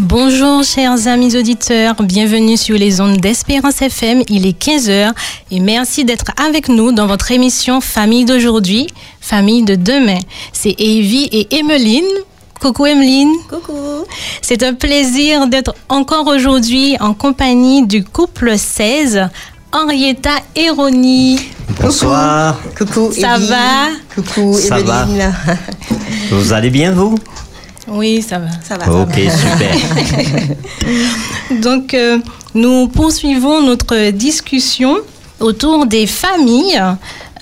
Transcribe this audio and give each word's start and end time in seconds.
Bonjour 0.00 0.64
chers 0.64 1.06
amis 1.08 1.36
auditeurs, 1.36 1.94
bienvenue 2.02 2.56
sur 2.56 2.74
les 2.78 3.02
ondes 3.02 3.18
d'Espérance 3.18 3.82
FM, 3.82 4.22
il 4.30 4.46
est 4.46 4.58
15h 4.58 5.12
et 5.50 5.60
merci 5.60 6.06
d'être 6.06 6.32
avec 6.42 6.70
nous 6.70 6.90
dans 6.90 7.06
votre 7.06 7.30
émission 7.32 7.82
Famille 7.82 8.24
d'aujourd'hui, 8.24 8.86
Famille 9.20 9.62
de 9.62 9.74
demain. 9.74 10.18
C'est 10.54 10.74
Evie 10.78 11.28
et 11.32 11.54
Emeline. 11.54 12.06
Coucou 12.62 12.86
Emeline. 12.86 13.30
Coucou. 13.50 14.06
C'est 14.40 14.62
un 14.62 14.72
plaisir 14.72 15.46
d'être 15.46 15.74
encore 15.90 16.26
aujourd'hui 16.28 16.96
en 17.00 17.12
compagnie 17.12 17.86
du 17.86 18.02
couple 18.02 18.56
16, 18.56 19.28
Henrietta 19.70 20.30
et 20.56 20.70
Ronnie. 20.70 21.38
Bonsoir. 21.78 22.58
Coucou. 22.76 23.12
Ça 23.12 23.36
Evie. 23.36 23.48
va 23.48 23.88
Coucou 24.14 24.54
Ça 24.54 24.78
va. 24.78 25.06
Vous 26.30 26.54
allez 26.54 26.70
bien, 26.70 26.92
vous? 26.92 27.16
Oui, 27.90 28.22
ça 28.22 28.38
va. 28.38 28.46
Ça 28.62 28.76
va. 28.76 28.84
ça 28.86 28.92
Ok, 28.92 29.18
va. 29.18 29.30
super. 29.30 30.56
Donc, 31.62 31.94
euh, 31.94 32.18
nous 32.54 32.88
poursuivons 32.88 33.62
notre 33.62 34.10
discussion 34.10 34.96
autour 35.40 35.86
des 35.86 36.06
familles, 36.06 36.80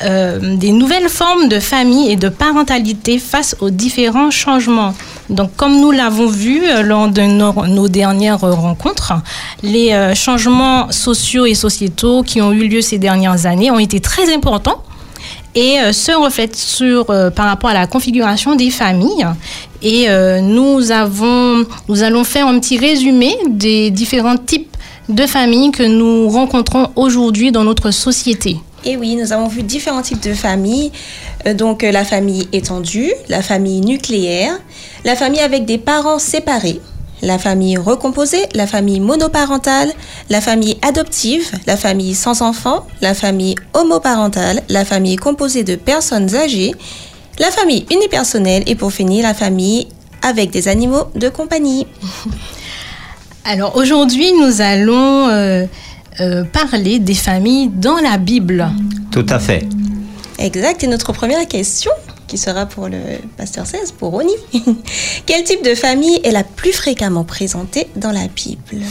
euh, 0.02 0.56
des 0.56 0.70
nouvelles 0.72 1.08
formes 1.08 1.48
de 1.48 1.58
famille 1.58 2.10
et 2.10 2.16
de 2.16 2.28
parentalité 2.28 3.18
face 3.18 3.56
aux 3.60 3.70
différents 3.70 4.30
changements. 4.30 4.94
Donc, 5.28 5.50
comme 5.56 5.80
nous 5.80 5.90
l'avons 5.90 6.28
vu 6.28 6.62
euh, 6.64 6.82
lors 6.82 7.08
de 7.08 7.22
nos, 7.22 7.66
nos 7.66 7.88
dernières 7.88 8.40
rencontres, 8.40 9.12
les 9.62 9.92
euh, 9.92 10.14
changements 10.14 10.90
sociaux 10.92 11.44
et 11.46 11.54
sociétaux 11.54 12.22
qui 12.22 12.40
ont 12.40 12.52
eu 12.52 12.68
lieu 12.68 12.80
ces 12.80 12.98
dernières 12.98 13.44
années 13.46 13.70
ont 13.70 13.78
été 13.80 14.00
très 14.00 14.32
importants 14.32 14.82
et 15.58 15.80
euh, 15.80 15.92
se 15.92 16.12
reflète 16.12 16.54
sur 16.54 17.10
euh, 17.10 17.30
par 17.30 17.46
rapport 17.46 17.70
à 17.70 17.74
la 17.74 17.88
configuration 17.88 18.54
des 18.54 18.70
familles. 18.70 19.26
Et 19.82 20.08
euh, 20.08 20.40
nous 20.40 20.92
avons, 20.92 21.66
nous 21.88 22.02
allons 22.04 22.22
faire 22.22 22.46
un 22.46 22.60
petit 22.60 22.78
résumé 22.78 23.36
des 23.48 23.90
différents 23.90 24.36
types 24.36 24.76
de 25.08 25.26
familles 25.26 25.72
que 25.72 25.82
nous 25.82 26.28
rencontrons 26.28 26.90
aujourd'hui 26.94 27.50
dans 27.50 27.64
notre 27.64 27.90
société. 27.90 28.58
Et 28.84 28.96
oui, 28.96 29.16
nous 29.16 29.32
avons 29.32 29.48
vu 29.48 29.64
différents 29.64 30.02
types 30.02 30.22
de 30.22 30.32
familles. 30.32 30.92
Euh, 31.46 31.54
donc 31.54 31.82
la 31.82 32.04
famille 32.04 32.46
étendue, 32.52 33.12
la 33.28 33.42
famille 33.42 33.80
nucléaire, 33.80 34.52
la 35.04 35.16
famille 35.16 35.40
avec 35.40 35.64
des 35.64 35.78
parents 35.78 36.20
séparés, 36.20 36.80
la 37.22 37.38
famille 37.38 37.76
recomposée, 37.76 38.44
la 38.54 38.66
famille 38.66 39.00
monoparentale, 39.00 39.92
la 40.30 40.40
famille 40.40 40.78
adoptive, 40.82 41.50
la 41.66 41.76
famille 41.76 42.14
sans 42.14 42.42
enfants, 42.42 42.86
la 43.00 43.14
famille 43.14 43.54
homoparentale, 43.74 44.62
la 44.68 44.84
famille 44.84 45.16
composée 45.16 45.64
de 45.64 45.76
personnes 45.76 46.34
âgées, 46.34 46.74
la 47.38 47.50
famille 47.50 47.86
unipersonnelle 47.90 48.62
et 48.66 48.74
pour 48.74 48.92
finir 48.92 49.22
la 49.22 49.34
famille 49.34 49.88
avec 50.22 50.50
des 50.50 50.68
animaux 50.68 51.10
de 51.14 51.28
compagnie. 51.28 51.86
Alors 53.44 53.76
aujourd'hui, 53.76 54.32
nous 54.32 54.60
allons 54.60 55.28
euh, 55.28 55.66
euh, 56.20 56.44
parler 56.44 56.98
des 56.98 57.14
familles 57.14 57.68
dans 57.68 57.96
la 57.96 58.18
Bible. 58.18 58.68
Tout 59.10 59.26
à 59.28 59.38
fait. 59.38 59.66
Exact. 60.38 60.84
Et 60.84 60.86
notre 60.86 61.12
première 61.12 61.46
question, 61.48 61.90
qui 62.28 62.38
sera 62.38 62.66
pour 62.66 62.88
le 62.88 62.98
pasteur 63.36 63.66
16, 63.66 63.92
pour 63.92 64.12
Ronnie. 64.12 64.30
Quel 65.26 65.42
type 65.42 65.64
de 65.64 65.74
famille 65.74 66.20
est 66.22 66.30
la 66.30 66.44
plus 66.44 66.72
fréquemment 66.72 67.24
présentée 67.24 67.88
dans 67.96 68.12
la 68.12 68.28
Bible? 68.28 68.84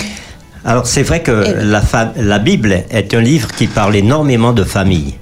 Alors, 0.66 0.86
c'est 0.86 1.04
vrai 1.04 1.24
que 1.24 1.46
Eh 1.46 2.22
la, 2.22 2.40
Bible 2.40 2.84
est 2.90 3.14
un 3.14 3.22
livre 3.22 3.54
qui 3.54 3.68
parle 3.68 3.96
énormément 3.96 4.52
de 4.52 4.66
famille. 4.66 5.16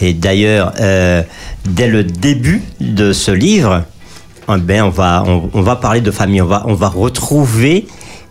Et 0.00 0.14
d'ailleurs, 0.14 0.72
euh, 0.80 1.22
dès 1.66 1.88
le 1.88 2.04
début 2.04 2.62
de 2.80 3.12
ce 3.12 3.30
livre, 3.30 3.82
eh 4.48 4.58
ben, 4.58 4.84
on, 4.84 4.88
va, 4.88 5.24
on, 5.26 5.50
on 5.52 5.60
va 5.60 5.76
parler 5.76 6.00
de 6.00 6.10
famille. 6.10 6.40
On 6.40 6.46
va, 6.46 6.64
on 6.66 6.74
va 6.74 6.88
retrouver, 6.88 7.86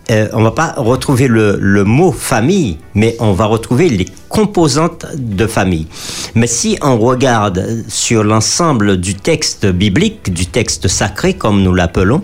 euh, 0.09 0.27
on 0.33 0.41
va 0.41 0.51
pas 0.51 0.73
retrouver 0.77 1.27
le, 1.27 1.83
mot 1.83 2.11
famille, 2.11 2.77
mais 2.95 3.15
on 3.19 3.33
va 3.33 3.45
retrouver 3.45 3.89
les 3.89 4.05
composantes 4.27 5.05
de 5.15 5.45
famille. 5.47 5.87
Mais 6.35 6.47
si 6.47 6.77
on 6.81 6.97
regarde 6.97 7.83
sur 7.87 8.23
l'ensemble 8.23 8.97
du 8.97 9.15
texte 9.15 9.65
biblique, 9.65 10.33
du 10.33 10.47
texte 10.47 10.87
sacré, 10.87 11.33
comme 11.33 11.61
nous 11.61 11.73
l'appelons, 11.73 12.21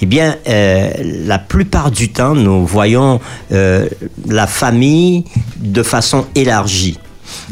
eh 0.00 0.06
bien, 0.06 0.36
euh, 0.48 0.90
la 1.24 1.38
plupart 1.38 1.90
du 1.90 2.10
temps, 2.10 2.34
nous 2.34 2.66
voyons 2.66 3.20
euh, 3.52 3.88
la 4.28 4.46
famille 4.46 5.24
de 5.58 5.82
façon 5.82 6.26
élargie. 6.34 6.98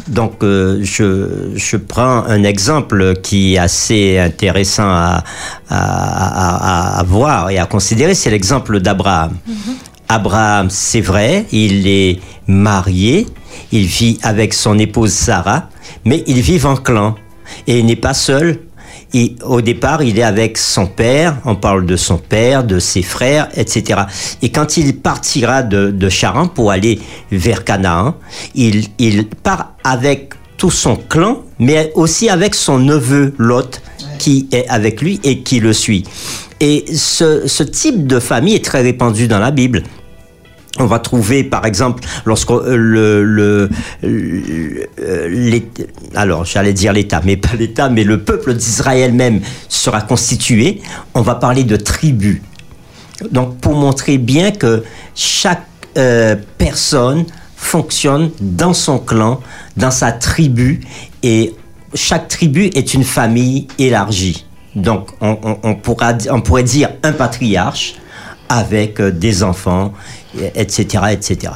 Donc, 0.09 0.43
euh, 0.43 0.81
je, 0.83 1.51
je 1.57 1.77
prends 1.77 2.25
un 2.25 2.43
exemple 2.45 3.15
qui 3.23 3.55
est 3.55 3.59
assez 3.59 4.19
intéressant 4.19 4.89
à, 4.89 5.25
à, 5.69 5.77
à- 5.79 6.99
à 7.01 7.03
voir 7.05 7.51
et 7.51 7.59
à 7.59 7.67
considérer, 7.67 8.15
c'est 8.15 8.31
l'exemple 8.31 8.81
d'Abraham. 8.81 9.37
Abraham, 10.09 10.69
c'est 10.71 11.01
vrai, 11.01 11.47
il 11.53 11.87
est 11.87 12.21
marié, 12.47 13.27
il 13.73 13.85
vit 13.87 14.19
avec 14.23 14.55
son 14.55 14.79
épouse 14.79 15.13
Sarah, 15.13 15.69
mais 16.05 16.25
ils 16.27 16.41
vivent 16.41 16.67
en 16.67 16.77
clan 16.77 17.15
et 17.67 17.79
il 17.79 17.87
n'est 17.87 17.97
pas 17.97 18.15
seul. 18.15 18.59
Et 19.13 19.35
au 19.45 19.61
départ, 19.61 20.03
il 20.03 20.19
est 20.19 20.23
avec 20.23 20.57
son 20.57 20.87
père, 20.87 21.39
on 21.45 21.57
parle 21.57 21.85
de 21.85 21.97
son 21.97 22.17
père, 22.17 22.63
de 22.63 22.79
ses 22.79 23.03
frères, 23.03 23.49
etc. 23.57 24.03
Et 24.41 24.51
quand 24.51 24.77
il 24.77 24.97
partira 24.97 25.63
de, 25.63 25.91
de 25.91 26.09
Charan 26.09 26.47
pour 26.47 26.71
aller 26.71 27.01
vers 27.33 27.65
Canaan, 27.65 28.15
il, 28.55 28.87
il 28.99 29.27
part 29.27 29.75
avec 29.83 30.35
tout 30.57 30.71
son 30.71 30.97
clan, 30.97 31.43
mais 31.59 31.91
aussi 31.95 32.29
avec 32.29 32.55
son 32.55 32.79
neveu 32.79 33.35
Lot, 33.39 33.83
qui 34.19 34.49
est 34.53 34.69
avec 34.69 35.01
lui 35.01 35.19
et 35.25 35.41
qui 35.41 35.59
le 35.59 35.73
suit. 35.73 36.05
Et 36.61 36.85
ce, 36.95 37.49
ce 37.49 37.63
type 37.63 38.07
de 38.07 38.21
famille 38.21 38.55
est 38.55 38.65
très 38.65 38.83
répandu 38.83 39.27
dans 39.27 39.39
la 39.39 39.51
Bible. 39.51 39.83
On 40.79 40.87
va 40.87 41.01
trouver, 41.01 41.43
par 41.43 41.67
exemple, 41.67 42.05
lorsque 42.25 42.53
euh, 42.53 42.77
le, 42.77 43.71
alors 46.15 46.45
j'allais 46.45 46.73
dire 46.73 46.93
l'État, 46.93 47.21
mais 47.25 47.37
pas 47.37 47.57
l'État, 47.59 47.89
mais 47.89 48.05
le 48.05 48.23
peuple 48.23 48.55
d'Israël 48.55 49.13
même 49.13 49.41
sera 49.69 50.01
constitué, 50.01 50.81
on 51.15 51.23
va 51.23 51.35
parler 51.35 51.65
de 51.65 51.75
tribus. 51.75 52.41
Donc 53.33 53.59
pour 53.59 53.75
montrer 53.75 54.17
bien 54.19 54.53
que 54.53 54.85
chaque 55.17 55.65
euh, 55.99 56.37
personne 56.57 57.25
fonctionne 57.57 58.31
dans 58.41 58.73
son 58.73 59.01
clan, 59.01 59.41
dans 59.77 59.91
sa 59.91 60.13
tribu, 60.13 60.81
et 61.25 61.53
chaque 61.95 62.29
tribu 62.29 62.67
est 62.77 62.95
une 62.95 63.05
famille 63.05 63.67
élargie. 63.79 64.47
Donc 64.77 65.11
on 65.21 65.75
pourrait 65.75 66.63
dire 66.63 66.91
un 67.03 67.13
patriarche 67.13 67.97
avec 68.51 69.01
euh, 69.01 69.11
des 69.11 69.43
enfants, 69.43 69.95
et- 70.39 70.53
etc., 70.61 71.05
etc. 71.13 71.53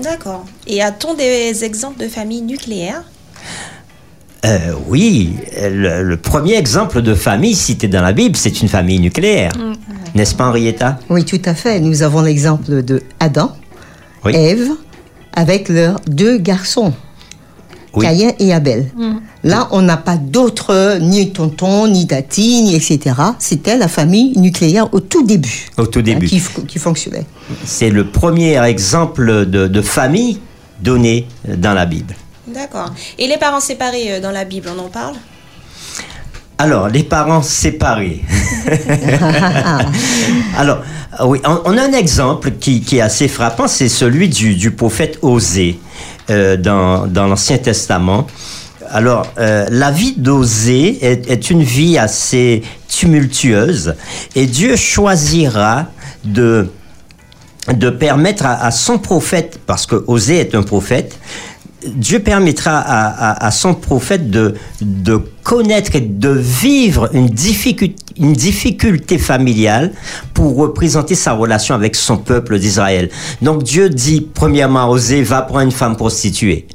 D'accord. 0.00 0.44
Et 0.68 0.80
a-t-on 0.80 1.14
des 1.14 1.64
exemples 1.64 1.98
de 2.00 2.06
familles 2.08 2.42
nucléaires? 2.42 3.02
Euh, 4.46 4.72
oui, 4.86 5.34
le, 5.60 6.04
le 6.04 6.16
premier 6.16 6.54
exemple 6.54 7.02
de 7.02 7.14
famille 7.16 7.56
cité 7.56 7.88
dans 7.88 8.02
la 8.02 8.12
Bible, 8.12 8.36
c'est 8.36 8.60
une 8.62 8.68
famille 8.68 9.00
nucléaire. 9.00 9.50
N'est-ce 10.14 10.36
pas, 10.36 10.46
Henrietta? 10.46 11.00
Oui, 11.10 11.24
tout 11.24 11.42
à 11.44 11.54
fait. 11.54 11.80
Nous 11.80 12.02
avons 12.02 12.22
l'exemple 12.22 12.82
de 12.84 13.02
Adam, 13.18 13.56
Oui. 14.24 14.36
Ève, 14.36 14.68
avec 15.34 15.68
leurs 15.68 15.98
deux 16.06 16.38
garçons, 16.38 16.92
Oui. 17.98 18.04
Caïn 18.04 18.32
et 18.38 18.52
Abel. 18.52 18.90
Là, 19.44 19.68
on 19.70 19.82
n'a 19.82 19.96
pas 19.96 20.16
d'autres, 20.16 20.98
ni 21.00 21.30
tonton, 21.30 21.86
ni 21.86 22.06
tati, 22.06 22.62
ni 22.62 22.74
etc. 22.74 23.14
C'était 23.38 23.76
la 23.76 23.88
famille 23.88 24.38
nucléaire 24.38 24.92
au 24.92 25.00
tout 25.00 25.24
début. 25.24 25.68
Au 25.76 25.86
tout 25.86 26.00
hein, 26.00 26.02
début. 26.02 26.26
qui, 26.26 26.78
fonctionnait. 26.78 27.26
C'est 27.64 27.90
le 27.90 28.06
premier 28.06 28.62
exemple 28.64 29.46
de, 29.46 29.66
de 29.66 29.82
famille 29.82 30.40
donné 30.80 31.26
dans 31.46 31.74
la 31.74 31.86
Bible. 31.86 32.14
D'accord. 32.46 32.92
Et 33.18 33.26
les 33.26 33.36
parents 33.36 33.60
séparés 33.60 34.12
euh, 34.14 34.20
dans 34.20 34.30
la 34.30 34.44
Bible, 34.44 34.68
on 34.74 34.78
en 34.80 34.88
parle? 34.88 35.14
Alors, 36.56 36.88
les 36.88 37.04
parents 37.04 37.42
séparés. 37.42 38.22
Alors, 40.56 40.82
euh, 41.20 41.26
oui, 41.26 41.40
on, 41.44 41.60
on 41.64 41.76
a 41.76 41.82
un 41.82 41.92
exemple 41.92 42.52
qui, 42.58 42.80
qui 42.80 42.96
est 42.96 43.00
assez 43.00 43.28
frappant, 43.28 43.68
c'est 43.68 43.88
celui 43.88 44.28
du, 44.28 44.54
du 44.56 44.70
prophète 44.72 45.18
Osée 45.22 45.78
euh, 46.30 46.56
dans, 46.56 47.06
l'Ancien 47.14 47.58
Testament. 47.58 48.26
Alors, 48.90 49.26
euh, 49.38 49.66
la 49.70 49.90
vie 49.90 50.14
d'Osée 50.16 50.98
est, 51.04 51.30
est 51.30 51.50
une 51.50 51.62
vie 51.62 51.98
assez 51.98 52.62
tumultueuse 52.88 53.94
et 54.34 54.46
Dieu 54.46 54.76
choisira 54.76 55.86
de, 56.24 56.70
de 57.72 57.90
permettre 57.90 58.46
à, 58.46 58.64
à 58.64 58.70
son 58.70 58.98
prophète, 58.98 59.60
parce 59.66 59.86
que 59.86 60.04
Osée 60.06 60.38
est 60.38 60.54
un 60.54 60.62
prophète, 60.62 61.18
Dieu 61.94 62.20
permettra 62.20 62.78
à, 62.78 63.30
à- 63.30 63.46
à 63.46 63.50
son 63.50 63.74
prophète 63.74 64.30
de, 64.30 64.54
de 64.80 65.16
connaître 65.42 65.94
et 65.96 66.00
de 66.00 66.30
vivre 66.30 67.10
une 67.14 67.28
difficulté, 67.28 67.96
une 68.18 68.32
difficulté 68.32 69.18
familiale 69.18 69.92
pour 70.34 70.56
représenter 70.56 71.14
sa 71.14 71.32
relation 71.32 71.74
avec 71.74 71.94
son 71.96 72.16
peuple 72.18 72.58
d'Israël. 72.58 73.10
Donc 73.42 73.62
Dieu 73.62 73.88
dit 73.90 74.26
premièrement 74.32 74.84
à 74.84 74.86
Osée, 74.88 75.22
va 75.22 75.42
prendre 75.42 75.64
une 75.64 75.72
femme 75.72 75.96
prostituée. 75.96 76.66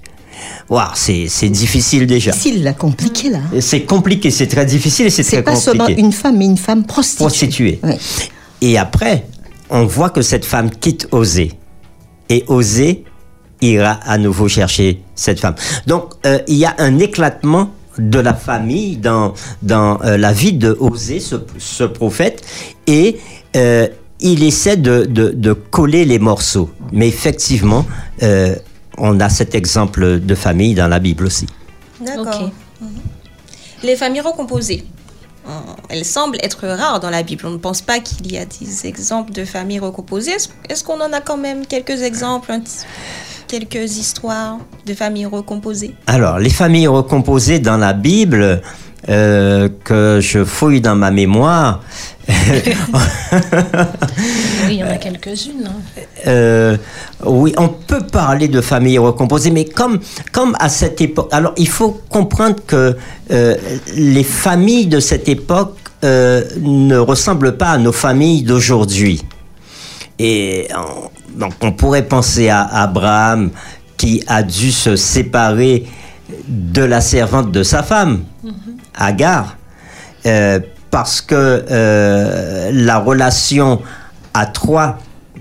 Waouh, 0.69 0.88
c'est 0.95 1.27
c'est 1.27 1.50
difficile 1.50 2.07
déjà. 2.07 2.31
Difficile, 2.31 2.63
là, 2.63 2.74
compliqué, 2.74 3.30
là. 3.30 3.39
C'est 3.60 3.81
compliqué, 3.83 4.31
c'est 4.31 4.48
très 4.48 4.65
difficile 4.65 5.07
et 5.07 5.10
c'est 5.10 5.24
C'est 5.24 5.42
très 5.42 5.44
pas 5.44 5.51
compliqué. 5.54 5.77
seulement 5.77 5.88
une 5.88 6.12
femme, 6.13 6.38
mais 6.38 6.45
une 6.45 6.57
femme 6.57 6.86
prostituée. 6.86 7.24
Prostituée. 7.25 7.80
Ouais. 7.83 7.98
Et 8.62 8.77
après, 8.77 9.25
on 9.69 9.86
voit 9.86 10.10
que 10.10 10.21
cette 10.21 10.45
femme 10.45 10.69
quitte 10.69 11.07
Osée. 11.12 11.51
Et 12.30 12.45
Osée 12.48 13.04
ira 13.71 14.00
à 14.06 14.18
nouveau 14.18 14.48
chercher 14.48 15.01
cette 15.15 15.39
femme. 15.39 15.56
Donc, 15.88 16.12
euh, 16.25 16.39
il 16.48 16.56
y 16.56 16.65
a 16.65 16.75
un 16.80 17.00
éclatement 17.00 17.71
de 17.98 18.19
la 18.19 18.33
famille 18.33 18.98
dans, 18.98 19.33
dans 19.62 20.01
euh, 20.01 20.18
la 20.18 20.33
vie 20.33 20.54
de 20.54 20.75
Osée, 20.80 21.19
ce, 21.19 21.36
ce 21.60 21.83
prophète, 21.83 22.44
et 22.88 23.19
euh, 23.56 23.88
il 24.19 24.44
essaie 24.44 24.77
de, 24.77 25.06
de, 25.06 25.30
de 25.30 25.54
coller 25.54 26.04
les 26.06 26.18
morceaux. 26.19 26.69
Mais 26.92 27.07
effectivement, 27.07 27.86
euh, 28.24 28.56
on 28.98 29.19
a 29.19 29.30
cet 29.30 29.54
exemple 29.56 30.19
de 30.19 30.36
famille 30.36 30.74
dans 30.75 30.88
la 30.88 31.00
Bible 31.00 31.25
aussi. 31.25 31.45
D'accord. 32.04 32.50
Mhm. 32.81 32.89
Les 33.83 33.95
familles 33.95 34.21
recomposées. 34.21 34.83
Elles 35.89 36.06
semblent 36.06 36.38
être 36.42 36.65
rares 36.68 37.01
dans 37.01 37.10
la 37.10 37.21
Bible. 37.21 37.45
On 37.45 37.50
ne 37.51 37.57
pense 37.57 37.81
pas 37.81 38.00
qu'il 38.00 38.31
y 38.31 38.38
a 38.38 38.45
des 38.45 38.88
exemples 38.88 39.33
de 39.33 39.44
familles 39.44 39.80
recomposées. 39.80 40.31
Est-ce- 40.69 40.83
qu'on 40.86 41.01
en 41.01 41.12
a 41.12 41.19
quand 41.19 41.36
même 41.38 41.65
quelques 41.65 42.01
exemples, 42.01 42.54
quelques 43.53 43.97
histoires 43.97 44.57
de 44.88 44.95
familles 44.95 45.27
recomposées 45.27 45.94
Alors, 46.07 46.39
les 46.39 46.50
familles 46.50 46.88
recomposées 46.88 47.59
dans 47.59 47.77
la 47.77 47.94
Bible, 47.94 48.63
euh, 49.09 49.69
que 49.83 50.17
je 50.19 50.44
fouille 50.44 50.81
dans 50.81 50.95
ma 50.95 51.11
mémoire, 51.11 51.81
Oui, 52.27 52.33
il 54.69 54.75
y 54.77 54.83
en 54.83 54.88
a 54.88 54.97
quelques-unes. 54.97 55.67
hein. 55.67 56.01
Euh, 56.25 56.77
oui, 57.23 57.53
on 57.57 57.67
peut 57.69 58.01
parler 58.07 58.47
de 58.47 58.59
famille 58.59 58.97
recomposée, 58.97 59.51
mais 59.51 59.65
comme, 59.65 60.00
comme 60.31 60.55
à 60.59 60.67
cette 60.69 61.00
époque. 61.01 61.29
Alors, 61.31 61.53
il 61.57 61.67
faut 61.67 62.01
comprendre 62.09 62.55
que 62.65 62.97
euh, 63.29 63.55
les 63.95 64.23
familles 64.23 64.88
de 64.88 65.00
cette 65.00 65.29
époque 65.29 65.77
euh, 66.03 66.44
ne 66.59 66.97
ressemblent 66.97 67.55
pas 67.57 67.69
à 67.71 67.77
nos 67.77 67.91
familles 67.91 68.41
d'aujourd'hui. 68.41 69.21
Et 70.17 70.67
donc, 71.35 71.53
on 71.62 71.71
pourrait 71.71 72.07
penser 72.07 72.50
à 72.50 72.62
Abraham 72.63 73.50
qui 73.97 74.24
a 74.27 74.44
dû 74.44 74.71
se 74.71 74.95
séparer 74.95 75.88
de 76.47 76.83
la 76.83 77.01
servante 77.01 77.51
de 77.51 77.63
sa 77.63 77.83
femme, 77.83 78.24
Agar, 78.95 79.57
euh, 80.25 80.59
parce 80.91 81.21
que 81.21 81.35
euh, 81.35 82.69
la 82.74 83.00
relation 83.00 83.81
à 84.33 84.45
trois, 84.45 85.00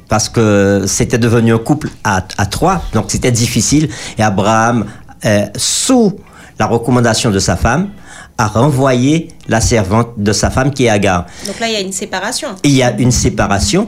parce 0.08 0.28
que 0.28 0.84
c'était 0.86 1.18
devenu 1.18 1.52
un 1.54 1.58
couple 1.58 1.88
à, 2.04 2.24
à 2.38 2.46
trois, 2.46 2.82
donc 2.92 3.06
c'était 3.08 3.32
difficile. 3.32 3.88
Et 4.18 4.22
Abraham, 4.22 4.86
euh, 5.24 5.46
sous 5.56 6.16
la 6.58 6.66
recommandation 6.66 7.30
de 7.30 7.38
sa 7.38 7.56
femme, 7.56 7.90
a 8.38 8.46
renvoyé 8.46 9.28
la 9.48 9.60
servante 9.60 10.14
de 10.16 10.32
sa 10.32 10.50
femme 10.50 10.72
qui 10.72 10.86
est 10.86 10.88
Agar. 10.88 11.26
Donc 11.46 11.60
là, 11.60 11.68
il 11.68 11.74
y 11.74 11.76
a 11.76 11.80
une 11.80 11.92
séparation. 11.92 12.48
Il 12.64 12.72
y 12.72 12.82
a 12.82 12.90
une 12.98 13.12
séparation. 13.12 13.86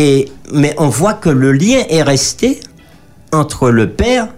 Et, 0.00 0.30
mais 0.52 0.74
on 0.78 0.88
voit 0.88 1.14
que 1.14 1.28
le 1.28 1.50
lien 1.52 1.82
est 1.88 2.02
resté 2.02 2.60
entre 3.32 3.68
le 3.70 3.90
père, 3.90 4.28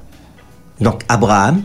donc 0.81 1.03
Abraham, 1.09 1.63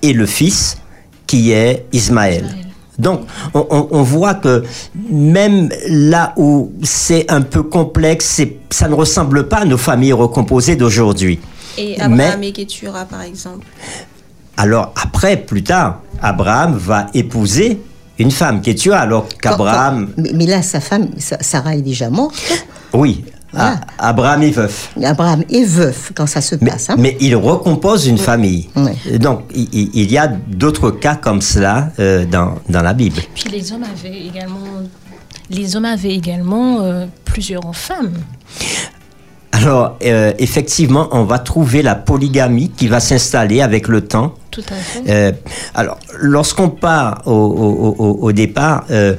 et 0.00 0.12
le 0.14 0.24
fils, 0.24 0.78
qui 1.26 1.52
est 1.52 1.84
Ismaël. 1.92 2.44
Ismaël. 2.46 2.60
Donc, 2.98 3.20
on, 3.54 3.66
on- 3.70 3.88
on 3.90 4.02
voit 4.02 4.34
que 4.34 4.64
même 5.10 5.68
là 5.88 6.32
où 6.36 6.72
c'est 6.82 7.30
un 7.30 7.42
peu 7.42 7.62
complexe, 7.62 8.40
ça 8.70 8.88
ne 8.88 8.94
ressemble 8.94 9.48
pas 9.48 9.58
à 9.58 9.64
nos 9.66 9.76
familles 9.78 10.12
recomposées 10.14 10.76
d'aujourd'hui. 10.76 11.38
Et 11.76 11.96
Mais- 12.08 12.24
Abraham 12.24 12.42
et 12.44 12.52
Ketura, 12.52 13.04
par 13.04 13.22
exemple. 13.22 13.66
Alors 14.56 14.94
après, 15.02 15.36
plus 15.36 15.64
tard, 15.64 16.00
Abraham 16.22 16.76
va 16.76 17.08
épouser 17.14 17.80
une 18.18 18.30
femme 18.30 18.62
tuée, 18.62 18.92
alors 18.92 19.26
qu'Abraham, 19.42 20.08
Mais, 20.16 20.30
mais 20.32 20.46
là, 20.46 20.62
sa 20.62 20.80
femme, 20.80 21.08
Sa- 21.18 21.42
Sarah 21.42 21.74
est 21.74 21.82
déjà 21.82 22.08
morte. 22.10 22.36
oui, 22.92 23.24
Voilà. 23.54 23.80
A- 23.98 24.08
Abraham 24.08 24.42
est 24.42 24.50
veuf. 24.50 24.90
Abraham 25.02 25.42
est 25.50 25.64
veuf 25.64 26.12
quand 26.14 26.26
ça 26.26 26.40
se 26.40 26.56
Mais, 26.60 26.70
passe. 26.70 26.90
hein. 26.90 26.96
mais 26.98 27.16
il 27.20 27.34
recompose 27.36 28.06
une 28.06 28.18
famille. 28.18 28.68
Donc, 29.20 29.42
il, 29.54 29.68
il- 29.72 29.90
il 29.94 30.10
y 30.12 30.18
a 30.18 30.26
d'autres 30.28 30.90
cas 30.90 31.14
comme 31.16 31.40
cela 31.40 31.90
euh, 31.98 32.24
dans, 32.24 32.56
dans 32.68 32.82
la 32.82 32.92
Bible. 32.94 33.20
Puis 33.34 33.48
les 33.50 33.72
hommes 33.72 33.84
avaient 33.84 34.20
également, 34.26 34.58
les 35.50 35.76
hommes 35.76 35.84
avaient 35.84 36.14
également 36.14 36.80
euh, 36.80 37.06
plusieurs 37.24 37.74
femmes. 37.74 38.12
Alors, 39.52 39.96
euh, 40.04 40.32
effectivement, 40.38 41.08
on 41.12 41.24
va 41.24 41.38
trouver 41.38 41.82
la 41.82 41.94
polygamie 41.94 42.70
qui 42.76 42.88
va 42.88 42.98
s'installer 42.98 43.60
avec 43.62 43.86
le 43.86 44.00
temps. 44.00 44.34
Tout 44.50 44.62
à 44.68 44.74
fait. 44.74 45.02
Euh, 45.08 45.32
alors, 45.74 45.98
lorsqu'on 46.20 46.68
part 46.70 47.22
au, 47.26 47.30
au- 47.32 47.94
au- 48.04 48.18
au 48.22 48.32
départ, 48.32 48.84
euh, 48.90 49.14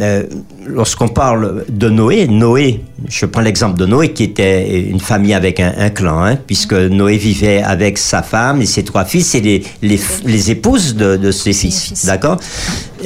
euh, 0.00 0.24
lorsqu'on 0.66 1.08
parle 1.08 1.64
de 1.68 1.88
Noé, 1.88 2.26
Noé, 2.28 2.84
je 3.08 3.24
prends 3.26 3.40
l'exemple 3.40 3.78
de 3.78 3.86
Noé 3.86 4.12
qui 4.12 4.24
était 4.24 4.80
une 4.82 5.00
famille 5.00 5.32
avec 5.34 5.60
un, 5.60 5.72
un 5.78 5.90
clan, 5.90 6.22
hein, 6.24 6.36
puisque 6.36 6.74
Noé 6.74 7.16
vivait 7.16 7.62
avec 7.62 7.96
sa 7.98 8.22
femme 8.22 8.60
et 8.60 8.66
ses 8.66 8.84
trois 8.84 9.04
fils 9.04 9.34
et 9.34 9.40
les, 9.40 9.62
les, 9.80 9.98
les 10.24 10.50
épouses 10.50 10.94
de, 10.94 11.16
de 11.16 11.30
ses 11.30 11.52
fils. 11.52 11.84
fils. 11.88 12.04
D'accord 12.06 12.38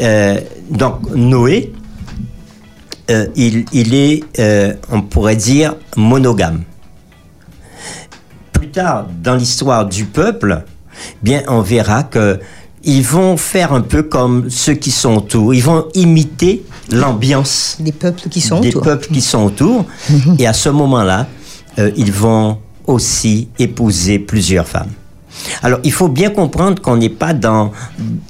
Euh, 0.00 0.38
Donc, 0.70 1.08
Noé, 1.14 1.72
euh, 3.10 3.26
il, 3.36 3.64
il 3.72 3.94
est, 3.94 4.24
on 4.90 5.02
pourrait 5.02 5.36
dire, 5.36 5.76
monogame. 5.96 6.62
Plus 8.52 8.68
tard, 8.70 9.06
dans 9.22 9.36
l'histoire 9.36 9.86
du 9.86 10.04
peuple, 10.06 10.64
bien, 11.22 11.42
on 11.48 11.60
verra 11.60 12.02
que 12.02 12.40
ils 12.86 13.02
vont 13.02 13.36
faire 13.36 13.72
un 13.72 13.82
peu 13.82 14.02
comme 14.04 14.48
ceux 14.48 14.74
qui 14.74 14.90
sont 14.90 15.16
autour. 15.16 15.52
Ils 15.54 15.62
vont 15.62 15.86
imiter 15.94 16.64
l'ambiance 16.90 17.76
Des 17.80 17.92
peuples 17.92 18.28
qui 18.28 18.40
sont 18.40 18.60
des 18.60 18.68
autour. 18.68 18.82
peuples 18.82 19.08
qui 19.12 19.20
sont 19.20 19.44
autour. 19.44 19.84
et 20.38 20.46
à 20.46 20.52
ce 20.52 20.68
moment-là, 20.70 21.26
euh, 21.78 21.90
ils 21.96 22.12
vont 22.12 22.58
aussi 22.86 23.48
épouser 23.58 24.18
plusieurs 24.18 24.66
femmes. 24.66 24.90
Alors, 25.62 25.80
il 25.84 25.92
faut 25.92 26.08
bien 26.08 26.30
comprendre 26.30 26.80
qu'on 26.80 26.96
n'est 26.96 27.10
pas 27.10 27.34
dans, 27.34 27.72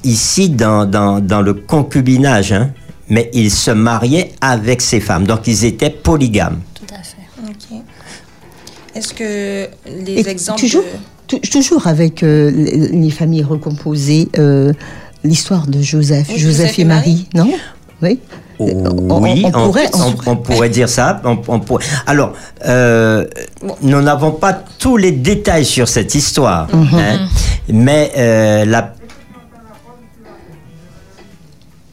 ici 0.03 0.49
dans, 0.49 0.85
dans, 0.87 1.21
dans 1.21 1.41
le 1.43 1.55
concubinage, 1.55 2.53
hein, 2.53 2.71
mais 3.09 3.31
ils 3.33 3.51
se 3.53 3.71
mariaient 3.71 4.33
avec 4.41 4.81
ces 4.83 4.99
femmes. 5.01 5.27
Donc, 5.27 5.47
ils 5.47 5.65
étaient 5.65 5.91
polygames. 5.91 6.59
Tout 6.75 6.93
à 6.93 7.03
fait. 7.03 7.49
Ok. 7.49 7.79
Est-ce 8.95 9.13
que 9.15 9.69
les 10.05 10.13
Et 10.15 10.29
exemples. 10.29 10.61
toujours, 10.61 10.83
de- 10.83 10.89
toujours 11.27 11.87
avec 11.87 12.23
euh, 12.23 12.51
les 12.51 12.89
les 12.89 13.11
familles 13.11 13.43
recomposées, 13.45 14.29
euh, 14.39 14.73
l'histoire 15.25 15.67
de 15.67 15.81
Joseph, 15.83 16.29
Oui, 16.31 16.39
Joseph 16.39 16.79
et 16.79 16.85
Marie, 16.85 17.29
non? 17.35 17.49
Oui. 18.03 18.21
On- 18.59 18.65
on- 19.11 19.21
Oui, 19.23 19.43
on 19.45 19.51
pourrait- 19.51 19.91
on- 19.95 19.99
on- 19.99 20.31
on 20.33 20.37
pourrait 20.37 20.69
dire 20.71 20.89
ça. 20.89 21.21
on- 21.25 21.39
on 21.49 21.61
pourrait- 21.61 21.85
Alors, 22.07 22.33
euh, 22.67 23.25
nous 23.83 24.01
n'avons 24.01 24.33
pas 24.33 24.55
tous 24.79 24.97
les 24.97 25.13
détails 25.13 25.65
sur 25.67 25.89
cette 25.89 26.15
histoire, 26.15 26.67
hein, 26.73 27.29
mais 27.69 28.13
euh, 28.17 28.65
la, 28.65 28.95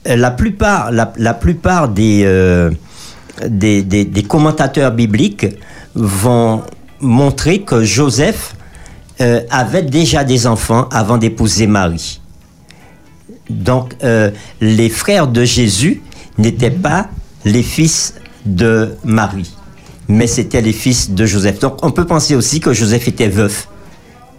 la 0.05 0.31
plupart, 0.31 0.91
la, 0.91 1.11
la 1.17 1.33
plupart 1.33 1.87
des, 1.89 2.23
euh, 2.25 2.71
des, 3.47 3.81
des- 3.83 4.05
des 4.05 4.23
commentateurs 4.23 4.91
bibliques 4.91 5.45
vont 5.95 6.61
montrer 7.01 7.59
que 7.61 7.83
Joseph 7.83 8.55
euh, 9.21 9.41
avait 9.49 9.83
déjà 9.83 10.23
des 10.23 10.47
enfants 10.47 10.87
avant 10.91 11.17
d'épouser 11.17 11.67
Marie. 11.67 12.19
Donc, 13.49 13.95
euh, 14.03 14.31
les 14.61 14.89
frères 14.89 15.27
de 15.27 15.43
Jésus 15.43 16.01
n'étaient 16.37 16.71
pas 16.71 17.07
les 17.45 17.63
fils 17.63 18.15
de 18.45 18.95
Marie, 19.03 19.53
mais 20.07 20.27
c'étaient 20.27 20.61
les 20.61 20.73
fils 20.73 21.11
de 21.11 21.25
Joseph. 21.25 21.59
Donc, 21.59 21.83
on 21.83 21.91
peut 21.91 22.05
penser 22.05 22.35
aussi 22.35 22.59
que 22.59 22.73
Joseph 22.73 23.07
était 23.07 23.27
veuf 23.27 23.67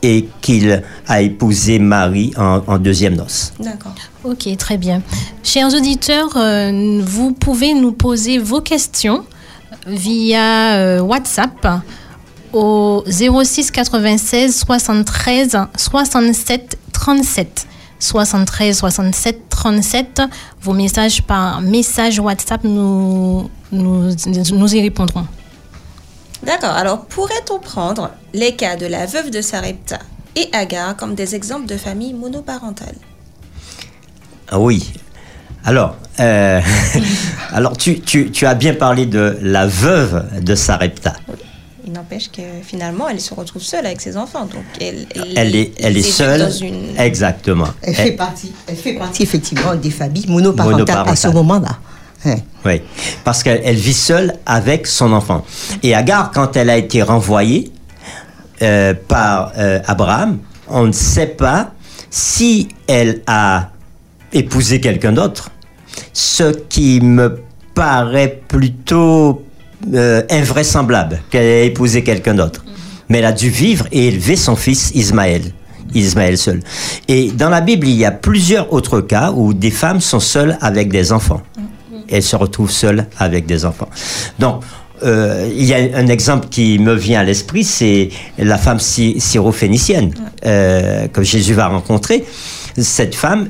et 0.03 0.29
qu'il 0.43 0.83
a 1.07 1.23
épousé 1.23 1.79
Marie 1.79 2.33
en, 2.37 2.63
en 2.67 2.79
deuxième 2.79 3.15
noce. 3.15 3.55
D'accord. 3.59 3.95
Ok, 4.25 4.49
très 4.59 4.77
bien. 4.77 5.03
Chers 5.43 5.73
auditeurs, 5.75 6.37
euh, 6.37 7.01
vous 7.05 7.33
pouvez 7.33 7.75
nous 7.75 7.93
poser 7.93 8.39
vos 8.39 8.61
questions 8.61 9.25
via 9.87 10.77
euh, 10.77 11.01
WhatsApp 11.01 11.67
au 12.55 13.05
06 13.07 13.71
96 13.71 14.57
73 14.57 15.57
67 15.77 16.79
37. 16.93 17.67
73 17.99 18.77
67 18.77 19.49
37. 19.49 20.23
Vos 20.63 20.73
messages 20.73 21.23
par 21.23 21.61
message 21.61 22.19
WhatsApp, 22.21 22.65
nous, 22.65 23.51
nous, 23.73 24.11
nous 24.53 24.75
y 24.75 24.81
répondrons. 24.81 25.27
D'accord. 26.45 26.71
Alors, 26.73 27.07
pourrait-on 27.07 27.59
prendre 27.59 28.11
les 28.33 28.55
cas 28.55 28.77
de 28.77 28.87
la 28.87 29.07
veuve 29.07 29.31
de 29.31 29.41
Sarepta 29.41 29.99
et 30.37 30.49
Agar 30.53 30.97
comme 30.97 31.15
des 31.15 31.35
exemples 31.35 31.67
de 31.67 31.77
familles 31.77 32.15
monoparentales? 32.15 32.97
Ah 34.51 34.59
oui. 34.59 34.93
Alors, 35.65 35.97
euh, 36.21 36.61
alors 37.53 37.77
tu, 37.77 38.01
tu, 38.01 38.31
tu 38.31 38.47
as 38.47 38.55
bien 38.55 38.75
parlé 38.75 39.07
de 39.07 39.39
la 39.41 39.67
veuve 39.67 40.43
de 40.43 40.55
Sarepta. 40.55 41.15
N'empêche 41.95 42.31
que 42.31 42.43
finalement, 42.63 43.09
elle 43.09 43.21
se 43.21 43.33
retrouve 43.33 43.63
seule 43.63 43.87
avec 43.87 44.01
ses 44.01 44.17
enfants. 44.17 44.45
Donc, 44.47 44.65
elle, 44.81 45.07
Elle 45.37 45.57
est, 45.57 45.73
elle 45.81 45.97
est 45.97 46.03
seule. 46.03 46.41
Dans 46.41 46.51
une... 46.51 46.99
Exactement. 46.99 47.69
Elle 47.83 47.91
Elle- 47.91 48.05
fait 48.07 48.13
partie, 48.13 48.53
elle 48.67 48.77
fait 48.77 48.95
partie 48.95 49.23
effectivement 49.23 49.75
des 49.75 49.91
familles 49.91 50.27
monoparentales, 50.29 51.09
à 51.09 51.17
ce 51.17 51.29
moment-là. 51.29 51.79
Ouais. 52.27 52.43
Oui, 52.65 52.81
parce 53.23 53.43
qu'elle 53.43 53.61
elle 53.65 53.77
vit 53.77 53.93
seule 53.93 54.35
avec 54.47 54.87
son 54.87 55.13
enfant. 55.13 55.45
Et 55.83 55.95
Agar, 55.95 56.31
quand 56.33 56.57
elle 56.57 56.71
a 56.71 56.77
été 56.79 57.03
renvoyée 57.03 57.71
euh, 58.63 58.95
par 59.09 59.53
euh, 59.59 59.81
Abraham, 59.87 60.39
on 60.69 60.87
ne 60.87 60.93
sait 60.93 61.27
pas 61.27 61.73
si 62.11 62.69
elle 62.87 63.21
a 63.27 63.71
épousé 64.33 64.81
quelqu'un 64.81 65.13
d'autre, 65.13 65.51
ce 66.15 66.45
qui 66.69 67.01
me 67.03 67.41
paraît 67.75 68.41
plutôt 68.49 69.45
euh, 69.93 70.23
invraisemblable 70.31 71.21
qu'elle 71.31 71.45
ait 71.45 71.67
épousé 71.67 72.03
quelqu'un 72.03 72.35
d'autre. 72.35 72.65
Mais 73.09 73.19
elle 73.19 73.27
a 73.27 73.33
dû 73.33 73.51
vivre 73.51 73.87
et 73.93 74.09
élever 74.09 74.37
son 74.37 74.57
fils 74.57 74.91
Ismaël. 74.95 75.43
Ismaël 75.95 76.39
seul. 76.39 76.61
Et 77.07 77.31
dans 77.31 77.51
la 77.51 77.61
Bible, 77.61 77.87
il 77.87 77.95
y 77.95 78.05
a 78.05 78.11
plusieurs 78.11 78.73
autres 78.73 79.01
cas 79.01 79.33
où 79.33 79.53
des 79.55 79.71
femmes 79.71 80.01
sont 80.01 80.21
seules 80.21 80.57
avec 80.61 80.89
des 80.89 81.13
enfants. 81.13 81.43
Elles 82.09 82.23
se 82.23 82.37
retrouvent 82.37 82.71
seules 82.71 83.07
avec 83.19 83.47
des 83.47 83.65
enfants. 83.65 83.89
Donc, 84.39 84.63
euh, 85.05 85.49
il 85.55 85.65
y 85.65 85.75
a 85.75 85.79
un 85.97 86.07
exemple 86.07 86.49
qui 86.49 86.79
me 86.79 86.95
vient 86.95 87.21
à 87.21 87.25
l'esprit, 87.25 87.65
c'est 87.65 88.09
la 88.39 88.57
femme 88.59 88.81
sy- 88.81 89.21
syrophénicienne 89.21 90.15
euh, 90.47 91.07
que 91.09 91.23
Jésus 91.23 91.53
va 91.53 91.69
rencontrer. 91.69 92.25
Cette 92.79 93.15
femme, 93.15 93.49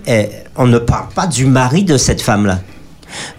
on 0.56 0.66
ne 0.66 0.78
parle 0.78 1.08
pas 1.14 1.26
du 1.26 1.46
mari 1.46 1.84
de 1.84 1.96
cette 1.96 2.20
femme-là. 2.20 2.60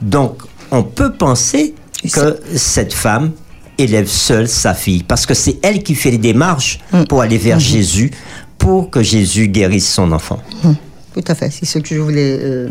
Donc, 0.02 0.38
on 0.72 0.82
peut 0.84 1.14
penser 1.14 1.76
que 2.14 2.40
cette 2.56 2.94
femme 2.94 3.32
élève 3.78 4.08
seule 4.08 4.48
sa 4.48 4.74
fille, 4.74 5.04
parce 5.04 5.26
que 5.26 5.34
c'est 5.34 5.58
elle 5.62 5.84
qui 5.84 5.96
fait 5.96 6.12
les 6.12 6.18
démarches 6.18 6.80
pour 7.10 7.22
aller 7.22 7.38
vers 7.38 7.60
Jésus, 7.60 8.12
pour 8.58 8.90
que 8.90 9.04
Jésus 9.04 9.48
guérisse 9.48 9.92
son 9.92 10.12
enfant. 10.12 10.40
Tout 11.14 11.24
à 11.28 11.36
fait, 11.36 11.50
c'est 11.50 11.66
ce 11.66 11.80
que 11.80 11.96
je 11.96 12.00
voulais 12.00 12.38
euh, 12.42 12.70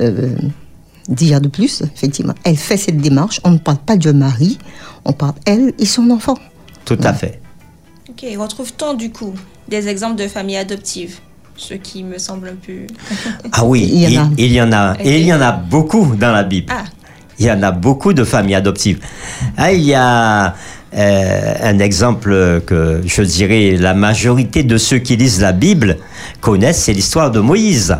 euh, 0.00 0.34
dire 1.08 1.40
de 1.40 1.48
plus, 1.48 1.82
effectivement. 1.94 2.34
Elle 2.44 2.56
fait 2.56 2.76
cette 2.76 2.98
démarche, 2.98 3.40
on 3.44 3.50
ne 3.50 3.58
parle 3.58 3.78
pas 3.78 3.96
de 3.96 4.12
mari, 4.12 4.58
on 5.04 5.12
parle 5.12 5.34
elle 5.46 5.72
et 5.78 5.86
son 5.86 6.10
enfant. 6.10 6.38
Tout 6.84 6.98
à 7.02 7.12
fait. 7.12 7.40
Ok, 8.08 8.24
retrouve-t-on 8.38 8.94
du 8.94 9.10
coup 9.10 9.34
des 9.68 9.88
exemples 9.88 10.16
de 10.16 10.28
familles 10.28 10.58
adoptives 10.58 11.18
Ce 11.56 11.74
qui 11.74 12.04
me 12.04 12.18
semble 12.18 12.48
un 12.48 12.54
peu. 12.54 12.86
Ah 13.52 13.64
oui, 13.64 13.88
Il 13.92 14.12
y 14.12 14.18
en 14.18 14.26
a. 14.26 14.30
il 14.38 14.52
y 14.52 14.60
en 14.62 14.72
a. 14.72 14.92
Ok. 14.92 15.00
Et 15.04 15.20
il 15.20 15.26
y 15.26 15.32
en 15.32 15.40
a 15.40 15.52
beaucoup 15.52 16.14
dans 16.16 16.32
la 16.32 16.44
Bible. 16.44 16.72
Ah. 16.76 16.84
Il 17.38 17.46
y 17.46 17.50
en 17.50 17.62
a 17.62 17.70
beaucoup 17.70 18.12
de 18.12 18.24
familles 18.24 18.54
adoptives. 18.54 18.98
Ah, 19.56 19.72
il 19.72 19.82
y 19.82 19.94
a 19.94 20.54
euh, 20.96 21.54
un 21.62 21.78
exemple 21.78 22.62
que 22.66 23.02
je 23.04 23.22
dirais 23.22 23.76
la 23.78 23.92
majorité 23.94 24.62
de 24.62 24.78
ceux 24.78 24.98
qui 24.98 25.16
lisent 25.16 25.40
la 25.40 25.52
Bible 25.52 25.98
connaissent, 26.40 26.82
c'est 26.84 26.92
l'histoire 26.94 27.30
de 27.30 27.40
Moïse. 27.40 27.96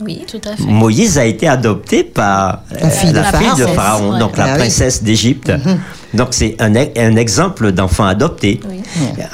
Oui. 0.00 0.22
Tout 0.30 0.40
à 0.48 0.54
fait. 0.56 0.62
Moïse 0.62 1.18
a 1.18 1.24
été 1.24 1.48
adopté 1.48 2.04
par 2.04 2.62
euh, 2.70 2.76
La 2.82 2.88
fille 2.90 3.12
de 3.12 3.66
Pharaon. 3.66 4.12
Ouais. 4.12 4.18
donc 4.20 4.36
la 4.36 4.44
Ah 4.44 4.50
oui. 4.52 4.58
princesse 4.60 5.02
d'Égypte. 5.02 5.50
Donc 6.14 6.28
c'est 6.30 6.54
un, 6.60 6.72
e- 6.76 6.92
un 6.96 7.16
exemple 7.16 7.72
d'enfant 7.72 8.04
adopté. 8.06 8.60
Oui. 8.70 8.76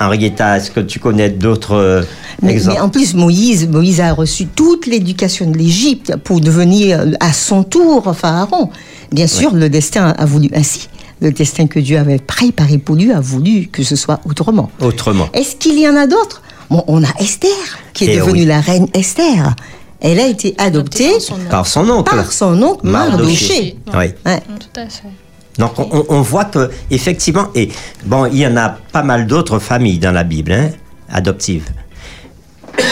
Henrietta, 0.01 0.57
est-ce 0.57 0.71
que 0.71 0.81
tu 0.81 0.99
connais 1.01 1.29
d'autres 1.29 1.75
euh, 1.77 2.03
Mais, 2.41 2.53
exemples? 2.53 2.79
mais 2.79 2.83
en 2.83 2.89
plus, 2.89 3.13
Moïse, 3.13 3.69
Moïse 3.69 4.01
a 4.01 4.15
reçu 4.15 4.47
toute 4.47 4.87
l'éducation 4.87 5.51
de 5.51 5.59
l'Égypte 5.59 6.17
pour 6.25 6.41
devenir 6.41 6.99
euh, 6.99 7.11
à 7.21 7.35
son 7.35 7.63
tour 7.63 8.15
pharaon. 8.17 8.71
Bien 9.15 9.29
sûr, 9.29 9.55
le 9.55 9.69
destin 9.69 10.09
a 10.19 10.25
voulu 10.25 10.51
ainsi. 10.55 10.89
Le 11.21 11.31
destin 11.31 11.69
que 11.69 11.79
Dieu 11.79 11.99
avait 11.99 12.19
préparé 12.19 12.79
pour 12.79 12.97
lui 12.97 13.13
a 13.13 13.21
voulu 13.21 13.69
que 13.69 13.85
ce 13.85 13.95
soit 13.95 14.19
autrement. 14.29 14.71
Autrement. 14.81 15.29
Est-ce 15.33 15.55
qu'il 15.55 15.79
y 15.79 15.89
en 15.89 15.97
a 15.97 16.09
d'autres? 16.09 16.43
Bon, 16.69 16.83
on 16.89 17.05
a 17.05 17.09
Esther, 17.21 17.51
qui 17.93 18.07
est 18.07 18.15
Eh 18.15 18.17
devenue 18.17 18.41
oui. 18.41 18.47
la 18.47 18.61
reine 18.61 18.89
Esther. 18.93 19.55
Elle 20.01 20.19
a 20.19 20.27
été 20.27 20.57
adoptée 20.59 21.13
par 21.13 21.21
son 21.23 21.39
nom. 21.39 21.49
Par 21.49 21.67
son 21.67 21.91
oncle. 21.91 22.17
par 22.17 22.33
son 22.33 22.63
oncle 22.63 22.87
Mardoché. 22.87 23.77
Oui. 23.87 23.93
Ouais. 23.95 24.43
Tout 24.59 24.81
à 24.81 24.89
fait. 24.89 25.09
Donc 25.59 25.79
on, 25.79 26.21
voit 26.21 26.47
que 26.47 26.71
effectivement, 26.91 27.47
et 27.55 27.69
bon, 28.05 28.27
il 28.27 28.39
y 28.39 28.47
en 28.47 28.57
a 28.57 28.71
pas 28.71 29.05
mal 29.05 29.29
d'autres 29.29 29.61
familles 29.61 30.01
dans 30.01 30.11
la 30.11 30.25
Bible, 30.25 30.51
hein, 30.51 30.71
adoptives. 31.09 31.69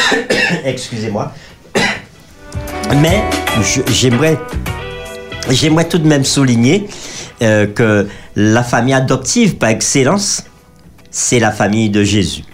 Excusez-moi. 0.65 1.33
Mais 3.01 3.25
j'aimerais, 3.89 4.39
j'aimerais 5.51 5.89
tout 5.89 5.99
de 5.99 6.07
même 6.07 6.25
souligner 6.25 6.89
euh, 7.43 7.67
que 7.67 8.07
la 8.37 8.63
famille 8.63 8.95
adoptive 8.95 9.57
par 9.57 9.71
excellence, 9.71 10.45
c'est 11.11 11.39
la 11.39 11.51
famille 11.51 11.91
de 11.91 12.03
Jésus, 12.05 12.45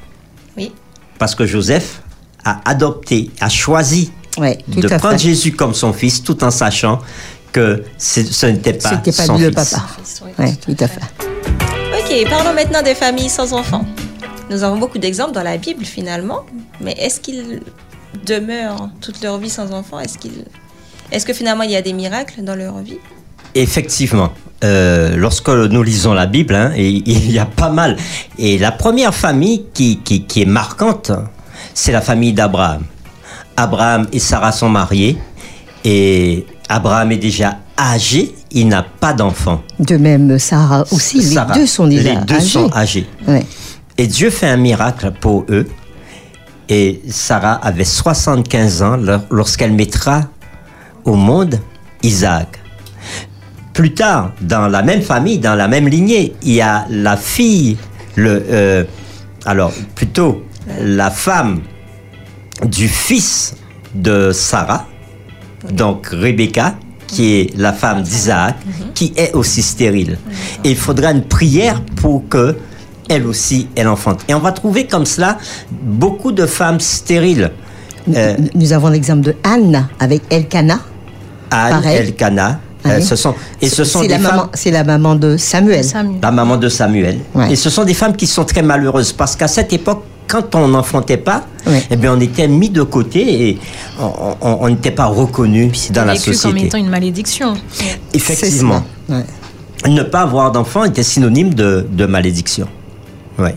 Oui. 0.57 0.73
parce 1.19 1.35
que 1.35 1.47
Joseph 1.47 2.03
a 2.45 2.61
adopté, 2.65 3.31
a 3.41 3.49
choisi 3.49 4.11
de 4.39 4.87
prendre 4.89 5.13
fait. 5.13 5.19
Jésus 5.19 5.53
comme 5.53 5.75
son 5.75 5.93
fils, 5.93 6.23
tout 6.23 6.43
en 6.45 6.51
sachant 6.51 7.01
que 7.53 7.83
ce 7.99 8.47
n'était 8.47 8.75
pas, 8.75 8.97
pas 8.99 9.13
son 9.13 9.37
lui 9.37 9.45
le 9.45 9.51
fils. 9.53 9.71
papa. 9.71 9.87
Oui, 10.39 10.57
tout 10.57 10.77
à 10.85 10.89
fait. 10.89 11.01
Ok, 11.99 12.29
parlons 12.31 12.55
maintenant 12.55 12.83
des 12.83 12.95
familles 12.95 13.31
sans 13.31 13.53
enfants. 13.53 13.85
Nous 14.51 14.63
avons 14.63 14.79
beaucoup 14.79 14.99
d'exemples 14.99 15.33
dans 15.33 15.43
la 15.43 15.57
Bible 15.59 15.85
finalement, 15.85 16.45
mais 16.81 16.93
est-ce 16.93 17.21
qu'ils 17.21 17.61
demeurent 18.25 18.89
toute 19.01 19.23
leur 19.23 19.39
vie 19.39 19.51
sans 19.51 19.73
enfants? 19.73 19.99
Est-ce 20.01 20.17
qu'ils, 20.19 20.45
est-ce 21.13 21.25
que 21.27 21.33
finalement 21.33 21.63
il 21.65 21.71
y 21.71 21.77
a 21.77 21.83
des 21.83 21.93
miracles 21.93 22.43
dans 22.43 22.55
leur 22.57 22.79
vie? 22.79 22.99
Effectivement. 23.55 24.31
Euh, 24.65 25.17
lorsque 25.17 25.49
nous 25.49 25.83
lisons 25.83 26.13
la 26.15 26.27
Bible, 26.27 26.55
hein, 26.55 26.73
et 26.77 26.89
il 27.07 27.31
y 27.31 27.39
a 27.39 27.47
pas 27.47 27.71
mal. 27.71 27.97
Et 28.39 28.59
la 28.59 28.73
première 28.73 29.15
famille 29.15 29.65
qui, 29.73 29.99
qui, 29.99 30.25
qui 30.25 30.43
est 30.43 30.47
marquante, 30.47 31.13
c'est 31.75 31.93
la 31.93 32.01
famille 32.01 32.33
d'Abraham. 32.33 32.83
Abraham 33.57 34.07
et 34.13 34.19
Sarah 34.19 34.53
sont 34.53 34.69
mariés. 34.69 35.17
Et 35.85 36.45
Abraham 36.69 37.13
est 37.13 37.17
déjà 37.19 37.59
âgé, 37.79 38.35
il 38.51 38.67
n'a 38.69 38.83
pas 38.83 39.13
d'enfant. 39.13 39.63
De 39.79 39.97
même, 39.97 40.39
Sarah 40.39 40.85
aussi, 40.91 41.23
Sarah, 41.23 41.55
les 41.55 41.61
deux 41.61 41.67
sont 41.67 41.87
déjà 41.87 42.15
Les 42.15 42.17
deux 42.27 42.35
âgés. 42.35 42.47
sont 42.49 42.71
âgés. 42.75 43.07
Ouais. 43.29 43.47
Et 43.97 44.07
Dieu 44.09 44.31
fait 44.31 44.49
un 44.49 44.57
miracle 44.57 45.13
pour 45.21 45.47
eux. 45.51 45.69
Et 46.69 47.01
Sarah 47.09 47.55
avait 47.55 47.85
75 47.85 48.83
ans 48.83 48.97
lor- 48.97 49.23
lorsqu'elle 49.31 49.73
mettra 49.73 50.23
au 51.05 51.15
monde 51.15 51.59
Isaac. 52.03 52.61
Plus 53.73 53.95
tard, 53.95 54.33
dans 54.41 54.67
la 54.69 54.83
même 54.83 55.03
famille, 55.03 55.39
dans 55.39 55.55
la 55.55 55.69
même 55.69 55.89
lignée, 55.89 56.35
il 56.43 56.55
y 56.55 56.61
a 56.61 56.87
la 56.91 57.17
fille, 57.17 57.77
le, 58.17 58.45
euh, 58.51 58.85
alors 59.47 59.73
plutôt 59.95 60.43
la 60.81 61.11
femme 61.11 61.61
du 62.67 62.89
fils 62.89 63.55
de 63.95 64.33
Sarah, 64.33 64.87
donc 65.71 66.09
Rebecca, 66.09 66.75
qui 67.07 67.35
est 67.35 67.57
la 67.57 67.73
femme 67.73 68.03
d'Isaac, 68.03 68.57
qui 68.95 69.13
est 69.17 69.33
aussi 69.35 69.63
stérile. 69.63 70.19
Et 70.65 70.71
il 70.71 70.77
faudra 70.77 71.13
une 71.13 71.23
prière 71.23 71.81
pour 71.97 72.29
que 72.29 72.57
elle 73.09 73.27
aussi, 73.27 73.69
elle 73.75 73.89
enfante. 73.89 74.25
Et 74.29 74.35
on 74.35 74.39
va 74.39 74.53
trouver 74.53 74.87
comme 74.87 75.07
cela 75.07 75.39
beaucoup 75.71 76.33
de 76.33 76.47
femmes 76.47 76.81
stériles. 76.81 77.51
Euh, 78.17 78.37
Nous- 78.55 78.73
avons 78.73 78.89
l'exemple 78.89 79.21
de 79.23 79.35
Anne 79.45 79.89
avec 80.01 80.23
Elkanah. 80.31 80.81
Anne, 81.51 81.71
Pareil. 81.71 81.97
Elkanah, 81.99 82.61
euh, 82.87 82.97
Oui. 82.99 83.03
ce 83.03 83.17
sont, 83.17 83.35
et 83.61 83.69
ce 83.69 83.85
sont 83.85 84.03
C'est 84.03 84.09
des 84.09 84.15
la, 84.15 84.21
femmes... 84.21 84.37
maman, 84.37 84.49
c'est 84.55 84.71
la 84.71 84.85
maman 84.85 85.15
de 85.15 85.37
Samuel. 85.37 85.85
Samuel. 85.85 86.21
la 86.23 86.31
maman 86.31 86.57
de 86.57 86.69
Samuel. 86.69 87.19
Ouais. 87.35 87.53
Et 87.53 87.57
ce 87.57 87.71
sont 87.71 87.85
des 87.85 87.95
femmes 87.95 88.15
qui 88.17 88.27
sont 88.27 88.45
très 88.45 88.63
malheureuses 88.63 89.13
parce 89.13 89.35
qu'à 89.37 89.49
cette 89.49 89.73
époque, 89.73 90.03
quand 90.27 90.55
on 90.55 90.69
n'enfantait 90.69 91.17
pas, 91.17 91.45
Ouais. 91.67 91.83
eh 91.91 91.97
bien, 91.97 92.15
on 92.15 92.21
était 92.21 92.49
mis 92.49 92.69
de 92.69 92.83
côté 92.83 93.49
et 93.51 93.59
on- 94.43 94.69
n'était 94.69 94.91
pas 94.91 95.07
reconnu 95.07 95.73
dans 95.91 96.05
la 96.05 96.13
vécu 96.13 96.27
comme 96.27 96.35
société. 96.35 96.67
étant 96.67 96.79
une 96.79 96.91
malédiction. 96.91 97.55
Effectivement. 98.13 98.83
Ouais. 99.09 99.25
ne 99.89 100.03
pas 100.03 100.23
avoir 100.23 100.51
d'enfant 100.53 100.85
était 100.85 101.03
synonyme 101.05 101.55
de, 101.55 101.87
de 101.91 102.05
malédiction. 102.05 102.67
Ouais. 103.39 103.57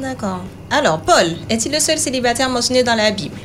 D'accord. 0.00 0.40
Alors, 0.70 1.00
Paul, 1.00 1.26
est-il 1.48 1.72
le 1.72 1.78
seul 1.78 1.96
célibataire 1.98 2.50
mentionné 2.50 2.82
dans 2.82 2.94
la 2.96 3.10
Bible? 3.12 3.36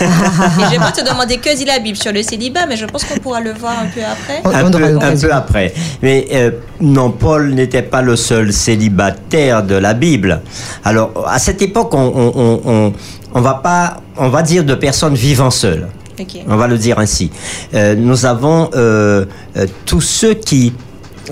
Et 0.00 0.64
je 0.64 0.70
vais 0.70 0.76
pas 0.78 0.92
te 0.92 1.04
demander 1.08 1.38
que 1.38 1.56
dit 1.56 1.64
la 1.64 1.78
Bible 1.78 1.96
sur 1.96 2.12
le 2.12 2.22
célibat, 2.22 2.66
mais 2.66 2.76
je 2.76 2.84
pense 2.86 3.04
qu'on 3.04 3.18
pourra 3.18 3.40
le 3.40 3.52
voir 3.52 3.74
un 3.82 3.86
peu 3.86 4.00
après. 4.00 4.40
On- 4.44 4.48
un, 4.66 4.70
peu, 4.70 4.84
un 5.04 5.16
peu 5.16 5.32
après. 5.32 5.74
Mais 6.02 6.26
euh, 6.32 6.50
non, 6.80 7.10
Paul 7.10 7.52
n'était 7.54 7.82
pas 7.82 8.02
le 8.02 8.16
seul 8.16 8.52
célibataire 8.52 9.62
de 9.62 9.74
la 9.74 9.94
Bible. 9.94 10.40
Alors, 10.84 11.10
à 11.28 11.38
cette 11.38 11.62
époque, 11.62 11.94
on, 11.94 12.12
on, 12.14 12.32
on, 12.36 12.60
on- 12.64 12.92
on 13.34 13.40
va 13.40 13.54
pas, 13.54 13.98
on 14.16 14.28
va 14.28 14.42
dire 14.42 14.64
de 14.64 14.74
personnes 14.74 15.14
vivant 15.14 15.50
seules. 15.50 15.88
On 16.48 16.56
va 16.56 16.66
le 16.66 16.78
dire 16.78 16.98
ainsi. 16.98 17.30
Euh, 17.74 17.94
nous 17.94 18.24
avons 18.24 18.70
euh, 18.74 19.26
euh, 19.56 19.66
tous 19.84 20.00
ceux 20.00 20.32
qui 20.34 20.72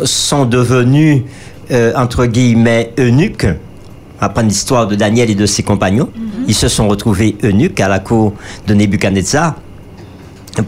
sont 0.04 0.44
devenus, 0.44 1.22
euh, 1.70 1.92
entre 1.96 2.26
guillemets, 2.26 2.92
eunuques. 2.98 3.46
Après 4.20 4.42
l'histoire 4.42 4.86
de 4.86 4.94
Daniel 4.94 5.30
et 5.30 5.34
de 5.34 5.44
ses 5.46 5.62
compagnons, 5.62 6.08
ils 6.46 6.54
se 6.54 6.68
sont 6.68 6.88
retrouvés 6.88 7.36
eunuques 7.42 7.80
à 7.80 7.88
la 7.88 7.98
cour 8.00 8.32
de 8.66 8.74
Nebuchadnezzar. 8.74 9.54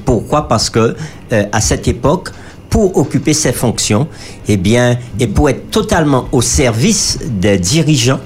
Pourquoi? 0.04 0.49
Parce 0.49 0.68
que 0.71 0.97
euh, 1.33 1.45
à 1.52 1.61
cette 1.61 1.87
époque, 1.88 2.30
pour 2.68 2.97
occuper 2.97 3.33
ces 3.33 3.52
fonctions, 3.52 4.09
eh 4.49 4.56
bien, 4.56 4.99
et 5.21 5.26
pour 5.28 5.49
être 5.49 5.71
totalement 5.71 6.26
au 6.33 6.42
service 6.42 7.18
des 7.25 7.59
dirigeants, 7.59 8.21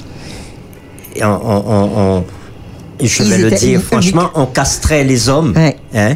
on- 1.20 1.24
on- 1.26 1.64
on- 1.66 1.90
on- 2.18 2.24
je 3.02 3.22
vais 3.22 3.38
le 3.38 3.50
dire 3.50 3.80
franchement, 3.82 4.30
on 4.34 4.46
castrait 4.46 5.04
les 5.04 5.28
hommes 5.28 5.52
Ouais. 5.56 5.76
hein, 5.94 6.14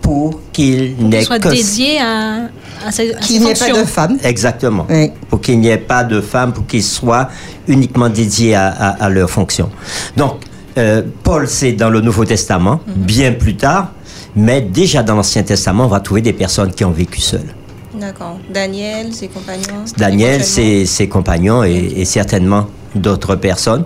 pour 0.00 0.40
qu'il 0.52 0.94
n'ait 1.00 1.24
Soit 1.24 1.38
que 1.38 1.48
dédié 1.48 1.98
à, 2.00 2.48
à 2.86 2.92
ces, 2.92 3.12
à 3.14 3.20
ces 3.20 3.26
Qu'il 3.26 3.40
n'y 3.40 3.46
ait 3.50 3.54
pas 3.54 3.58
fonctions. 3.66 3.80
de 3.82 3.84
femmes. 3.88 4.18
Exactement. 4.22 4.86
Pour 5.28 5.40
qu'il 5.40 5.58
n'y 5.60 5.68
ait 5.68 5.78
pas 5.78 6.04
de 6.04 6.20
femmes, 6.20 6.52
pour 6.52 6.66
qu'ils 6.66 6.82
soient 6.84 7.28
uniquement 7.66 8.08
dédiés 8.08 8.54
à, 8.54 8.68
à, 8.68 8.88
à 9.04 9.08
leur 9.08 9.30
fonction. 9.30 9.70
Donc, 10.16 10.34
euh, 10.78 11.02
Paul, 11.22 11.48
c'est 11.48 11.72
dans 11.72 11.90
le 11.90 12.00
Nouveau 12.00 12.24
Testament, 12.24 12.80
bien 12.86 13.32
plus 13.32 13.56
tard, 13.56 13.92
mais 14.36 14.60
déjà 14.60 15.02
dans 15.02 15.14
l'Ancien 15.14 15.42
Testament, 15.42 15.84
on 15.84 15.88
va 15.88 16.00
trouver 16.00 16.22
des 16.22 16.32
personnes 16.32 16.72
qui 16.72 16.84
ont 16.84 16.90
vécu 16.90 17.20
seules. 17.20 17.54
D'accord. 17.94 18.38
Daniel, 18.52 19.12
ses 19.12 19.28
compagnons. 19.28 19.84
Daniel, 19.96 20.42
ses, 20.42 20.84
ses 20.86 21.08
compagnons 21.08 21.62
et, 21.62 21.92
et 21.96 22.04
certainement 22.04 22.66
d'autres 22.94 23.36
personnes. 23.36 23.84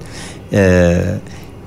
Euh, 0.54 1.16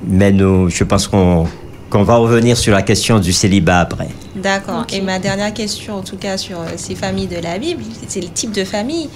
mais 0.08 0.32
nous, 0.32 0.70
je 0.70 0.84
pense 0.84 1.08
qu'on 1.08 1.48
qu'on 1.92 2.04
va 2.04 2.16
revenir 2.16 2.58
sur 2.58 2.74
la 2.74 2.82
question 2.82 3.20
du 3.20 3.34
célibat 3.34 3.80
après. 3.82 4.08
D'accord. 4.36 4.88
Et 4.94 5.02
ma 5.02 5.20
dernière 5.20 5.54
question, 5.54 5.96
en 5.96 6.02
tout 6.02 6.16
cas, 6.16 6.38
sur 6.38 6.58
euh, 6.62 6.66
ces 6.78 6.96
familles 6.96 7.28
de 7.28 7.36
la 7.36 7.60
Bible, 7.60 7.84
c'est 8.08 8.22
le 8.22 8.30
type 8.30 8.54
de 8.54 8.64
famille. 8.64 9.10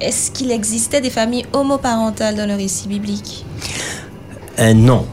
Est-ce 0.00 0.30
qu'il 0.30 0.52
existait 0.52 1.00
des 1.00 1.10
familles 1.10 1.46
homoparentales 1.52 2.36
dans 2.36 2.46
le 2.46 2.54
récit 2.54 2.86
biblique? 2.86 3.44
Euh, 4.60 4.72
non. 4.72 5.04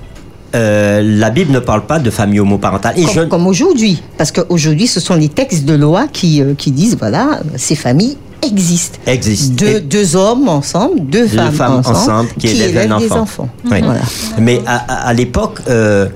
Euh, 0.56 1.02
la 1.04 1.30
Bible 1.32 1.52
ne 1.52 1.60
parle 1.60 1.86
pas 1.86 2.00
de 2.00 2.10
famille 2.10 2.40
homoparentale. 2.40 2.94
Et 2.98 3.04
Comme, 3.06 3.14
je, 3.14 3.22
comme 3.22 3.48
aujourd'hui. 3.48 4.04
Parce 4.18 4.32
qu'aujourd'hui, 4.32 4.88
ce 4.88 5.00
sont 5.00 5.16
les 5.16 5.30
textes 5.30 5.66
de 5.66 5.74
loi 5.74 6.08
qui, 6.12 6.42
euh, 6.42 6.54
qui 6.56 6.72
disent, 6.72 6.96
voilà, 6.98 7.40
ces 7.56 7.76
familles 7.76 8.18
existent. 8.44 9.00
existe. 9.08 9.56
Deux, 9.56 9.80
deux 9.82 10.16
hommes 10.16 10.48
ensemble, 10.50 11.00
deux, 11.00 11.28
Deux 11.28 11.38
femmes, 11.38 11.52
femmes 11.54 11.74
ensemble, 11.78 11.98
ensemble 11.98 12.30
qui 12.38 12.48
élèvent 12.50 12.92
un 12.92 13.00
des 13.00 13.06
enfant. 13.12 13.22
enfants. 13.22 13.50
Oui. 13.72 13.80
Voilà. 13.84 14.02
Mais 14.40 14.62
à, 14.68 14.76
à- 14.76 15.08
à 15.08 15.14
l'époque, 15.14 15.60
euh, 15.70 16.08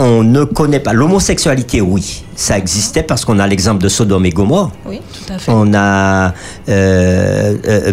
on 0.00 0.22
ne 0.24 0.44
connaît 0.44 0.80
pas. 0.80 0.92
L'homosexualité, 0.92 1.80
oui, 1.80 2.24
ça 2.34 2.56
existait 2.58 3.02
parce 3.02 3.24
qu'on 3.24 3.38
a 3.38 3.46
l'exemple 3.46 3.82
de 3.82 3.88
Sodome 3.88 4.26
et 4.26 4.30
Gomorre. 4.30 4.70
Oui. 4.86 5.00
Tout 5.26 5.32
à 5.32 5.38
fait. 5.38 5.52
On 5.54 5.72
a. 5.74 6.32
euh, 6.68 7.54
euh, 7.68 7.92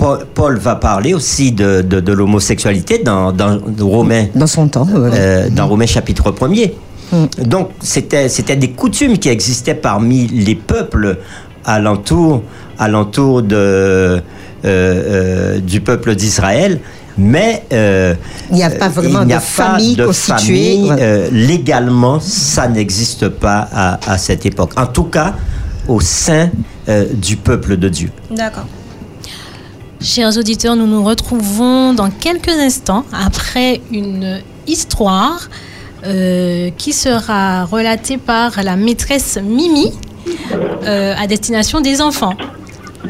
Paul, 0.00 0.18
Paul 0.34 0.56
va 0.58 0.76
parler 0.76 1.12
aussi 1.12 1.52
de, 1.52 1.82
de, 1.82 2.00
de 2.00 2.12
l'homosexualité 2.14 2.98
dans, 3.04 3.32
dans 3.32 3.58
Romains, 3.80 4.26
Dans 4.34 4.46
son 4.46 4.66
temps. 4.66 4.86
voilà. 4.90 5.14
euh, 5.14 5.48
dans 5.50 5.66
Romains 5.68 5.84
chapitre 5.96 6.30
1er. 6.32 6.72
Donc, 7.44 7.68
c'était 7.80 8.28
c'était 8.30 8.56
des 8.56 8.70
coutumes 8.70 9.18
qui 9.18 9.28
existaient 9.28 9.74
parmi 9.74 10.26
les 10.28 10.54
peuples 10.54 11.18
alentour, 11.66 12.42
alentour 12.78 13.42
de, 13.42 13.56
euh, 13.56 14.20
euh, 14.64 15.58
du 15.58 15.80
peuple 15.82 16.14
d'Israël. 16.14 16.80
Mais 17.18 17.64
euh, 17.74 18.14
Il 18.50 18.56
n'y 18.56 18.62
a 18.62 18.70
pas 18.70 18.88
vraiment 18.88 19.24
de 19.26 19.32
a 19.32 19.36
pas 19.36 19.40
famille 19.40 19.96
de 19.96 20.06
constituée. 20.06 20.36
famille, 20.36 20.92
euh, 20.98 21.28
légalement, 21.32 22.20
ça 22.20 22.68
n'existe 22.68 23.28
pas 23.28 23.68
à, 23.74 23.98
à 24.10 24.16
cette 24.16 24.46
époque. 24.46 24.70
En 24.78 24.86
tout 24.86 25.04
cas, 25.16 25.34
au 25.88 26.00
sein 26.00 26.48
euh, 26.88 27.04
du 27.12 27.36
peuple 27.36 27.76
de 27.76 27.88
Dieu. 27.90 28.10
D'accord. 28.34 28.66
Chers 30.02 30.38
auditeurs, 30.38 30.76
nous 30.76 30.86
nous 30.86 31.04
retrouvons 31.04 31.92
dans 31.92 32.08
quelques 32.08 32.48
instants 32.48 33.04
après 33.12 33.82
une 33.92 34.40
histoire 34.66 35.50
euh, 36.06 36.70
qui 36.78 36.94
sera 36.94 37.66
relatée 37.66 38.16
par 38.16 38.62
la 38.62 38.76
maîtresse 38.76 39.38
Mimi 39.42 39.92
euh, 40.84 41.14
à 41.18 41.26
destination 41.26 41.82
des 41.82 42.00
enfants. 42.00 42.32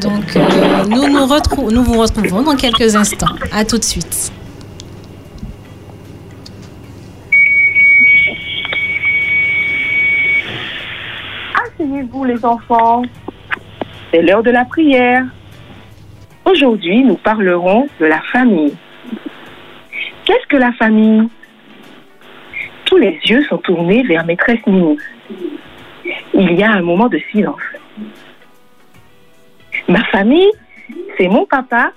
Donc, 0.00 0.37
euh, 0.37 0.85
nous, 0.88 1.09
nous, 1.09 1.70
nous 1.70 1.85
vous 1.85 2.00
retrouvons 2.00 2.42
dans 2.42 2.56
quelques 2.56 2.97
instants. 2.97 3.37
À 3.52 3.64
tout 3.64 3.78
de 3.78 3.85
suite. 3.85 4.32
Asseyez-vous 11.54 12.25
les 12.25 12.44
enfants. 12.44 13.02
C'est 14.11 14.23
l'heure 14.23 14.42
de 14.42 14.50
la 14.50 14.64
prière. 14.64 15.25
Aujourd'hui, 16.50 17.04
nous 17.04 17.14
parlerons 17.14 17.87
de 18.00 18.07
la 18.07 18.21
famille. 18.23 18.75
Qu'est-ce 20.25 20.47
que 20.49 20.57
la 20.57 20.73
famille? 20.73 21.28
Tous 22.86 22.97
les 22.97 23.21
yeux 23.25 23.45
sont 23.45 23.58
tournés 23.58 24.02
vers 24.02 24.25
maîtresse 24.25 24.58
Mimi. 24.67 24.99
Il 26.34 26.52
y 26.58 26.65
a 26.65 26.73
un 26.73 26.82
moment 26.82 27.06
de 27.06 27.21
silence. 27.30 27.60
Ma 29.86 30.02
famille, 30.06 30.50
c'est 31.17 31.28
mon 31.28 31.47
papa, 31.47 31.93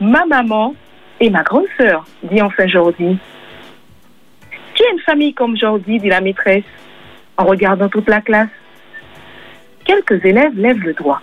ma 0.00 0.24
maman 0.24 0.74
et 1.20 1.28
ma 1.28 1.42
grande 1.42 1.66
sœur, 1.76 2.06
dit 2.22 2.40
enfin 2.40 2.66
Jordi. 2.66 3.18
Qui 4.74 4.84
a 4.84 4.90
une 4.90 5.00
famille 5.00 5.34
comme 5.34 5.54
Jordi, 5.54 5.98
dit 5.98 6.08
la 6.08 6.22
maîtresse, 6.22 6.64
en 7.36 7.44
regardant 7.44 7.90
toute 7.90 8.08
la 8.08 8.22
classe? 8.22 8.48
Quelques 9.84 10.24
élèves 10.24 10.58
lèvent 10.58 10.82
le 10.82 10.94
doigt. 10.94 11.20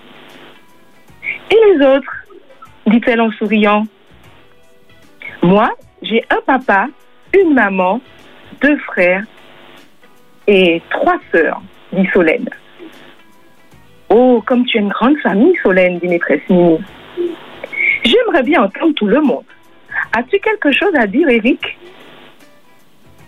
Et 1.49 1.57
les 1.73 1.83
autres? 1.83 2.14
Dit-elle 2.87 3.21
en 3.21 3.31
souriant. 3.31 3.85
Moi, 5.41 5.69
j'ai 6.01 6.23
un 6.29 6.41
papa, 6.45 6.87
une 7.33 7.53
maman, 7.53 8.01
deux 8.61 8.77
frères 8.79 9.23
et 10.47 10.81
trois 10.89 11.17
sœurs, 11.31 11.61
dit 11.91 12.07
Solène. 12.13 12.49
Oh, 14.09 14.43
comme 14.45 14.65
tu 14.65 14.77
es 14.77 14.81
une 14.81 14.89
grande 14.89 15.17
famille, 15.17 15.53
Solène, 15.63 15.99
dit 15.99 16.07
maîtresse 16.07 16.41
Mimi. 16.49 16.79
J'aimerais 18.03 18.43
bien 18.43 18.63
entendre 18.63 18.93
tout 18.93 19.07
le 19.07 19.21
monde. 19.21 19.45
As-tu 20.15 20.39
quelque 20.39 20.71
chose 20.71 20.93
à 20.95 21.07
dire, 21.07 21.27
Eric 21.27 21.77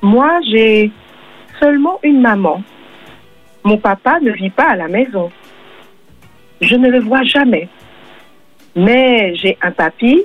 Moi, 0.02 0.40
j'ai 0.50 0.92
seulement 1.60 2.00
une 2.04 2.22
maman. 2.22 2.62
Mon 3.64 3.78
papa 3.78 4.20
ne 4.22 4.32
vit 4.32 4.52
pas 4.52 4.70
à 4.70 4.76
la 4.76 4.88
maison. 4.88 5.32
Je 6.62 6.76
ne 6.76 6.90
le 6.90 7.00
vois 7.00 7.24
jamais. 7.24 7.68
Mais 8.78 9.34
j'ai 9.36 9.58
un 9.64 9.72
papy 9.72 10.24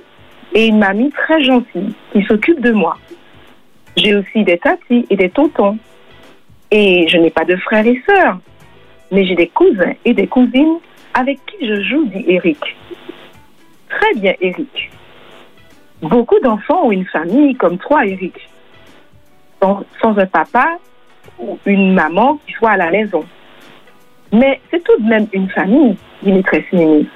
et 0.53 0.67
une 0.67 0.79
mamie 0.79 1.11
très 1.11 1.43
gentille 1.43 1.95
qui 2.13 2.23
s'occupent 2.25 2.61
de 2.61 2.73
moi. 2.73 2.99
J'ai 3.97 4.15
aussi 4.15 4.45
des 4.45 4.59
tatis 4.59 5.07
et 5.09 5.17
des 5.17 5.31
tontons. 5.31 5.79
Et 6.71 7.07
je 7.09 7.17
n'ai 7.17 7.31
pas 7.31 7.45
de 7.45 7.57
frères 7.57 7.87
et 7.87 8.01
sœurs, 8.07 8.39
mais 9.11 9.25
j'ai 9.25 9.35
des 9.35 9.49
cousins 9.49 9.95
et 10.05 10.15
des 10.15 10.27
cousines 10.27 10.79
avec 11.15 11.39
qui 11.47 11.67
je 11.67 11.83
joue, 11.83 12.05
dit 12.07 12.25
Eric. 12.29 12.59
Très 13.89 14.15
bien, 14.17 14.35
Eric. 14.41 14.91
Beaucoup 16.03 16.39
d'enfants 16.41 16.87
ont 16.87 16.93
une 16.93 17.07
famille 17.07 17.55
comme 17.55 17.79
toi, 17.79 18.07
Eric. 18.07 18.35
Sans, 19.63 19.85
sans 20.01 20.19
un 20.19 20.27
papa 20.27 20.79
ou 21.39 21.59
une 21.67 21.95
maman 21.95 22.39
qui 22.47 22.53
soit 22.55 22.71
à 22.71 22.77
la 22.77 22.91
maison. 22.91 23.25
Mais 24.33 24.61
c'est 24.71 24.83
tout 24.83 25.03
de 25.03 25.09
même 25.09 25.27
une 25.33 25.49
famille, 25.51 25.97
dit 26.23 26.33
maîtresse 26.33 26.65
Mimi. 26.73 27.07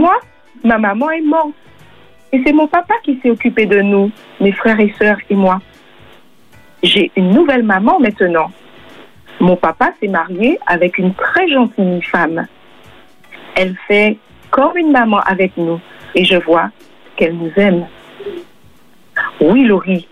Moi, 0.00 0.18
ma 0.64 0.78
maman 0.78 1.10
est 1.10 1.20
morte. 1.20 1.52
Et 2.32 2.40
c'est 2.42 2.54
mon 2.54 2.66
papa 2.66 2.94
qui 3.04 3.20
s'est 3.20 3.28
occupé 3.28 3.66
de 3.66 3.82
nous, 3.82 4.10
mes 4.40 4.52
frères 4.52 4.80
et 4.80 4.94
sœurs 4.98 5.18
et 5.28 5.34
moi. 5.34 5.60
J'ai 6.82 7.10
une 7.16 7.32
nouvelle 7.32 7.64
maman 7.64 8.00
maintenant. 8.00 8.50
Mon 9.40 9.56
papa 9.56 9.92
s'est 10.00 10.08
marié 10.08 10.58
avec 10.66 10.96
une 10.96 11.12
très 11.12 11.46
gentille 11.50 12.00
femme. 12.00 12.46
Elle 13.54 13.76
fait 13.86 14.16
comme 14.50 14.74
une 14.78 14.90
maman 14.90 15.20
avec 15.20 15.54
nous 15.58 15.78
et 16.14 16.24
je 16.24 16.36
vois 16.36 16.70
qu'elle 17.16 17.36
nous 17.36 17.52
aime. 17.56 17.86
Oui, 19.38 19.64
Laurie, 19.64 20.08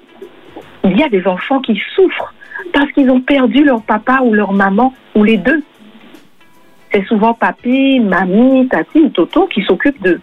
il 0.85 0.98
y 0.98 1.03
a 1.03 1.09
des 1.09 1.27
enfants 1.27 1.61
qui 1.61 1.81
souffrent 1.94 2.35
parce 2.74 2.92
qu'ils 2.92 3.09
ont 3.09 3.22
perdu 3.22 3.64
leur 3.64 3.81
papa 3.81 4.20
ou 4.22 4.35
leur 4.35 4.53
maman 4.53 4.92
ou 5.14 5.24
les 5.24 5.38
deux. 5.38 5.62
C'est 6.92 7.05
souvent 7.07 7.35
papy, 7.35 8.01
mamie, 8.01 8.68
tati 8.68 9.11
toto 9.11 9.46
qui 9.46 9.62
s'occupent 9.62 10.03
d'eux. 10.03 10.20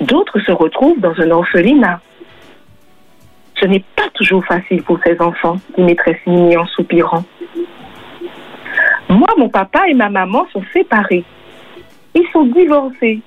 D'autres 0.00 0.38
se 0.40 0.52
retrouvent 0.52 1.00
dans 1.00 1.18
un 1.18 1.30
orphelinat. 1.30 2.00
Ce 3.60 3.66
n'est 3.66 3.84
pas 3.96 4.08
toujours 4.14 4.44
facile 4.44 4.82
pour 4.82 4.98
ces 5.04 5.20
enfants, 5.20 5.56
dit 5.76 5.82
maîtresse 5.82 6.18
Mimi 6.26 6.56
en 6.56 6.66
soupirant. 6.66 7.24
Moi, 9.08 9.28
mon 9.38 9.48
papa 9.48 9.88
et 9.88 9.94
ma 9.94 10.10
maman 10.10 10.46
sont 10.52 10.62
séparés. 10.72 11.24
Ils 12.14 12.26
sont 12.32 12.46
divorcés. 12.46 13.20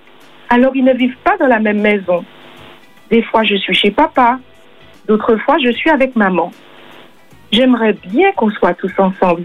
Alors 0.50 0.76
ils 0.76 0.84
ne 0.84 0.94
vivent 0.94 1.18
pas 1.24 1.38
dans 1.38 1.48
la 1.48 1.60
même 1.60 1.82
maison. 1.82 2.24
Des 3.10 3.24
fois, 3.24 3.44
je 3.44 3.56
suis 3.56 3.74
chez 3.74 3.92
papa. 3.92 4.40
D'autres 5.08 5.38
fois, 5.38 5.58
je 5.64 5.72
suis 5.72 5.90
avec 5.90 6.16
maman. 6.16 6.52
J'aimerais 7.52 7.94
bien 7.94 8.32
qu'on 8.34 8.52
soit 8.52 8.76
tous 8.76 8.92
ensemble. 9.00 9.44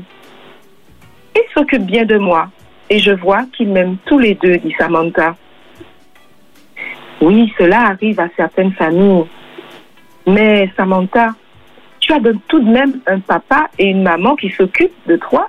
Ils 1.36 1.52
s'occupent 1.52 1.86
bien 1.86 2.04
de 2.04 2.18
moi. 2.18 2.48
Et 2.90 2.98
je 2.98 3.12
vois 3.12 3.44
qu'ils 3.56 3.68
m'aiment 3.68 3.96
tous 4.06 4.18
les 4.18 4.34
deux, 4.34 4.58
dit 4.58 4.74
Samantha. 4.78 5.36
Oui, 7.20 7.52
cela 7.58 7.80
arrive 7.88 8.20
à 8.20 8.28
certaines 8.36 8.72
familles. 8.72 9.24
Mais 10.26 10.70
Samantha, 10.76 11.30
tu 12.00 12.12
as 12.12 12.20
de- 12.20 12.36
tout 12.48 12.60
de 12.60 12.68
même 12.70 13.00
un 13.06 13.20
papa 13.20 13.68
et 13.78 13.86
une 13.86 14.02
maman 14.02 14.36
qui 14.36 14.50
s'occupent 14.50 14.92
de 15.06 15.16
toi, 15.16 15.48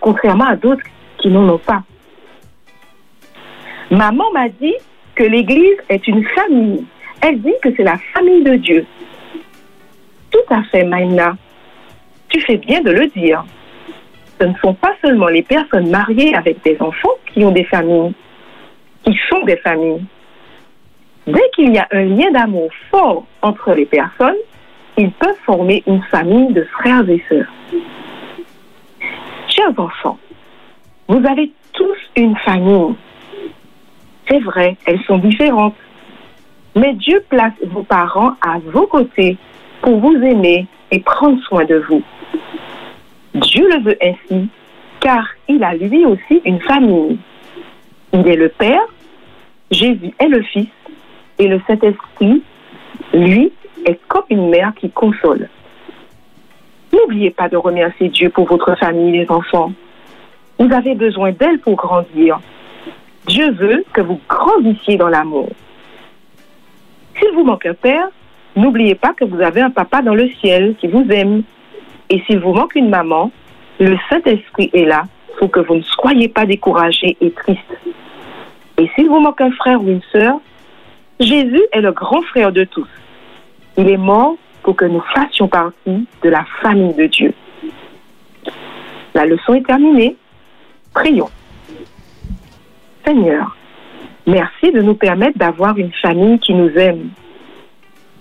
contrairement 0.00 0.46
à 0.46 0.56
d'autres 0.56 0.84
qui 1.18 1.28
n'en 1.28 1.48
ont 1.48 1.58
pas. 1.58 1.82
Maman 3.90 4.24
m'a 4.32 4.48
dit 4.48 4.74
que 5.14 5.24
l'Église 5.24 5.76
est 5.88 6.06
une 6.08 6.24
famille. 6.24 6.84
Elle 7.20 7.40
dit 7.42 7.52
que 7.62 7.68
c'est 7.76 7.82
la 7.82 7.98
famille 8.14 8.42
de 8.42 8.54
Dieu. 8.54 8.86
Tout 10.30 10.54
à 10.54 10.62
fait, 10.64 10.84
Maïna. 10.84 11.36
Tu 12.28 12.40
fais 12.40 12.56
bien 12.56 12.80
de 12.80 12.92
le 12.92 13.08
dire. 13.08 13.44
Ce 14.40 14.46
ne 14.46 14.54
sont 14.62 14.74
pas 14.74 14.94
seulement 15.04 15.28
les 15.28 15.42
personnes 15.42 15.90
mariées 15.90 16.34
avec 16.34 16.62
des 16.62 16.76
enfants 16.80 17.16
qui 17.26 17.44
ont 17.44 17.50
des 17.50 17.64
familles, 17.64 18.14
qui 19.04 19.16
sont 19.28 19.44
des 19.44 19.58
familles. 19.58 20.04
Dès 21.26 21.50
qu'il 21.54 21.74
y 21.74 21.78
a 21.78 21.86
un 21.90 22.04
lien 22.04 22.30
d'amour 22.30 22.70
fort 22.90 23.26
entre 23.42 23.74
les 23.74 23.84
personnes, 23.84 24.38
ils 24.96 25.10
peuvent 25.12 25.38
former 25.44 25.82
une 25.86 26.02
famille 26.04 26.52
de 26.52 26.64
frères 26.64 27.08
et 27.08 27.22
sœurs. 27.28 27.52
Chers 29.48 29.78
enfants, 29.78 30.18
vous 31.08 31.26
avez 31.26 31.52
tous 31.72 31.98
une 32.16 32.36
famille. 32.38 32.94
C'est 34.28 34.40
vrai, 34.40 34.76
elles 34.86 35.02
sont 35.06 35.18
différentes. 35.18 35.76
Mais 36.76 36.94
Dieu 36.94 37.22
place 37.28 37.52
vos 37.66 37.82
parents 37.82 38.34
à 38.40 38.58
vos 38.72 38.86
côtés 38.86 39.36
pour 39.82 39.98
vous 39.98 40.14
aimer 40.14 40.66
et 40.90 41.00
prendre 41.00 41.40
soin 41.42 41.64
de 41.64 41.82
vous. 41.88 42.02
Dieu 43.34 43.68
le 43.68 43.82
veut 43.82 43.98
ainsi, 44.02 44.48
car 45.00 45.26
il 45.48 45.62
a 45.62 45.74
lui 45.74 46.04
aussi 46.04 46.40
une 46.44 46.60
famille. 46.60 47.18
Il 48.12 48.26
est 48.26 48.36
le 48.36 48.48
Père, 48.48 48.82
Jésus 49.70 50.12
est 50.18 50.28
le 50.28 50.42
Fils, 50.42 50.68
et 51.38 51.48
le 51.48 51.60
Saint-Esprit, 51.66 52.42
lui, 53.14 53.52
est 53.86 53.98
comme 54.08 54.24
une 54.30 54.50
mère 54.50 54.72
qui 54.74 54.90
console. 54.90 55.48
N'oubliez 56.92 57.30
pas 57.30 57.48
de 57.48 57.56
remercier 57.56 58.08
Dieu 58.08 58.30
pour 58.30 58.46
votre 58.46 58.74
famille, 58.76 59.12
les 59.12 59.30
enfants. 59.30 59.72
Vous 60.58 60.72
avez 60.72 60.94
besoin 60.94 61.32
d'elle 61.32 61.60
pour 61.60 61.76
grandir. 61.76 62.40
Dieu 63.26 63.52
veut 63.52 63.84
que 63.92 64.00
vous 64.00 64.20
grandissiez 64.28 64.96
dans 64.96 65.08
l'amour. 65.08 65.48
S'il 67.18 67.30
vous 67.32 67.44
manque 67.44 67.66
un 67.66 67.74
père, 67.74 68.08
n'oubliez 68.56 68.94
pas 68.94 69.12
que 69.14 69.24
vous 69.24 69.40
avez 69.40 69.60
un 69.60 69.70
papa 69.70 70.02
dans 70.02 70.14
le 70.14 70.28
ciel 70.40 70.74
qui 70.80 70.88
vous 70.88 71.06
aime. 71.10 71.42
Et 72.10 72.20
s'il 72.26 72.40
vous 72.40 72.52
manque 72.52 72.74
une 72.74 72.90
maman, 72.90 73.30
le 73.78 73.96
Saint-Esprit 74.10 74.70
est 74.74 74.84
là 74.84 75.04
pour 75.38 75.50
que 75.50 75.60
vous 75.60 75.76
ne 75.76 75.82
soyez 75.82 76.28
pas 76.28 76.44
découragés 76.44 77.16
et 77.20 77.30
tristes. 77.30 77.78
Et 78.76 78.90
s'il 78.94 79.08
vous 79.08 79.20
manque 79.20 79.40
un 79.40 79.52
frère 79.52 79.80
ou 79.82 79.88
une 79.88 80.02
sœur, 80.12 80.40
Jésus 81.20 81.62
est 81.72 81.80
le 81.80 81.92
grand 81.92 82.22
frère 82.22 82.50
de 82.50 82.64
tous. 82.64 82.88
Il 83.78 83.88
est 83.88 83.96
mort 83.96 84.36
pour 84.62 84.74
que 84.76 84.84
nous 84.84 85.02
fassions 85.14 85.48
partie 85.48 86.06
de 86.22 86.28
la 86.28 86.44
famille 86.60 86.94
de 86.94 87.06
Dieu. 87.06 87.32
La 89.14 89.24
leçon 89.24 89.54
est 89.54 89.66
terminée. 89.66 90.16
Prions. 90.92 91.30
Seigneur, 93.06 93.56
merci 94.26 94.72
de 94.72 94.82
nous 94.82 94.94
permettre 94.94 95.38
d'avoir 95.38 95.78
une 95.78 95.92
famille 96.02 96.38
qui 96.40 96.54
nous 96.54 96.70
aime. 96.70 97.10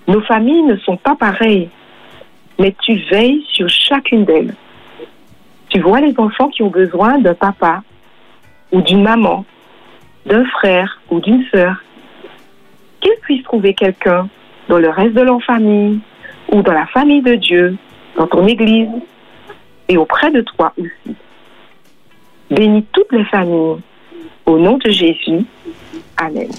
Nos 0.07 0.21
familles 0.21 0.63
ne 0.63 0.77
sont 0.77 0.97
pas 0.97 1.15
pareilles, 1.15 1.69
mais 2.59 2.75
tu 2.81 2.95
veilles 3.09 3.43
sur 3.51 3.67
chacune 3.69 4.25
d'elles. 4.25 4.53
Tu 5.69 5.79
vois 5.79 6.01
les 6.01 6.13
enfants 6.17 6.49
qui 6.49 6.61
ont 6.61 6.69
besoin 6.69 7.17
d'un 7.19 7.33
papa 7.33 7.81
ou 8.71 8.81
d'une 8.81 9.01
maman, 9.01 9.45
d'un 10.25 10.45
frère 10.45 10.99
ou 11.09 11.19
d'une 11.19 11.43
sœur. 11.51 11.75
Qu'ils 12.99 13.15
puissent 13.21 13.43
trouver 13.43 13.73
quelqu'un 13.73 14.27
dans 14.67 14.77
le 14.77 14.89
reste 14.89 15.13
de 15.13 15.21
leur 15.21 15.41
famille 15.43 15.99
ou 16.51 16.61
dans 16.61 16.73
la 16.73 16.85
famille 16.87 17.21
de 17.21 17.35
Dieu, 17.35 17.77
dans 18.17 18.27
ton 18.27 18.45
Église 18.45 18.89
et 19.87 19.97
auprès 19.97 20.31
de 20.31 20.41
toi 20.41 20.73
aussi. 20.77 21.15
Bénis 22.51 22.85
toutes 22.91 23.11
les 23.11 23.25
familles. 23.25 23.77
Au 24.45 24.57
nom 24.57 24.77
de 24.77 24.89
Jésus. 24.89 25.45
Amen. 26.17 26.49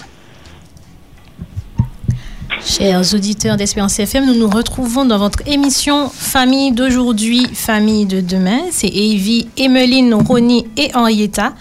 Chers 2.58 3.14
auditeurs 3.14 3.56
d'Espérance 3.56 3.98
FM, 3.98 4.26
nous 4.26 4.34
nous 4.34 4.48
retrouvons 4.48 5.04
dans 5.04 5.18
votre 5.18 5.38
émission 5.46 6.10
Famille 6.10 6.72
d'aujourd'hui, 6.72 7.46
Famille 7.54 8.04
de 8.04 8.20
demain. 8.20 8.58
C'est 8.70 8.88
Evie, 8.88 9.48
Emeline, 9.56 10.12
Ronnie 10.14 10.66
et 10.76 10.94
Henrietta 10.94 11.54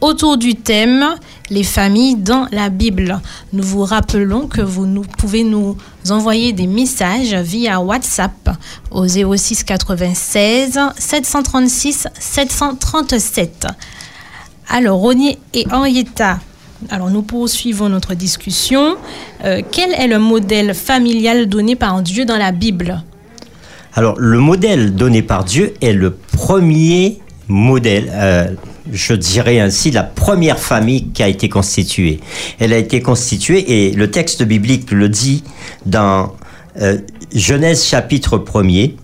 autour 0.00 0.36
du 0.36 0.54
thème 0.54 1.16
Les 1.50 1.64
familles 1.64 2.16
dans 2.16 2.46
la 2.52 2.68
Bible. 2.68 3.20
Nous 3.52 3.62
vous 3.62 3.84
rappelons 3.84 4.46
que 4.46 4.60
vous 4.60 4.86
nous, 4.86 5.02
pouvez 5.02 5.44
nous 5.44 5.76
envoyer 6.10 6.52
des 6.52 6.66
messages 6.66 7.34
via 7.34 7.80
WhatsApp 7.80 8.50
au 8.90 9.06
06 9.08 9.64
96 9.64 10.78
736 10.96 12.08
737. 12.18 13.66
Alors, 14.68 14.98
Ronnie 14.98 15.38
et 15.52 15.66
Henrietta, 15.72 16.38
alors 16.90 17.10
nous 17.10 17.22
poursuivons 17.22 17.88
notre 17.88 18.14
discussion. 18.14 18.96
Euh, 19.44 19.62
quel 19.70 19.92
est 19.92 20.08
le 20.08 20.18
modèle 20.18 20.74
familial 20.74 21.46
donné 21.46 21.76
par 21.76 22.02
Dieu 22.02 22.24
dans 22.24 22.36
la 22.36 22.52
Bible? 22.52 23.02
Alors, 23.94 24.18
le 24.18 24.38
modèle 24.38 24.94
donné 24.94 25.22
par 25.22 25.44
Dieu 25.44 25.74
est 25.80 25.92
le 25.92 26.10
premier 26.10 27.20
modèle, 27.46 28.10
euh, 28.12 28.48
je 28.92 29.14
dirais 29.14 29.60
ainsi, 29.60 29.90
la 29.90 30.02
première 30.02 30.58
famille 30.58 31.10
qui 31.10 31.22
a 31.22 31.28
été 31.28 31.48
constituée. 31.48 32.20
Elle 32.58 32.72
a 32.72 32.78
été 32.78 33.00
constituée, 33.00 33.86
et 33.86 33.92
le 33.92 34.10
texte 34.10 34.42
biblique 34.42 34.90
le 34.90 35.08
dit 35.08 35.44
dans 35.86 36.34
euh, 36.80 36.98
Genèse 37.32 37.84
chapitre 37.84 38.38
1er, 38.38 38.96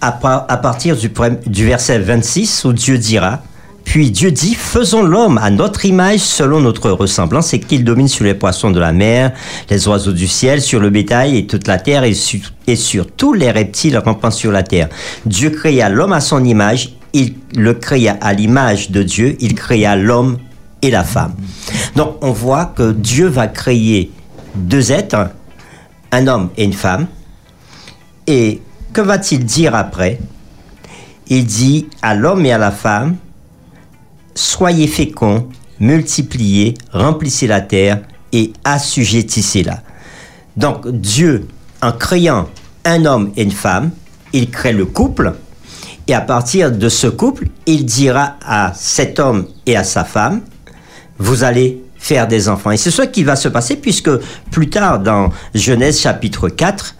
à, 0.00 0.12
partir 0.12 0.96
du, 0.96 1.10
du 1.46 1.66
verset 1.66 1.98
26, 1.98 2.64
où 2.64 2.72
Dieu 2.72 2.98
dira, 2.98 3.42
puis 3.88 4.10
Dieu 4.10 4.30
dit, 4.30 4.54
faisons 4.54 5.02
l'homme 5.02 5.38
à 5.38 5.48
notre 5.48 5.86
image 5.86 6.18
selon 6.20 6.60
notre 6.60 6.90
ressemblance 6.90 7.54
et 7.54 7.58
qu'il 7.58 7.84
domine 7.84 8.06
sur 8.06 8.26
les 8.26 8.34
poissons 8.34 8.70
de 8.70 8.78
la 8.78 8.92
mer, 8.92 9.32
les 9.70 9.88
oiseaux 9.88 10.12
du 10.12 10.28
ciel, 10.28 10.60
sur 10.60 10.78
le 10.78 10.90
bétail 10.90 11.38
et 11.38 11.46
toute 11.46 11.66
la 11.66 11.78
terre 11.78 12.04
et 12.04 12.12
sur, 12.12 12.40
et 12.66 12.76
sur 12.76 13.10
tous 13.10 13.32
les 13.32 13.50
reptiles 13.50 13.96
rampant 13.96 14.30
sur 14.30 14.52
la 14.52 14.62
terre. 14.62 14.90
Dieu 15.24 15.48
créa 15.48 15.88
l'homme 15.88 16.12
à 16.12 16.20
son 16.20 16.44
image, 16.44 16.90
il 17.14 17.36
le 17.56 17.72
créa 17.72 18.18
à 18.20 18.34
l'image 18.34 18.90
de 18.90 19.02
Dieu, 19.02 19.38
il 19.40 19.54
créa 19.54 19.96
l'homme 19.96 20.36
et 20.82 20.90
la 20.90 21.02
femme. 21.02 21.32
Donc 21.96 22.18
on 22.20 22.32
voit 22.32 22.66
que 22.66 22.92
Dieu 22.92 23.26
va 23.26 23.46
créer 23.46 24.10
deux 24.54 24.92
êtres, 24.92 25.30
un 26.12 26.26
homme 26.26 26.50
et 26.58 26.64
une 26.64 26.74
femme. 26.74 27.06
Et 28.26 28.60
que 28.92 29.00
va-t-il 29.00 29.46
dire 29.46 29.74
après? 29.74 30.18
Il 31.28 31.46
dit 31.46 31.86
à 32.02 32.14
l'homme 32.14 32.44
et 32.44 32.52
à 32.52 32.58
la 32.58 32.70
femme, 32.70 33.16
soyez 34.38 34.86
féconds, 34.86 35.48
multipliez, 35.80 36.74
remplissez 36.92 37.48
la 37.48 37.60
terre 37.60 38.02
et 38.32 38.52
assujettissez-la. 38.62 39.82
Donc 40.56 40.88
Dieu, 40.88 41.48
en 41.82 41.92
créant 41.92 42.48
un 42.84 43.04
homme 43.04 43.32
et 43.36 43.42
une 43.42 43.50
femme, 43.50 43.90
il 44.32 44.50
crée 44.50 44.72
le 44.72 44.84
couple, 44.84 45.34
et 46.06 46.14
à 46.14 46.20
partir 46.20 46.70
de 46.70 46.88
ce 46.88 47.06
couple, 47.08 47.48
il 47.66 47.84
dira 47.84 48.36
à 48.44 48.72
cet 48.74 49.18
homme 49.18 49.46
et 49.66 49.76
à 49.76 49.84
sa 49.84 50.04
femme, 50.04 50.40
vous 51.18 51.42
allez 51.42 51.82
faire 51.96 52.28
des 52.28 52.48
enfants. 52.48 52.70
Et 52.70 52.76
c'est 52.76 52.92
ce 52.92 53.02
qui 53.02 53.24
va 53.24 53.34
se 53.34 53.48
passer 53.48 53.76
puisque 53.76 54.10
plus 54.50 54.70
tard 54.70 55.00
dans 55.00 55.30
Genèse 55.54 56.00
chapitre 56.00 56.48
4, 56.48 56.94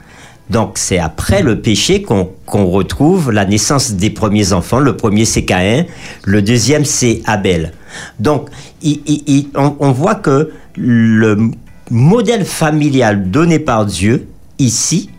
donc 0.51 0.79
c'est 0.79 0.99
après 0.99 1.43
le 1.43 1.61
péché 1.61 2.03
qu'on 2.03 2.67
retrouve 2.67 3.31
la 3.31 3.45
naissance 3.45 3.93
des 3.93 4.11
premiers 4.11 4.53
enfants. 4.53 4.79
Le 4.79 4.97
premier 4.97 5.25
c'est 5.25 5.45
Caïn, 5.45 5.85
le 6.25 6.43
deuxième 6.43 6.85
c'est 6.85 7.21
Abel. 7.27 7.73
Donc 8.19 8.49
on, 8.85 9.77
on, 9.79 9.93
voit 9.93 10.15
que 10.15 10.53
le 10.77 11.51
modèle 11.91 12.45
familial 12.45 13.31
donné 13.31 13.59
par 13.59 13.85
Dieu 13.85 14.29
ici, 14.59 15.11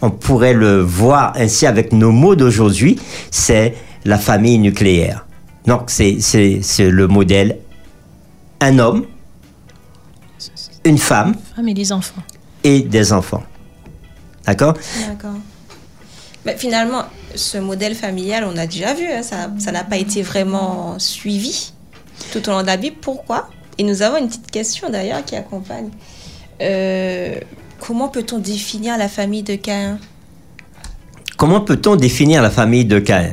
on 0.00 0.10
pourrait 0.10 0.54
le 0.54 0.80
voir 0.80 1.32
ainsi 1.36 1.66
avec 1.66 1.92
nos 1.92 2.10
mots 2.10 2.34
d'aujourd'hui, 2.34 2.98
c'est 3.30 3.74
la 4.04 4.18
famille 4.18 4.58
nucléaire. 4.58 5.26
Donc 5.66 5.90
c'est 5.90 6.18
le 6.80 7.06
modèle 7.06 7.58
un 8.60 8.78
homme, 8.78 9.06
une 10.84 10.98
femme, 10.98 11.34
femme 11.54 11.68
et 11.68 11.74
des 11.74 11.92
enfants. 11.92 12.22
Et 12.64 12.80
des 12.80 13.12
enfants. 13.12 13.42
D'accord? 14.46 14.74
D'accord. 15.08 15.38
Mais 16.44 16.56
finalement, 16.56 17.04
ce 17.34 17.58
modèle 17.58 17.94
familial, 17.94 18.44
on 18.44 18.56
a 18.56 18.66
déjà 18.66 18.94
vu, 18.94 19.06
hein, 19.06 19.22
ça 19.22 19.72
n'a 19.72 19.84
pas 19.84 19.96
été 19.96 20.22
vraiment 20.22 20.98
suivi 20.98 21.72
tout 22.32 22.48
au 22.48 22.52
long 22.52 22.62
de 22.62 22.66
la 22.66 22.76
Bible. 22.76 22.96
Pourquoi? 23.00 23.48
Et 23.78 23.84
nous 23.84 24.02
avons 24.02 24.18
une 24.18 24.26
petite 24.26 24.50
question 24.50 24.90
d'ailleurs 24.90 25.24
qui 25.24 25.36
accompagne. 25.36 25.90
Euh, 26.60 27.36
comment 27.78 28.08
peut-on 28.08 28.38
définir 28.38 28.98
la 28.98 29.08
famille 29.08 29.42
de 29.42 29.54
Caïn? 29.54 29.98
Comment 31.36 31.60
peut-on 31.60 31.96
définir 31.96 32.42
la 32.42 32.50
famille 32.50 32.84
de 32.84 32.98
Caïn? 32.98 33.32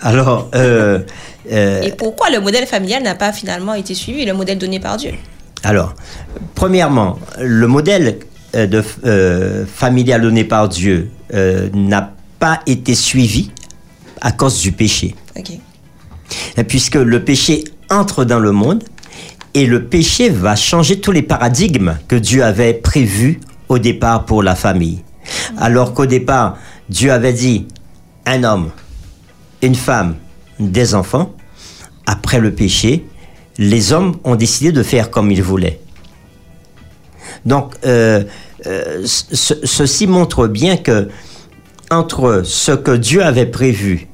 Alors. 0.00 0.48
Euh, 0.54 1.00
euh, 1.50 1.82
Et 1.82 1.92
pourquoi 1.92 2.30
le 2.30 2.40
modèle 2.40 2.66
familial 2.66 3.02
n'a 3.02 3.14
pas 3.14 3.32
finalement 3.32 3.74
été 3.74 3.94
suivi, 3.94 4.24
le 4.24 4.32
modèle 4.32 4.58
donné 4.58 4.80
par 4.80 4.96
Dieu? 4.96 5.12
Alors, 5.64 5.94
premièrement, 6.54 7.18
le 7.38 7.66
modèle 7.66 8.18
euh, 8.54 8.66
de, 8.66 8.84
euh, 9.04 9.64
familial 9.66 10.20
donné 10.22 10.44
par 10.44 10.68
Dieu 10.68 11.10
euh, 11.32 11.68
n'a 11.72 12.12
pas 12.38 12.60
été 12.66 12.94
suivi 12.94 13.50
à 14.20 14.32
cause 14.32 14.60
du 14.60 14.72
péché. 14.72 15.14
Puisque 16.68 16.96
le 16.96 17.24
péché 17.24 17.64
entre 17.90 18.24
dans 18.24 18.38
le 18.38 18.52
monde 18.52 18.84
et 19.54 19.66
le 19.66 19.84
péché 19.84 20.28
va 20.28 20.56
changer 20.56 21.00
tous 21.00 21.12
les 21.12 21.22
paradigmes 21.22 21.98
que 22.08 22.16
Dieu 22.16 22.44
avait 22.44 22.74
prévus 22.74 23.40
au 23.68 23.78
départ 23.78 24.24
pour 24.26 24.42
la 24.42 24.54
famille. 24.54 25.02
Alors 25.58 25.94
qu'au 25.94 26.06
départ, 26.06 26.58
Dieu 26.88 27.12
avait 27.12 27.32
dit 27.32 27.66
un 28.26 28.44
homme, 28.44 28.70
une 29.62 29.74
femme, 29.74 30.16
des 30.58 30.94
enfants, 30.94 31.34
après 32.06 32.38
le 32.38 32.52
péché, 32.52 33.04
les 33.58 33.92
hommes 33.92 34.16
ont 34.24 34.36
décidé 34.36 34.72
de 34.72 34.82
faire 34.82 35.10
comme 35.10 35.30
ils 35.30 35.42
voulaient. 35.42 35.81
Donc, 37.44 37.74
euh, 37.84 38.22
euh, 38.66 39.02
ce- 39.04 39.54
ceci 39.64 40.06
montre 40.06 40.46
bien 40.46 40.76
que 40.76 41.08
entre 41.90 42.42
ce 42.44 42.72
que 42.72 42.92
Dieu 42.92 43.22
avait 43.24 43.46
prévu 43.46 44.06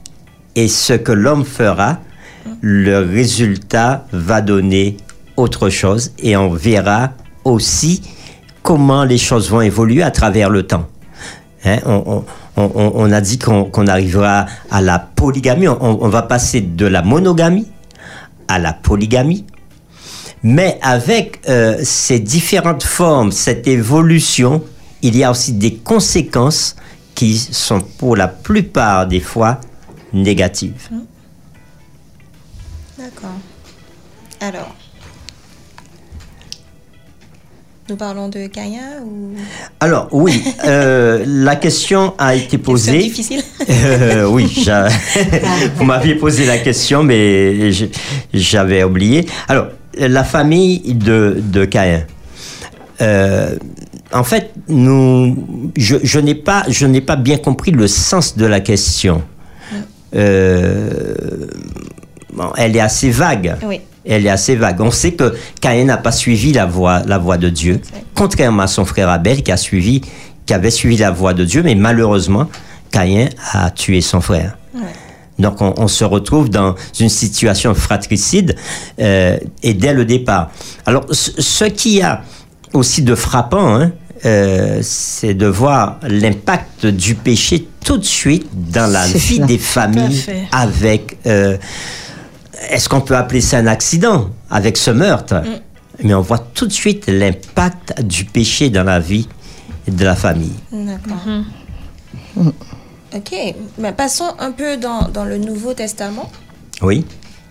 et 0.57 0.69
ce 0.69 0.95
que 0.95 1.13
l'homme 1.13 1.45
fera, 1.45 1.99
le 2.61 2.99
résultat 3.01 4.07
va 4.13 4.41
donner 4.41 4.97
autre 5.37 5.69
chose 5.69 6.13
et 6.19 6.37
on 6.37 6.51
verra 6.51 7.11
aussi 7.45 8.03
comment 8.63 9.05
les 9.05 9.19
choses 9.19 9.51
vont 9.51 9.61
évoluer 9.61 10.03
à 10.03 10.11
travers 10.11 10.51
le 10.51 10.65
temps. 10.65 10.89
Hein, 11.65 11.79
on, 12.57 13.13
a 13.13 13.21
dit 13.21 13.39
qu'on 13.39 13.87
arrivera 13.87 14.47
à 14.71 14.81
la 14.81 14.99
polygamie, 14.99 15.69
on 15.69 16.09
va 16.09 16.23
passer 16.23 16.61
de 16.61 16.87
la 16.87 17.03
monogamie 17.03 17.67
à 18.49 18.59
la 18.59 18.73
polygamie, 18.73 19.45
mais 20.43 20.79
avec 20.83 21.41
euh, 21.49 21.79
ces 21.83 22.21
différentes 22.21 22.83
formes, 22.83 23.33
cette 23.33 23.67
évolution, 23.67 24.63
il 25.03 25.17
y 25.17 25.25
a 25.25 25.31
aussi 25.31 25.53
des 25.53 25.75
conséquences 25.75 26.77
qui 27.15 27.37
sont 27.39 27.81
pour 27.81 28.17
la 28.17 28.29
plupart 28.29 29.07
des 29.07 29.21
fois 29.21 29.61
négatives. 30.13 30.89
D'accord. 32.99 33.31
Alors, 34.41 34.75
nous 37.89 37.97
parlons 37.97 38.29
de 38.29 38.49
Caïn 38.49 39.01
ou? 39.03 39.35
Alors 39.81 40.09
oui, 40.13 40.45
euh, 40.67 41.25
la 41.27 41.57
question 41.57 42.15
a 42.19 42.35
été 42.35 42.59
posée. 42.59 42.99
difficile. 42.99 43.43
Euh, 43.69 44.27
oui, 44.27 44.47
vous 45.77 45.85
m'aviez 45.85 46.15
posé 46.17 46.45
la 46.45 46.59
question, 46.59 47.03
mais 47.03 47.71
j'avais 48.35 48.85
oublié. 48.85 49.27
Alors, 49.49 49.69
la 49.99 50.25
famille 50.25 50.95
de, 50.95 51.41
de 51.43 51.65
Caïn. 51.65 52.05
Euh, 53.01 53.57
en 54.13 54.25
fait, 54.25 54.53
nous, 54.69 55.71
je, 55.77 55.97
je 56.03 56.19
n'ai 56.19 56.35
pas, 56.35 56.65
je 56.69 56.87
n'ai 56.87 57.01
pas 57.01 57.17
bien 57.17 57.37
compris 57.37 57.71
le 57.71 57.87
sens 57.87 58.37
de 58.37 58.47
la 58.47 58.61
question. 58.61 59.23
Euh, 60.15 61.47
bon, 62.33 62.51
elle 62.57 62.77
est 62.77 62.81
assez 62.81 63.11
vague. 63.11 63.57
Oui. 63.65 63.81
Elle 64.07 64.27
est 64.27 64.31
assez 64.31 64.57
vague. 64.57 64.81
On 64.81 64.91
sait 64.91 65.13
que 65.13 65.35
Caïn 65.61 65.85
n'a 65.85 65.99
pas 65.99 66.13
suivi 66.13 66.53
la 66.53 66.65
voie, 66.65 67.03
la 67.07 67.19
voie 67.19 67.37
de 67.37 67.51
Dieu, 67.51 67.81
contrairement 68.15 68.63
à 68.63 68.67
son 68.67 68.87
frère 68.87 69.11
Abel 69.11 69.43
qui 69.43 69.53
a 69.53 69.59
suivi, 69.59 70.01
qui 70.47 70.55
avait 70.55 70.71
suivi 70.71 70.97
la 70.97 71.11
voie 71.11 71.35
de 71.35 71.45
Dieu, 71.45 71.63
mais 71.63 71.75
malheureusement, 71.75 72.49
Caïn 72.91 73.29
a 73.53 73.71
tué 73.71 74.01
son 74.01 74.23
frère. 74.23 74.57
Ouais. 74.75 74.81
Donc 75.39 75.61
on, 75.61 75.75
on 75.77 75.89
se 75.89 76.05
retrouve 76.05 76.51
dans 76.51 76.75
une 76.99 77.09
situation 77.09 77.75
fratricide 77.75 78.57
euh, 79.01 79.39
et 79.63 79.75
dès 79.75 79.95
le 79.95 80.05
départ. 80.05 80.51
Alors 80.87 81.05
ce, 81.11 81.31
ce 81.41 81.65
qui 81.65 82.03
a 82.03 82.23
aussi 82.73 83.03
de 83.03 83.15
frappant, 83.15 83.77
hein, 83.77 83.93
euh, 84.25 84.81
c'est 84.83 85.35
de 85.35 85.47
voir 85.47 85.99
l'impact 86.03 86.87
du 86.87 87.15
péché 87.15 87.69
tout 87.85 87.99
de 87.99 88.05
suite 88.05 88.49
dans 88.53 88.91
la 88.91 89.07
vie 89.07 89.41
des 89.41 89.59
familles 89.59 90.25
avec... 90.51 91.19
euh, 91.27 91.57
est-ce 92.71 92.89
qu'on 92.89 93.01
peut 93.01 93.17
appeler 93.17 93.41
ça 93.41 93.59
un 93.59 93.69
accident 93.69 94.31
avec 94.51 94.77
ce 94.77 94.91
meurtre? 94.91 95.37
Mais 96.03 96.15
on 96.15 96.21
voit 96.21 96.39
tout 96.39 96.67
de 96.67 96.73
suite 96.73 97.05
l'impact 97.07 98.03
du 98.03 98.25
péché 98.25 98.69
dans 98.71 98.83
la 98.83 98.99
vie 98.99 99.29
de 99.87 100.05
la 100.05 100.17
famille. 100.17 100.53
D'accord. 100.73 101.23
Ok, 103.17 103.35
ben, 103.79 103.93
passons 103.93 104.33
un 104.39 104.53
peu 104.53 104.77
dans, 104.77 105.09
dans 105.09 105.25
le 105.25 105.39
Nouveau 105.39 105.73
Testament 105.73 106.31
Oui. 106.83 107.07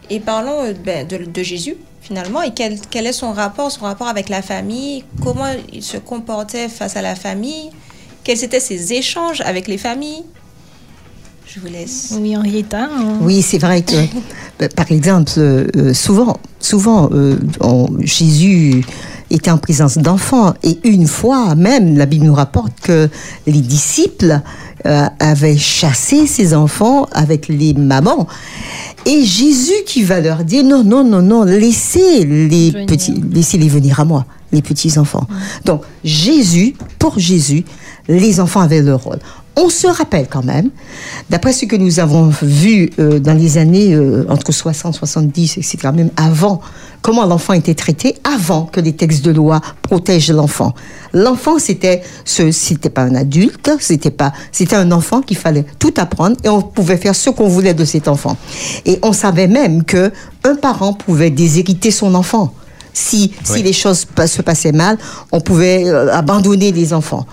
et 0.10 0.20
parlons 0.20 0.64
euh, 0.64 0.74
ben, 0.86 1.08
de, 1.08 1.18
de 1.26 1.44
Jésus 1.44 1.76
finalement 2.02 2.42
et 2.44 2.52
quel, 2.54 2.78
quel 2.92 3.08
est 3.08 3.12
son 3.14 3.32
rapport, 3.34 3.72
son 3.72 3.82
rapport 3.86 4.08
avec 4.08 4.30
la 4.30 4.42
famille, 4.42 5.04
comment 5.24 5.48
il 5.74 5.82
se 5.84 5.98
comportait 5.98 6.70
face 6.70 6.96
à 6.96 7.02
la 7.02 7.16
famille, 7.16 7.72
quels 8.24 8.44
étaient 8.44 8.60
ses 8.60 8.94
échanges 8.94 9.42
avec 9.42 9.68
les 9.68 9.78
familles. 9.80 10.24
Je 11.48 11.60
vous 11.60 11.68
laisse. 11.68 12.14
Oui, 12.20 12.38
Henrietta. 12.38 12.84
hein. 12.84 13.18
Oui, 13.22 13.42
c'est 13.42 13.58
vrai 13.58 13.82
que, 13.82 13.96
euh, 14.62 14.68
par 14.76 14.92
exemple, 14.92 15.32
euh, 15.38 15.68
euh, 15.76 15.94
souvent, 15.94 16.38
souvent, 16.60 17.10
euh, 17.14 17.38
on- 17.62 17.88
Jésus 18.02 18.86
était 19.32 19.50
en 19.52 19.58
présence 19.58 19.98
d'enfants 19.98 20.54
et 20.64 20.78
une 20.88 21.08
fois 21.08 21.56
même, 21.56 21.98
la 21.98 22.06
Bible 22.06 22.26
nous 22.26 22.34
rapporte 22.36 22.74
que 22.82 23.10
les 23.48 23.60
disciples 23.62 24.40
euh, 24.88 25.06
avaient 25.20 25.58
chassé 25.58 26.28
ces 26.28 26.54
enfants 26.54 27.08
avec 27.12 27.48
les 27.50 27.74
mamans. 27.74 28.28
Et 29.06 29.24
Jésus 29.24 29.84
qui 29.86 30.04
va 30.04 30.22
leur 30.22 30.44
dire 30.44 30.64
non, 30.64 30.84
non, 30.84 31.04
non, 31.04 31.22
non, 31.22 31.44
laissez 31.44 32.26
les 32.26 32.72
Venir. 32.72 32.86
petits, 32.86 33.22
laissez-les 33.32 33.68
venir 33.68 34.00
à 34.00 34.06
moi, 34.06 34.26
les 34.52 34.62
petits 34.62 34.98
enfants. 34.98 35.28
Donc 35.66 35.82
Jésus, 36.04 36.74
pour 37.00 37.20
Jésus, 37.20 37.66
les 38.08 38.40
enfants 38.40 38.62
avaient 38.62 38.82
leur 38.82 39.04
rôle. 39.04 39.20
On 39.60 39.70
se 39.70 39.88
rappelle 39.88 40.28
quand 40.30 40.46
même, 40.46 40.70
d'après 41.32 41.52
ce 41.52 41.66
que 41.66 41.76
nous 41.76 42.00
avons 42.00 42.32
vu 42.44 42.92
euh, 43.00 43.18
dans 43.18 43.34
les 43.34 43.58
années 43.58 43.92
euh, 43.92 44.24
entre 44.30 44.52
60, 44.52 44.94
70, 44.94 45.58
etc., 45.58 45.78
même 45.92 46.12
avant, 46.16 46.62
comment 47.02 47.26
l'enfant 47.26 47.54
était 47.54 47.74
traité 47.74 48.16
avant 48.24 48.66
que 48.66 48.80
les 48.80 48.94
textes 48.94 49.26
de 49.26 49.32
loi 49.32 49.60
protègent 49.82 50.32
l'enfant. 50.32 50.76
L'enfant, 51.12 51.58
c'était 51.58 52.04
ce, 52.24 52.52
c'était 52.52 52.92
pas 52.92 53.02
un 53.02 53.16
adulte, 53.16 53.72
c'était 53.80 54.12
pas, 54.12 54.32
c'était 54.52 54.76
un 54.76 54.92
enfant 54.92 55.24
qu'il 55.24 55.38
fallait 55.38 55.66
tout 55.80 55.94
apprendre 55.98 56.38
et 56.44 56.50
on 56.50 56.62
pouvait 56.62 56.98
faire 56.98 57.16
ce 57.16 57.32
qu'on 57.32 57.48
voulait 57.48 57.74
de 57.74 57.84
cet 57.84 58.08
enfant. 58.08 58.38
Et 58.86 59.00
on 59.02 59.12
savait 59.12 59.48
même 59.48 59.84
que 59.84 60.12
un 60.44 60.54
parent 60.54 60.94
pouvait 60.94 61.32
déshériter 61.32 61.90
son 61.90 62.14
enfant. 62.14 62.54
Si, 62.94 63.32
si 63.44 63.64
les 63.64 63.74
choses 63.74 64.06
se 64.28 64.42
passaient 64.44 64.72
mal, 64.72 65.00
on 65.32 65.42
pouvait 65.42 65.88
euh, 65.88 66.14
abandonner 66.14 66.72
les 66.72 66.94
enfants. 66.94 67.26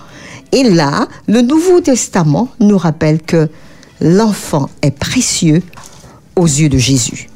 Et 0.51 0.63
là, 0.63 1.07
le 1.27 1.41
Nouveau 1.41 1.81
Testament 1.81 2.49
nous 2.59 2.77
rappelle 2.77 3.21
que 3.21 3.49
l'enfant 4.01 4.69
est 4.81 4.91
précieux 4.97 5.61
aux 6.35 6.45
yeux 6.45 6.69
de 6.69 6.77
Jésus. 6.77 7.27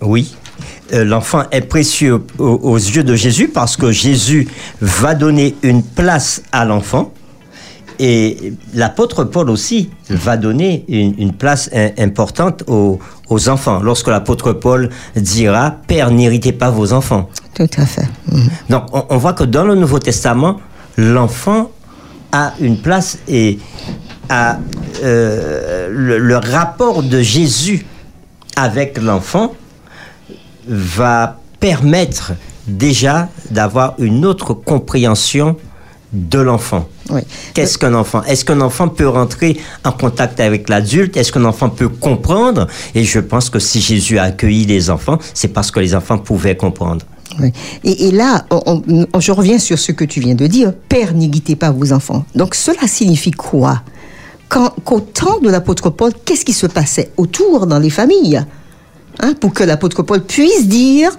Oui. 0.00 0.34
Euh, 0.92 1.04
L'enfant 1.04 1.44
est 1.50 1.62
précieux 1.62 2.22
aux, 2.38 2.76
yeux 2.76 3.02
de 3.04 3.14
Jésus 3.14 3.48
parce 3.48 3.76
que 3.76 3.90
Jésus 3.92 4.46
va 4.80 5.14
donner 5.14 5.54
une 5.62 5.82
place 5.82 6.42
à 6.52 6.64
l'enfant. 6.64 7.12
Et 7.98 8.52
l'apôtre 8.74 9.22
Paul 9.24 9.48
aussi 9.48 9.90
va 10.10 10.36
donner 10.36 10.84
une, 10.88 11.14
une 11.18 11.32
place 11.32 11.70
im- 11.72 11.90
importante 11.98 12.64
aux, 12.66 12.98
aux 13.28 13.48
enfants. 13.48 13.80
Lorsque 13.80 14.08
l'apôtre 14.08 14.52
Paul 14.52 14.90
dira, 15.14 15.76
Père, 15.86 16.10
n'irritez 16.10 16.52
pas 16.52 16.70
vos 16.70 16.92
enfants. 16.92 17.28
Tout 17.54 17.68
à 17.76 17.86
fait. 17.86 18.08
Mhm. 18.30 18.48
Donc, 18.70 18.82
on, 18.92 19.04
on 19.08 19.16
voit 19.18 19.34
que 19.34 19.44
dans 19.44 19.64
le 19.64 19.74
Nouveau 19.76 19.98
Testament, 20.00 20.58
l'enfant 20.96 21.70
a 22.32 22.54
une 22.60 22.78
place 22.78 23.18
et 23.28 23.58
a, 24.28 24.58
euh, 25.02 25.88
le, 25.90 26.18
le 26.18 26.36
rapport 26.36 27.02
de 27.02 27.20
Jésus 27.20 27.86
avec 28.56 28.98
l'enfant 28.98 29.54
va 30.66 31.38
permettre 31.60 32.32
déjà 32.66 33.28
d'avoir 33.50 33.94
une 33.98 34.24
autre 34.24 34.54
compréhension 34.54 35.56
de 36.12 36.38
l'enfant. 36.38 36.88
Oui. 37.10 37.22
Qu'est-ce 37.54 37.78
qu'un 37.78 37.94
enfant? 37.94 38.22
Est-ce 38.24 38.44
qu'un 38.44 38.60
enfant 38.60 38.88
peut 38.88 39.08
rentrer 39.08 39.58
en 39.84 39.92
contact 39.92 40.40
avec 40.40 40.68
l'adulte? 40.68 41.16
Est-ce 41.16 41.32
qu'un 41.32 41.44
enfant 41.44 41.70
peut 41.70 41.88
comprendre? 41.88 42.66
Et 42.94 43.04
je 43.04 43.18
pense 43.18 43.48
que 43.48 43.58
si 43.58 43.80
Jésus 43.80 44.18
a 44.18 44.24
accueilli 44.24 44.66
les 44.66 44.90
enfants, 44.90 45.18
c'est 45.34 45.48
parce 45.48 45.70
que 45.70 45.80
les 45.80 45.94
enfants 45.94 46.18
pouvaient 46.18 46.56
comprendre. 46.56 47.04
Et, 47.84 48.10
là, 48.10 48.46
je 49.18 49.32
reviens 49.32 49.58
sur 49.58 49.78
ce 49.78 49.92
que 49.92 50.04
tu 50.04 50.20
viens 50.20 50.34
de 50.34 50.46
dire. 50.46 50.72
Père, 50.88 51.14
n'égitez 51.14 51.56
pas 51.56 51.70
vos 51.70 51.92
enfants. 51.92 52.24
Donc, 52.34 52.54
cela 52.54 52.86
signifie 52.86 53.30
quoi? 53.30 53.82
Qu'au 54.48 55.00
temps 55.00 55.38
de 55.40 55.48
l'apôtre 55.48 55.88
Paul, 55.90 56.12
qu'est-ce 56.24 56.44
qui 56.44 56.52
se 56.52 56.66
passait 56.66 57.10
autour 57.16 57.66
dans 57.66 57.78
les 57.78 57.90
familles? 57.90 58.44
Hein, 59.20 59.34
Pour 59.40 59.54
que 59.54 59.64
l'apôtre 59.64 60.02
Paul 60.02 60.22
puisse 60.22 60.68
dire 60.68 61.10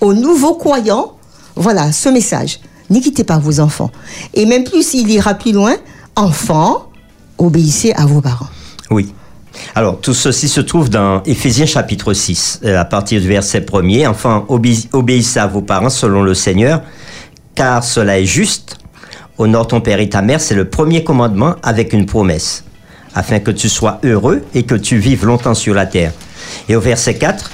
aux 0.00 0.14
nouveaux 0.14 0.54
croyants, 0.54 1.12
voilà, 1.54 1.92
ce 1.92 2.08
message. 2.08 2.60
N'égitez 2.88 3.24
pas 3.24 3.38
vos 3.38 3.60
enfants. 3.60 3.90
Et 4.32 4.46
même 4.46 4.64
plus, 4.64 4.94
il 4.94 5.10
ira 5.10 5.34
plus 5.34 5.52
loin. 5.52 5.74
Enfants, 6.16 6.86
obéissez 7.36 7.92
à 7.92 8.06
vos 8.06 8.20
parents. 8.20 8.48
Oui. 8.90 9.12
Alors, 9.74 10.00
tout 10.00 10.14
ceci 10.14 10.48
se 10.48 10.60
trouve 10.60 10.90
dans 10.90 11.22
Éphésiens 11.24 11.66
chapitre 11.66 12.12
6, 12.12 12.60
euh, 12.64 12.78
à 12.78 12.84
partir 12.84 13.20
du 13.20 13.28
verset 13.28 13.60
1er. 13.60 14.06
Enfin, 14.06 14.44
obé- 14.48 14.86
obéissez 14.92 15.38
à 15.38 15.46
vos 15.46 15.62
parents 15.62 15.90
selon 15.90 16.22
le 16.22 16.34
Seigneur, 16.34 16.82
car 17.54 17.82
cela 17.84 18.18
est 18.18 18.24
juste. 18.26 18.76
Honore 19.38 19.68
ton 19.68 19.80
père 19.80 20.00
et 20.00 20.08
ta 20.08 20.20
mère, 20.22 20.40
c'est 20.40 20.54
le 20.54 20.64
premier 20.68 21.04
commandement 21.04 21.54
avec 21.62 21.92
une 21.92 22.06
promesse, 22.06 22.64
afin 23.14 23.38
que 23.38 23.50
tu 23.52 23.68
sois 23.68 24.00
heureux 24.04 24.42
et 24.54 24.64
que 24.64 24.74
tu 24.74 24.98
vives 24.98 25.24
longtemps 25.24 25.54
sur 25.54 25.74
la 25.74 25.86
terre. 25.86 26.12
Et 26.68 26.74
au 26.74 26.80
verset 26.80 27.14
4, 27.14 27.50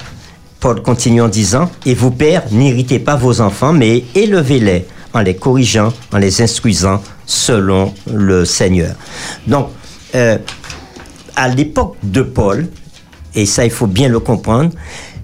Paul 0.60 0.80
continue 0.82 1.20
en 1.20 1.28
disant, 1.28 1.70
Et 1.84 1.94
vous, 1.94 2.10
pères, 2.10 2.44
n'irritez 2.52 2.98
pas 2.98 3.16
vos 3.16 3.40
enfants, 3.42 3.72
mais 3.74 4.04
élevez-les 4.14 4.86
en 5.12 5.20
les 5.20 5.36
corrigeant, 5.36 5.92
en 6.12 6.18
les 6.18 6.40
instruisant 6.40 7.02
selon 7.26 7.92
le 8.10 8.44
Seigneur. 8.46 8.94
Donc, 9.46 9.68
euh, 10.14 10.38
à 11.36 11.48
l'époque 11.48 11.96
de 12.02 12.22
Paul, 12.22 12.68
et 13.34 13.46
ça 13.46 13.64
il 13.64 13.70
faut 13.70 13.86
bien 13.86 14.08
le 14.08 14.20
comprendre, 14.20 14.70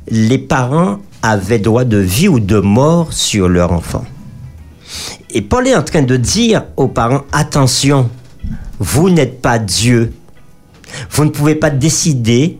les 0.08 0.38
parents 0.38 0.98
avaient 1.22 1.58
droit 1.58 1.84
de 1.84 1.98
vie 1.98 2.28
ou 2.28 2.40
de 2.40 2.58
mort 2.58 3.12
sur 3.12 3.48
leur 3.48 3.72
enfant. 3.72 4.04
Et 5.32 5.42
Paul 5.42 5.68
est 5.68 5.76
en 5.76 5.82
train 5.82 6.02
de 6.02 6.16
dire 6.16 6.64
aux 6.76 6.88
parents, 6.88 7.22
attention, 7.30 8.10
vous 8.78 9.10
n'êtes 9.10 9.40
pas 9.40 9.58
Dieu. 9.58 10.12
Vous 11.10 11.24
ne 11.24 11.30
pouvez 11.30 11.54
pas 11.54 11.70
décider 11.70 12.58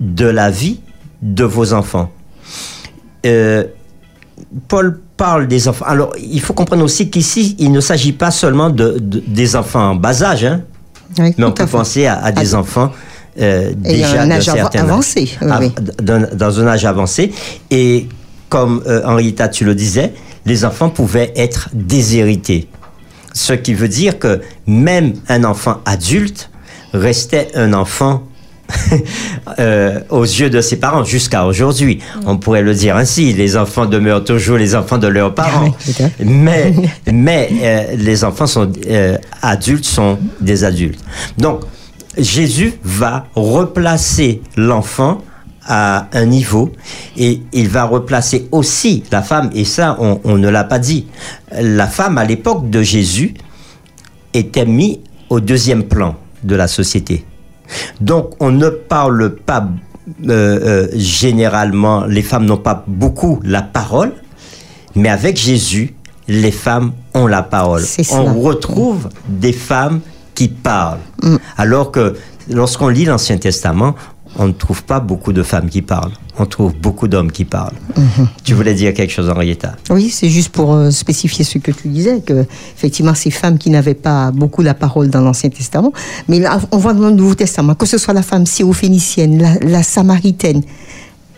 de 0.00 0.26
la 0.26 0.50
vie 0.50 0.80
de 1.22 1.44
vos 1.44 1.72
enfants. 1.72 2.10
Euh, 3.24 3.64
Paul 4.66 5.00
parle 5.16 5.46
des 5.46 5.68
enfants. 5.68 5.84
Alors, 5.86 6.12
il 6.18 6.40
faut 6.40 6.52
comprendre 6.54 6.82
aussi 6.84 7.08
qu'ici, 7.10 7.54
il 7.58 7.70
ne 7.70 7.80
s'agit 7.80 8.12
pas 8.12 8.30
seulement 8.30 8.70
de, 8.70 8.98
de- 8.98 9.22
des 9.26 9.54
enfants 9.54 9.90
en 9.90 9.94
bas 9.94 10.22
âge, 10.22 10.44
hein, 10.44 10.62
Oui, 11.18 11.34
mais 11.38 11.44
on 11.44 11.52
peut 11.52 11.62
à 11.64 11.66
penser 11.66 12.06
à, 12.06 12.14
à 12.22 12.32
des 12.32 12.54
enfants 12.54 12.92
euh, 13.40 13.72
déjà 13.74 14.22
un 14.22 14.26
d'un 14.28 14.40
certain 14.40 14.80
avancé, 14.80 15.30
oui, 15.42 15.48
Ah, 15.50 15.60
d'un- 16.02 16.28
dans 16.34 16.60
un 16.60 16.66
âge 16.68 16.84
avancé. 16.84 17.32
Et 17.70 18.08
comme 18.48 18.82
euh, 18.86 19.02
Henrietta, 19.04 19.48
tu 19.48 19.64
le 19.64 19.74
disais, 19.74 20.12
les 20.46 20.64
enfants 20.64 20.88
pouvaient 20.88 21.32
être 21.36 21.68
déshérités. 21.72 22.68
Ce 23.34 23.52
qui 23.52 23.74
veut 23.74 23.88
dire 23.88 24.18
que 24.18 24.40
même 24.66 25.12
un 25.28 25.44
enfant 25.44 25.78
adulte 25.84 26.50
restait 26.94 27.48
un 27.54 27.72
enfant 27.74 28.22
euh, 29.58 30.00
aux 30.10 30.24
yeux 30.24 30.50
de 30.50 30.60
ses 30.60 30.76
parents 30.76 31.04
jusqu'à 31.04 31.44
aujourd'hui. 31.44 32.00
On 32.26 32.36
pourrait 32.36 32.62
le 32.62 32.74
dire 32.74 32.96
ainsi, 32.96 33.32
les 33.32 33.56
enfants 33.56 33.86
demeurent 33.86 34.24
toujours 34.24 34.56
les 34.56 34.74
enfants 34.74 34.98
de 34.98 35.06
leurs 35.06 35.34
parents. 35.34 35.64
Oui, 35.64 35.94
à 36.04 36.08
fait. 36.08 36.24
Mais, 36.24 36.72
mais 37.12 37.50
euh, 37.62 37.96
les 37.96 38.24
enfants 38.24 38.46
sont 38.46 38.70
euh, 38.88 39.16
adultes 39.42 39.84
sont 39.84 40.18
des 40.40 40.64
adultes. 40.64 41.00
Donc 41.38 41.60
Jésus 42.18 42.74
va 42.82 43.26
replacer 43.34 44.42
l'enfant 44.56 45.22
à 45.68 46.08
un 46.12 46.26
niveau 46.26 46.72
et 47.16 47.40
il 47.52 47.68
va 47.68 47.84
replacer 47.84 48.48
aussi 48.52 49.02
la 49.10 49.22
femme 49.22 49.50
et 49.52 49.64
ça 49.64 49.96
on, 49.98 50.20
on 50.24 50.38
ne 50.38 50.48
l'a 50.48 50.64
pas 50.64 50.78
dit. 50.78 51.06
La 51.60 51.86
femme 51.86 52.18
à 52.18 52.24
l'époque 52.24 52.70
de 52.70 52.82
Jésus 52.82 53.34
était 54.32 54.66
mise 54.66 54.98
au 55.28 55.40
deuxième 55.40 55.84
plan 55.84 56.16
de 56.44 56.54
la 56.54 56.68
société. 56.68 57.24
Donc 58.00 58.34
on 58.40 58.50
ne 58.50 58.68
parle 58.68 59.36
pas 59.36 59.68
euh, 60.28 60.28
euh, 60.30 60.88
généralement, 60.94 62.04
les 62.06 62.22
femmes 62.22 62.44
n'ont 62.46 62.56
pas 62.56 62.84
beaucoup 62.86 63.40
la 63.42 63.62
parole, 63.62 64.12
mais 64.94 65.08
avec 65.08 65.36
Jésus, 65.36 65.94
les 66.28 66.52
femmes 66.52 66.92
ont 67.14 67.26
la 67.26 67.42
parole. 67.42 67.82
On 68.12 68.40
retrouve 68.40 69.08
des 69.28 69.52
femmes 69.52 70.00
qui 70.34 70.48
parlent. 70.48 71.00
Alors 71.56 71.90
que 71.90 72.16
lorsqu'on 72.48 72.88
lit 72.88 73.04
l'Ancien 73.04 73.38
Testament, 73.38 73.94
on 74.38 74.48
ne 74.48 74.52
trouve 74.52 74.82
pas 74.84 75.00
beaucoup 75.00 75.32
de 75.32 75.42
femmes 75.42 75.68
qui 75.68 75.82
parlent. 75.82 76.12
On 76.38 76.44
trouve 76.46 76.74
beaucoup 76.76 77.08
d'hommes 77.08 77.32
qui 77.32 77.44
parlent. 77.46 77.74
Tu 78.44 78.52
voulais 78.54 78.74
dire 78.74 78.92
quelque 78.92 79.10
chose, 79.12 79.30
Henrietta 79.30 79.74
Oui, 79.88 80.10
c'est 80.10 80.28
juste 80.28 80.50
pour 80.50 80.74
euh, 80.74 80.90
spécifier 80.90 81.44
ce 81.44 81.56
que 81.58 81.70
tu 81.70 81.88
disais, 81.88 82.20
que 82.20 82.44
effectivement 82.76 83.14
ces 83.14 83.30
femmes 83.30 83.56
qui 83.56 83.70
n'avaient 83.70 83.94
pas 83.94 84.30
beaucoup 84.32 84.60
la 84.62 84.74
parole 84.74 85.08
dans 85.08 85.22
l'Ancien 85.22 85.48
Testament, 85.48 85.92
mais 86.28 86.38
là 86.40 86.60
on 86.72 86.76
voit 86.78 86.92
dans 86.92 87.08
le 87.08 87.14
Nouveau 87.14 87.34
Testament, 87.34 87.74
que 87.74 87.86
ce 87.86 87.96
soit 87.96 88.12
la 88.12 88.22
femme 88.22 88.44
syrophénicienne, 88.44 89.40
la, 89.40 89.54
la 89.60 89.82
samaritaine, 89.82 90.62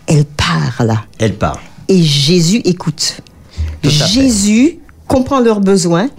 elle 0.07 0.25
parle 0.25 0.95
Elle 1.19 1.35
parle. 1.35 1.59
et 1.87 2.01
Jésus 2.03 2.61
écoute. 2.65 3.21
Jésus 3.83 4.79
comprend 5.07 5.39
leurs 5.39 5.61
besoins 5.61 6.09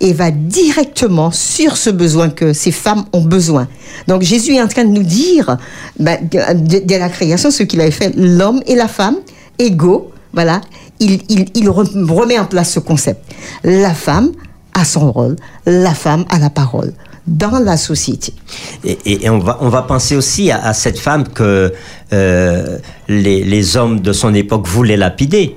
et 0.00 0.12
va 0.12 0.30
directement 0.30 1.30
sur 1.30 1.76
ce 1.76 1.90
besoin 1.90 2.28
que 2.30 2.52
ces 2.52 2.70
femmes 2.72 3.04
ont 3.12 3.22
besoin. 3.22 3.66
Donc 4.06 4.22
Jésus 4.22 4.54
est 4.54 4.62
en 4.62 4.68
train 4.68 4.84
de 4.84 4.90
nous 4.90 5.02
dire, 5.02 5.56
ben, 5.98 6.18
de- 6.22 6.78
dès 6.84 6.98
la 6.98 7.08
création, 7.08 7.50
ce 7.50 7.62
qu'il 7.64 7.80
avait 7.80 7.90
fait, 7.90 8.12
l'homme 8.16 8.62
et 8.66 8.74
la 8.76 8.88
femme 8.88 9.16
égaux, 9.58 10.12
voilà, 10.32 10.60
il, 11.00 11.20
il, 11.28 11.46
il 11.54 11.68
re- 11.68 12.10
remet 12.12 12.38
en 12.38 12.44
place 12.44 12.72
ce 12.72 12.80
concept. 12.80 13.20
La 13.64 13.92
femme 13.94 14.30
a 14.74 14.84
son 14.84 15.10
rôle, 15.10 15.36
la 15.66 15.94
femme 15.94 16.24
a 16.28 16.38
la 16.38 16.50
parole 16.50 16.92
dans 17.26 17.58
la 17.58 17.76
société. 17.76 18.32
Et, 18.84 18.98
et- 19.04 19.24
et 19.24 19.30
on, 19.30 19.38
va, 19.40 19.58
on 19.60 19.68
va 19.68 19.82
penser 19.82 20.16
aussi 20.16 20.50
à, 20.50 20.64
à 20.64 20.74
cette 20.74 20.98
femme 20.98 21.24
que 21.28 21.72
euh, 22.12 22.78
les, 23.08 23.42
les 23.44 23.76
hommes 23.76 24.00
de 24.00 24.12
son 24.12 24.32
époque 24.32 24.66
voulaient 24.68 24.96
lapider. 24.96 25.56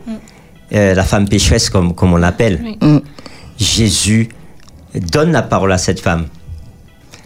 Euh, 0.74 0.94
la 0.94 1.04
femme 1.04 1.28
pécheresse, 1.28 1.70
comme, 1.70 1.94
comme 1.94 2.14
on 2.14 2.18
l'appelle. 2.18 2.60
Oui. 2.64 2.78
Mm. 2.82 2.98
Jésus 3.62 4.30
donne 4.96 5.32
la 5.32 5.42
parole 5.44 5.72
à 5.72 5.78
cette 5.78 6.00
femme. 6.00 6.26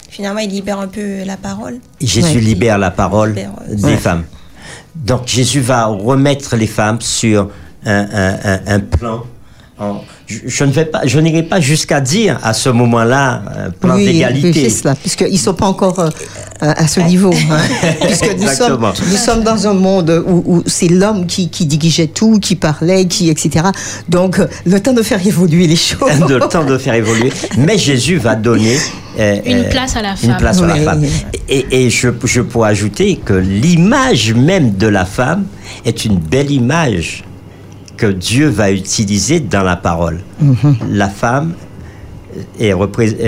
Finalement, 0.10 0.40
il 0.40 0.50
libère 0.50 0.80
un 0.80 0.88
peu 0.88 1.24
la 1.26 1.38
parole. 1.38 1.80
Jésus 2.00 2.36
Ouais. 2.38 2.42
libère 2.42 2.78
la 2.78 2.92
parole 2.92 3.30
Libère, 3.30 3.52
ouais. 3.70 3.76
des 3.76 3.84
Ouais. 3.84 3.98
femmes. 3.98 4.24
Donc 4.96 5.28
Jésus 5.28 5.60
va 5.62 5.86
remettre 5.86 6.56
les 6.56 6.68
femmes 6.68 7.02
sur 7.02 7.50
un, 7.86 8.08
un- 8.12 8.40
un- 8.44 8.60
un 8.68 8.80
plan. 8.80 9.24
Je, 10.28 10.38
je 10.46 10.64
ne 10.64 10.72
vais 10.72 10.86
pas, 10.86 11.02
je 11.06 11.20
n'irai 11.20 11.44
pas 11.44 11.60
jusqu'à 11.60 12.00
dire 12.00 12.40
à 12.44 12.54
ce 12.54 12.70
moment-là 12.70 13.42
un 13.66 13.70
plan 13.72 13.96
Oui, 13.96 14.06
d'égalité. 14.06 14.70
cela, 14.70 14.96
puisqu'ils 14.96 15.34
ne 15.34 15.38
sont 15.38 15.54
pas 15.54 15.66
encore 15.66 16.00
euh, 16.00 16.10
à 16.60 16.88
ce 16.88 17.02
niveau. 17.02 17.32
hein. 17.34 17.58
Puisque 18.02 18.24
nous 18.38 18.48
sommes, 18.48 18.50
Exactement. 18.50 18.94
nous 19.12 19.18
sommes 19.18 19.44
dans 19.44 19.68
un 19.68 19.74
monde 19.74 20.24
où, 20.26 20.44
où 20.46 20.64
c'est 20.66 20.88
l'homme 20.88 21.26
qui, 21.28 21.50
qui 21.50 21.66
dirigeait 21.66 22.08
tout, 22.08 22.40
qui 22.40 22.56
parlait, 22.56 23.06
qui, 23.06 23.30
etc. 23.30 23.66
Donc, 24.08 24.40
euh, 24.40 24.48
le 24.66 24.80
temps 24.80 24.94
de 24.94 25.02
faire 25.02 25.26
évoluer 25.28 25.68
les 25.68 25.76
choses. 25.76 26.10
le 26.30 26.40
temps 26.40 26.64
de 26.64 26.78
faire 26.78 26.94
évoluer. 26.94 27.32
Mais 27.58 27.78
Jésus 27.78 28.16
va 28.18 28.36
donner 28.36 28.78
euh, 29.20 29.40
Une 29.46 29.58
euh, 29.66 29.70
place 29.70 29.98
à 29.98 30.02
la 30.02 30.12
Une 30.12 30.30
femme. 30.30 30.38
place 30.38 30.62
à 30.62 30.68
la 30.68 30.76
femme. 30.78 31.04
Et, 31.50 31.66
et 31.86 31.90
je, 31.90 32.08
je 32.24 32.40
pourrais 32.42 32.70
ajouter 32.70 33.20
que 33.24 33.34
l'image 33.34 34.34
même 34.34 34.72
de 34.78 34.88
la 34.88 35.04
femme 35.04 35.44
est 35.84 36.06
une 36.06 36.18
belle 36.18 36.50
image 36.52 37.26
que 37.98 38.08
Dieu 38.08 38.48
va 38.48 38.72
utiliser 38.72 39.40
dans 39.40 39.64
la 39.64 39.76
parole. 39.76 40.20
Mhm. 40.40 40.78
La 40.92 41.10
femme 41.10 41.54
est 42.60 42.74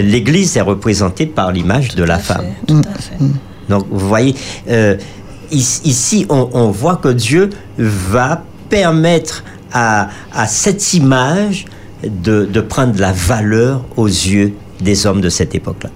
l'Église 0.01 0.57
est 0.57 0.61
représentée 0.61 1.25
par 1.25 1.51
l'image 1.51 1.95
de 1.95 2.03
la 2.03 2.19
femme. 2.19 2.45
fait, 2.45 2.73
Tout 2.73 2.81
à 2.93 2.99
fait. 2.99 3.17
Donc, 3.69 3.85
vous 3.89 4.07
voyez, 4.07 4.35
euh, 4.69 4.95
ici, 5.51 6.25
on, 6.29 6.49
on 6.53 6.69
voit 6.71 6.97
que 6.97 7.09
Dieu 7.09 7.49
va 7.77 8.43
permettre 8.69 9.43
à, 9.71 10.09
à 10.33 10.47
cette 10.47 10.93
image 10.93 11.65
de, 12.03 12.45
de 12.45 12.61
prendre 12.61 12.93
de 12.93 13.01
la 13.01 13.11
valeur 13.13 13.83
aux 13.95 14.07
yeux 14.07 14.53
des 14.81 15.05
hommes 15.05 15.21
de 15.21 15.29
cette 15.29 15.55
époque-là. 15.55 15.89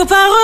Faut 0.00 0.06
pas 0.06 0.39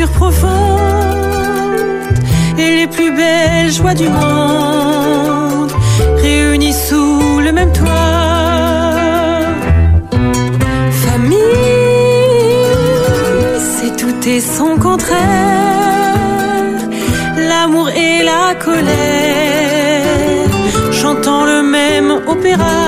blessures 0.00 0.12
profondes 0.12 0.50
et 2.58 2.76
les 2.76 2.86
plus 2.86 3.10
belles 3.12 3.70
joies 3.70 3.94
du 3.94 4.08
monde 4.08 5.72
réunies 6.22 6.72
sous 6.72 7.40
le 7.40 7.52
même 7.52 7.72
toit. 7.72 7.86
Famille, 11.04 11.40
c'est 13.74 13.96
tout 13.96 14.28
et 14.28 14.40
son 14.40 14.76
contraire, 14.78 15.18
l'amour 17.48 17.88
et 17.90 18.22
la 18.22 18.54
colère, 18.54 18.82
chantant 20.92 21.44
le 21.44 21.62
même 21.62 22.10
opéra. 22.26 22.79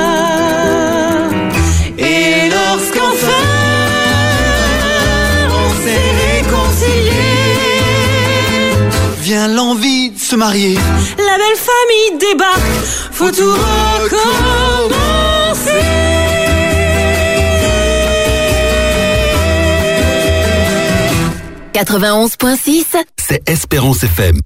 Se 10.32 10.36
marier. 10.36 10.74
la 11.18 11.36
belle 11.36 11.58
famille 11.58 12.18
débarque, 12.18 12.60
faut 13.12 13.30
tout 13.30 13.52
recommencer. 13.52 14.90
91.6, 21.74 22.84
C'est 23.18 23.46
Espérance 23.46 24.04
FM. 24.04 24.38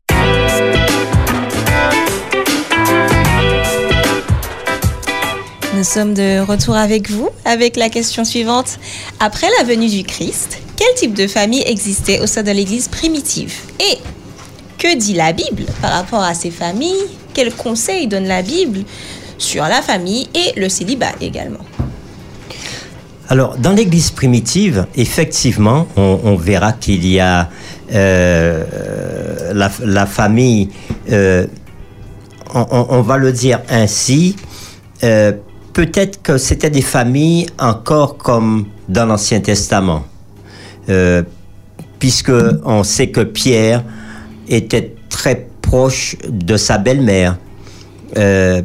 Nous 5.74 5.84
sommes 5.84 6.14
de 6.14 6.40
retour 6.40 6.74
avec 6.74 7.10
vous 7.10 7.28
avec 7.44 7.76
la 7.76 7.90
question 7.90 8.24
suivante. 8.24 8.80
Après 9.20 9.46
la 9.58 9.64
venue 9.64 9.88
du 9.88 10.02
Christ, 10.02 10.58
quel 10.76 10.92
type 10.96 11.14
de 11.14 11.28
famille 11.28 11.62
existait 11.64 12.18
au 12.20 12.26
sein 12.26 12.42
de 12.42 12.50
l'Église 12.50 12.88
primitive? 12.88 13.54
Et 13.78 13.98
que 14.86 14.96
dit 14.96 15.14
la 15.14 15.32
Bible 15.32 15.64
par 15.80 15.92
rapport 15.92 16.22
à 16.22 16.34
ces 16.34 16.50
familles? 16.50 17.06
Quels 17.34 17.52
conseils 17.52 18.06
donne 18.06 18.26
la 18.28 18.42
Bible 18.42 18.80
sur 19.38 19.64
la 19.64 19.82
famille 19.82 20.28
et 20.34 20.58
le 20.58 20.68
célibat 20.68 21.12
également? 21.20 21.64
Alors, 23.28 23.56
dans 23.58 23.72
l'Église 23.72 24.12
primitive, 24.12 24.86
effectivement, 24.94 25.88
on, 25.96 26.36
verra 26.36 26.72
qu'il 26.72 27.04
y 27.04 27.18
a 27.18 27.50
euh, 27.92 29.52
la, 29.52 30.06
famille, 30.06 30.68
euh, 31.10 31.46
on, 32.54 33.02
va 33.02 33.16
le 33.16 33.32
dire 33.32 33.60
ainsi, 33.68 34.36
euh, 35.02 35.32
peut-être 35.72 36.22
que 36.22 36.38
c'était 36.38 36.70
des 36.70 36.82
familles 36.82 37.48
encore 37.58 38.16
comme 38.16 38.66
dans 38.88 39.06
l'Ancien 39.06 39.40
Testament, 39.40 40.04
puisque 41.98 42.32
on 42.64 42.84
sait 42.84 43.08
que 43.08 43.22
Pierre 43.22 43.82
était 44.48 44.94
très 45.08 45.48
proche 45.62 46.16
de 46.28 46.56
sa 46.56 46.78
belle-mère. 46.78 47.36
Euh, 48.16 48.62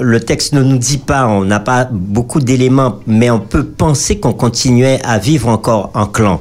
le 0.00 0.20
texte 0.20 0.52
ne 0.54 0.62
nous 0.62 0.78
dit 0.78 0.98
pas, 0.98 1.26
on 1.26 1.44
n'a 1.44 1.60
pas 1.60 1.86
beaucoup 1.90 2.40
d'éléments, 2.40 3.00
mais 3.06 3.30
on 3.30 3.40
peut 3.40 3.64
penser 3.66 4.18
qu'on 4.18 4.32
continuait 4.32 5.00
à 5.04 5.18
vivre 5.18 5.48
encore 5.48 5.90
en 5.94 6.06
clan. 6.06 6.40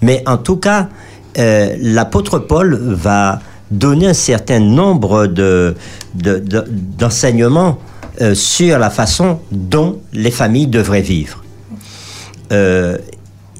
Mais 0.00 0.22
en 0.26 0.38
tout 0.38 0.56
cas, 0.56 0.88
euh, 1.38 1.76
l'apôtre 1.80 2.38
Paul 2.38 2.74
va 2.80 3.40
donner 3.70 4.08
un 4.08 4.14
certain 4.14 4.58
nombre 4.58 5.26
de, 5.26 5.74
de- 6.14 6.38
de- 6.38 6.64
d'enseignements 6.98 7.78
euh, 8.20 8.34
sur 8.34 8.78
la 8.78 8.90
façon 8.90 9.38
dont 9.52 9.98
les 10.12 10.30
familles 10.30 10.66
devraient 10.66 11.02
vivre. 11.02 11.44
Euh, 12.52 12.96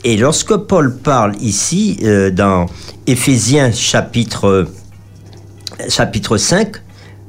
et 0.05 0.16
lorsque 0.16 0.57
Paul 0.57 0.96
parle 0.96 1.36
ici, 1.40 1.98
euh, 2.03 2.30
dans 2.30 2.66
Éphésiens 3.07 3.70
chapitre, 3.72 4.68
chapitre 5.88 6.38
5, 6.38 6.76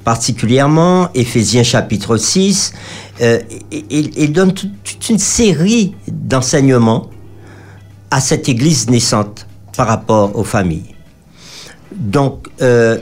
particulièrement 0.06 1.10
Éphésiens 1.14 1.64
chapitre 1.64 2.18
6, 2.18 2.74
euh, 3.22 3.40
il, 3.72 4.32
donne 4.32 4.54
toute, 4.54 5.10
une 5.10 5.20
série 5.20 5.96
d'enseignements 6.08 7.10
à 8.10 8.22
cette 8.22 8.48
Église 8.48 8.90
naissante 8.90 9.48
par 9.76 9.88
rapport 9.88 10.36
aux 10.38 10.44
familles. 10.44 10.96
Donc, 11.92 12.48
euh, 12.62 12.98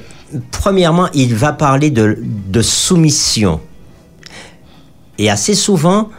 premièrement, 0.51 1.09
il 1.13 1.35
va 1.35 1.53
parler 1.53 1.91
de 1.91 2.61
soumission. 2.61 3.59
Et 5.19 5.29
assez 5.29 5.53
souvent, 5.53 6.09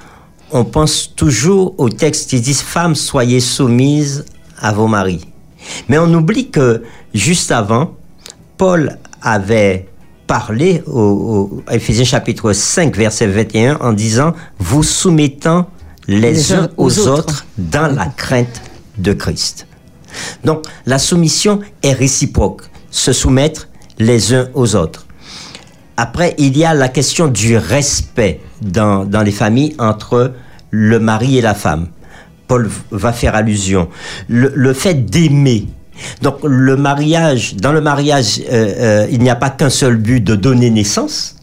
on 0.52 0.64
pense 0.64 1.14
toujours 1.14 1.74
au 1.78 1.88
texte 1.88 2.30
qui 2.30 2.40
dit 2.40 2.54
Femmes, 2.54 2.94
soyez 2.94 3.40
soumises 3.40 4.24
à 4.58 4.72
vos 4.72 4.86
maris. 4.86 5.26
Mais 5.88 5.98
on 5.98 6.12
oublie 6.14 6.50
que 6.50 6.82
juste 7.14 7.50
avant, 7.50 7.94
Paul 8.56 8.98
avait 9.22 9.88
parlé 10.26 10.82
au, 10.86 11.00
au 11.00 11.62
Éphésiens 11.70 12.04
chapitre 12.04 12.52
5, 12.52 12.96
verset 12.96 13.26
21, 13.26 13.76
en 13.80 13.92
disant 13.92 14.32
Vous 14.58 14.82
soumettant 14.82 15.68
les, 16.06 16.52
uns 16.52 16.68
aux, 16.76 17.08
autres 17.08 17.46
dans 17.56 17.94
la 17.94 18.06
crainte 18.06 18.62
de 18.98 19.12
Christ. 19.12 19.66
Donc, 20.44 20.66
la 20.86 20.98
soumission 20.98 21.60
est 21.82 21.92
réciproque, 21.92 22.62
se 22.90 23.12
soumettre 23.12 23.68
les 23.98 24.34
uns 24.34 24.48
aux 24.54 24.74
autres. 24.74 25.06
Après, 26.02 26.34
il 26.38 26.56
y 26.56 26.64
a 26.64 26.72
la 26.72 26.88
question 26.88 27.28
du 27.28 27.58
respect 27.58 28.40
dans, 28.62 29.04
dans 29.04 29.20
les 29.20 29.32
familles 29.32 29.74
entre 29.78 30.32
le 30.70 30.98
mari 30.98 31.36
et 31.36 31.42
la 31.42 31.52
femme. 31.52 31.88
Paul 32.48 32.70
va 32.90 33.12
faire 33.12 33.34
allusion. 33.34 33.86
Le, 34.26 34.72
fait 34.72 34.94
d'aimer. 34.94 35.66
Donc, 36.22 36.38
le 36.42 36.74
mariage, 36.78 37.54
dans 37.56 37.72
le 37.72 37.82
mariage, 37.82 38.40
euh, 38.50 39.02
euh, 39.04 39.06
il 39.10 39.18
n'y 39.20 39.28
a 39.28 39.36
pas 39.36 39.50
qu'un 39.50 39.68
seul 39.68 39.96
but 39.96 40.24
de 40.24 40.36
donner 40.36 40.70
naissance, 40.70 41.36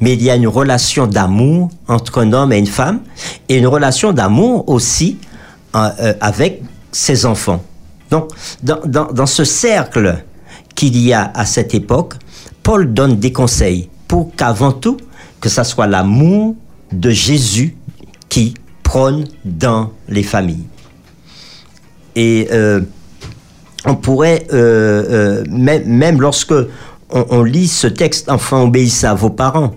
mais 0.00 0.12
il 0.12 0.22
y 0.22 0.30
a 0.30 0.36
une 0.36 0.46
relation 0.46 1.08
d'amour 1.08 1.70
entre 1.88 2.22
un 2.22 2.32
homme 2.32 2.52
et 2.52 2.58
une 2.58 2.68
femme, 2.68 3.00
et 3.48 3.56
une 3.56 3.66
relation 3.66 4.12
d'amour 4.12 4.68
aussi 4.68 5.18
euh, 5.74 6.14
avec 6.20 6.62
ses 6.92 7.26
enfants. 7.26 7.64
Donc, 8.12 8.30
dans, 8.62 8.78
dans, 8.86 9.12
dans 9.12 9.26
ce 9.26 9.42
cercle 9.42 10.22
qu'il 10.76 10.96
y 10.96 11.12
a 11.12 11.32
à 11.34 11.44
cette 11.46 11.74
époque, 11.74 12.14
Paul 12.62 12.94
donne 12.94 13.16
des 13.16 13.32
conseils 13.32 13.88
pour 14.08 14.34
qu'avant 14.36 14.72
tout, 14.72 14.96
que 15.40 15.48
ça 15.48 15.64
soit 15.64 15.86
l'amour 15.86 16.56
de 16.92 17.10
Jésus 17.10 17.76
qui 18.28 18.54
prône 18.82 19.24
dans 19.44 19.90
les 20.08 20.22
familles. 20.22 20.64
Et 22.16 22.48
euh, 22.52 22.80
on 23.84 23.96
pourrait, 23.96 24.46
euh, 24.52 25.04
euh, 25.10 25.44
même, 25.50 25.84
même 25.86 26.20
lorsque 26.20 26.54
on, 27.10 27.42
lit 27.42 27.68
ce 27.68 27.86
texte, 27.86 28.30
enfin 28.30 28.60
obéissez 28.62 29.06
à 29.06 29.14
vos 29.14 29.30
parents, 29.30 29.74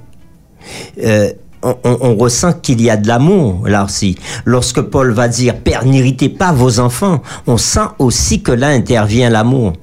on- 1.64 1.76
on 1.84 2.16
ressent 2.16 2.54
qu'il 2.54 2.82
y 2.82 2.90
a 2.90 2.98
de 2.98 3.08
l'amour 3.08 3.68
là 3.68 3.84
aussi. 3.86 4.18
Lorsque 4.46 4.82
Paul 4.82 5.12
va 5.12 5.28
dire 5.28 5.56
Père, 5.60 5.86
n'irritez 5.86 6.30
pas 6.30 6.52
vos 6.52 6.80
enfants, 6.80 7.22
on 7.48 7.58
sent 7.58 7.88
aussi 8.00 8.42
que 8.42 8.52
là 8.52 8.68
intervient 8.70 9.30
l'amour. 9.30 9.74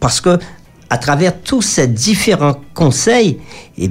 Parce 0.00 0.20
que 0.20 0.38
à 0.92 0.98
travers 0.98 1.40
tous 1.40 1.62
ces 1.62 1.88
différents 1.88 2.60
conseils, 2.74 3.38
eh 3.78 3.90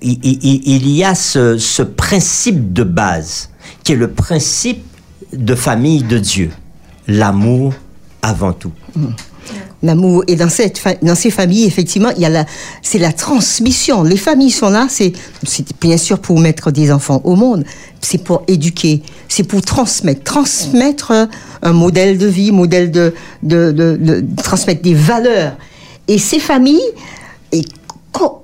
il, 0.00 0.88
y 0.88 1.02
a 1.02 1.14
ce, 1.16 1.58
ce 1.58 1.82
principe 1.82 2.72
de 2.72 2.84
base, 2.84 3.50
qui 3.82 3.94
est 3.94 3.96
le 3.96 4.12
principe 4.12 4.84
de 5.32 5.56
famille 5.56 6.04
de 6.04 6.18
Dieu. 6.20 6.52
L'amour 7.08 7.74
avant 8.22 8.52
tout. 8.52 8.70
L'amour. 9.82 10.24
Et 10.28 10.36
dans, 10.36 10.48
cette, 10.48 10.80
dans 11.02 11.14
ces 11.14 11.30
familles, 11.30 11.64
effectivement, 11.64 12.10
la, 12.16 12.46
c'est 12.82 12.98
la 12.98 13.12
transmission. 13.12 14.02
Les 14.02 14.16
familles 14.16 14.50
sont 14.50 14.70
là, 14.70 14.86
c'est, 14.88 15.12
bien 15.80 15.96
sûr 15.96 16.18
pour 16.18 16.40
mettre 16.40 16.70
des 16.70 16.90
enfants 16.90 17.20
au 17.24 17.36
monde, 17.36 17.64
c'est 18.00 18.22
pour 18.22 18.44
éduquer, 18.48 19.02
c'est 19.28 19.44
pour 19.44 19.62
transmettre, 19.62 20.22
transmettre 20.22 21.10
euh, 21.10 21.26
un 21.62 21.72
modèle 21.72 22.18
de 22.18 22.26
vie, 22.26 22.52
modèle 22.52 22.90
de, 22.90 23.14
de, 23.42 24.24
transmettre 24.42 24.82
des 24.82 24.94
valeurs. 24.94 25.56
Et 26.08 26.18
ces 26.18 26.38
familles, 26.38 26.82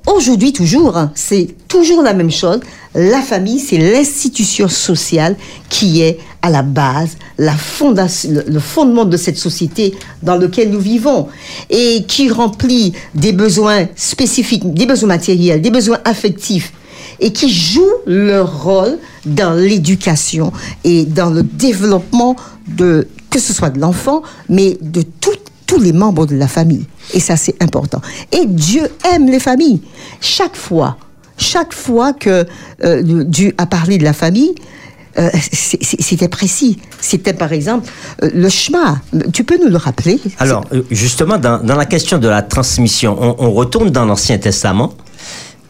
aujourd'hui 0.06 0.52
toujours, 0.52 0.96
hein, 0.96 1.12
c'est 1.14 1.48
toujours 1.68 2.02
la 2.02 2.14
même 2.14 2.30
chose. 2.30 2.60
La 2.94 3.20
famille, 3.22 3.60
c'est 3.60 3.78
l'institution 3.78 4.68
sociale 4.68 5.36
qui 5.68 6.02
est 6.02 6.18
à 6.42 6.50
la 6.50 6.62
base, 6.62 7.10
le 7.38 8.58
fondement 8.58 9.04
de 9.04 9.16
cette 9.16 9.36
société 9.38 9.94
dans 10.22 10.36
laquelle 10.36 10.70
nous 10.70 10.80
vivons 10.80 11.28
et 11.68 12.04
qui 12.08 12.30
remplit 12.30 12.92
des 13.14 13.32
besoins 13.32 13.86
spécifiques, 13.94 14.72
des 14.74 14.86
besoins 14.86 15.08
matériels, 15.08 15.60
des 15.60 15.70
besoins 15.70 15.98
affectifs 16.04 16.72
et 17.20 17.32
qui 17.32 17.50
joue 17.52 17.86
leur 18.06 18.62
rôle 18.64 18.98
dans 19.26 19.52
l'éducation 19.52 20.52
et 20.82 21.04
dans 21.04 21.30
le 21.30 21.42
développement 21.42 22.34
de, 22.66 23.06
que 23.28 23.38
ce 23.38 23.52
soit 23.52 23.70
de 23.70 23.78
l'enfant, 23.78 24.22
mais 24.48 24.78
de 24.80 25.02
tout- 25.02 25.29
tous 25.70 25.78
les 25.78 25.92
membres 25.92 26.26
de 26.26 26.34
la 26.34 26.48
famille. 26.48 26.84
Et 27.14 27.20
ça, 27.20 27.36
c'est 27.36 27.62
important. 27.62 28.02
Et 28.32 28.44
Dieu 28.44 28.82
aime 29.14 29.26
les 29.30 29.38
familles. 29.38 29.80
Chaque 30.20 30.56
fois, 30.56 30.96
chaque 31.38 31.72
fois 31.72 32.12
que 32.12 32.44
euh, 32.82 33.24
Dieu 33.24 33.54
a 33.56 33.66
parlé 33.66 33.96
de 33.96 34.02
la 34.02 34.12
famille, 34.12 34.52
euh, 35.16 35.30
c'était 35.52 36.26
précis. 36.26 36.78
C'était 37.00 37.34
par 37.34 37.52
exemple 37.52 37.88
euh, 38.24 38.30
le 38.34 38.48
chemin. 38.48 39.00
Tu 39.32 39.44
peux 39.44 39.58
nous 39.62 39.70
le 39.70 39.76
rappeler? 39.76 40.20
Alors, 40.40 40.64
justement, 40.90 41.38
dans, 41.38 41.62
la 41.62 41.86
question 41.86 42.18
de 42.18 42.28
la 42.28 42.42
transmission, 42.42 43.16
on, 43.38 43.52
retourne 43.52 43.90
dans 43.90 44.04
l'Ancien 44.04 44.38
Testament 44.38 44.94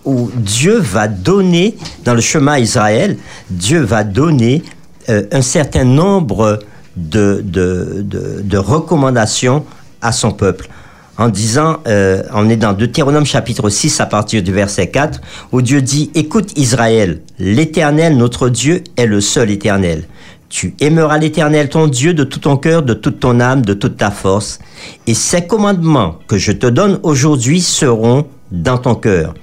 où 0.06 0.30
Dieu 0.34 0.78
va 0.78 1.08
donner, 1.08 1.76
dans 2.06 2.14
le 2.14 2.22
chemin 2.22 2.56
Israël, 2.56 3.18
Dieu 3.50 3.80
va 3.80 4.02
donner 4.02 4.62
un 5.08 5.42
certain 5.42 5.84
nombre 5.84 6.58
de 6.96 8.56
recommandations 8.56 9.66
à 10.02 10.12
son 10.12 10.32
peuple. 10.32 10.68
En 11.18 11.28
disant, 11.28 11.82
on 12.32 12.48
est 12.48 12.56
dans 12.56 12.72
Deutéronome 12.72 13.26
chapitre 13.26 13.68
6 13.68 14.00
à 14.00 14.06
partir 14.06 14.42
du 14.42 14.52
verset 14.52 14.88
4, 14.88 15.20
où 15.52 15.60
Dieu 15.60 15.82
dit, 15.82 16.10
écoute 16.14 16.56
Israël, 16.56 17.20
l'Éternel, 17.38 18.16
notre 18.16 18.48
Dieu, 18.48 18.82
est 18.96 19.06
le 19.06 19.20
seul 19.20 19.50
Éternel. 19.50 20.04
Tu 20.48 20.74
aimeras 20.80 21.18
l'Éternel 21.18 21.68
ton 21.68 21.88
Dieu 21.88 22.14
de 22.14 22.24
tout 22.24 22.40
ton 22.40 22.56
cœur, 22.56 22.82
de 22.82 22.94
toute 22.94 23.20
ton 23.20 23.38
âme, 23.38 23.62
de 23.62 23.74
toute 23.74 23.98
ta 23.98 24.10
force. 24.10 24.58
Et 25.06 25.14
ces 25.14 25.46
commandements 25.46 26.16
que 26.26 26.38
je 26.38 26.52
te 26.52 26.66
donne 26.66 26.98
aujourd'hui 27.02 27.60
seront 27.60 28.26
dans 28.50 28.78
ton 28.78 28.94
cœur. 28.94 29.34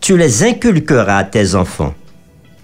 Tu 0.00 0.16
les 0.16 0.42
inculqueras 0.42 1.18
à 1.18 1.24
tes 1.24 1.54
enfants. 1.54 1.94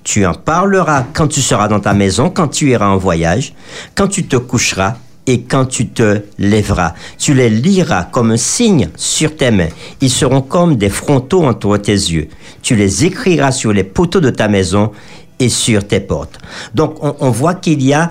Tu 0.03 0.25
en 0.25 0.33
parleras 0.35 1.05
quand 1.13 1.29
tu 1.29 1.43
seras 1.43 1.69
dans 1.69 1.81
ta 1.81 1.93
maison, 1.93 2.31
quand 2.31 2.49
tu 2.49 2.71
iras 2.71 2.89
en 2.89 2.97
voyage, 2.97 3.53
quand 3.95 4.09
tu 4.09 4.27
te 4.27 4.37
coucheras 4.37 4.97
et 5.29 5.43
quand 5.43 5.67
tu 5.67 5.89
te 5.89 6.23
lèveras. 6.39 6.95
Tu 7.19 7.35
les 7.35 7.51
liras 7.51 8.05
comme 8.05 8.33
un 8.33 8.39
signe 8.39 8.89
sur 8.97 9.37
tes 9.37 9.51
mains. 9.51 9.69
Ils 10.01 10.11
seront 10.11 10.41
comme 10.41 10.77
des 10.77 10.89
frontaux 10.89 11.45
entre 11.45 11.77
tes 11.77 11.93
yeux. 11.93 12.29
Tu 12.63 12.75
les 12.75 13.05
écriras 13.05 13.53
sur 13.53 13.73
les 13.73 13.85
poteaux 13.85 14.21
de 14.21 14.31
ta 14.31 14.49
maison 14.49 14.91
et 15.39 15.51
sur 15.51 15.87
tes 15.87 16.01
portes. 16.01 16.39
Donc 16.75 16.97
on, 17.03 17.31
voit 17.31 17.55
qu'il 17.55 17.83
y 17.83 17.93
a 17.93 18.11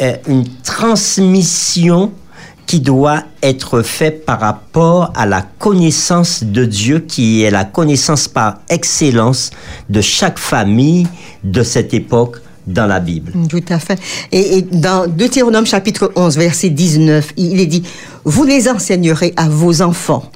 euh, 0.00 0.16
une 0.28 0.46
transmission 0.62 2.12
qui 2.66 2.78
doit 2.78 3.24
être 3.42 3.82
faite 3.82 4.26
par 4.26 4.38
rapport 4.38 5.12
à 5.16 5.26
la 5.26 5.42
connaissance 5.42 6.44
de 6.44 6.66
Dieu, 6.66 7.00
qui 7.00 7.42
est 7.42 7.50
la 7.50 7.64
connaissance 7.64 8.28
par 8.28 8.58
excellence 8.68 9.50
de 9.88 10.02
chaque 10.02 10.38
famille 10.38 11.08
de 11.42 11.62
cette 11.62 11.94
époque 11.94 12.36
dans 12.66 12.86
la 12.86 13.00
Bible. 13.00 13.32
Tout 13.48 13.64
à 13.68 13.78
fait. 13.78 13.98
Et, 14.32 14.58
et 14.58 14.62
dans 14.62 15.06
Deutéronome 15.06 15.66
chapitre 15.66 16.12
11, 16.16 16.36
verset 16.36 16.70
19, 16.70 17.32
il 17.36 17.60
est 17.60 17.66
dit, 17.66 17.82
vous 18.24 18.44
les 18.44 18.68
enseignerez 18.68 19.32
à 19.36 19.48
vos 19.48 19.82
enfants 19.82 20.30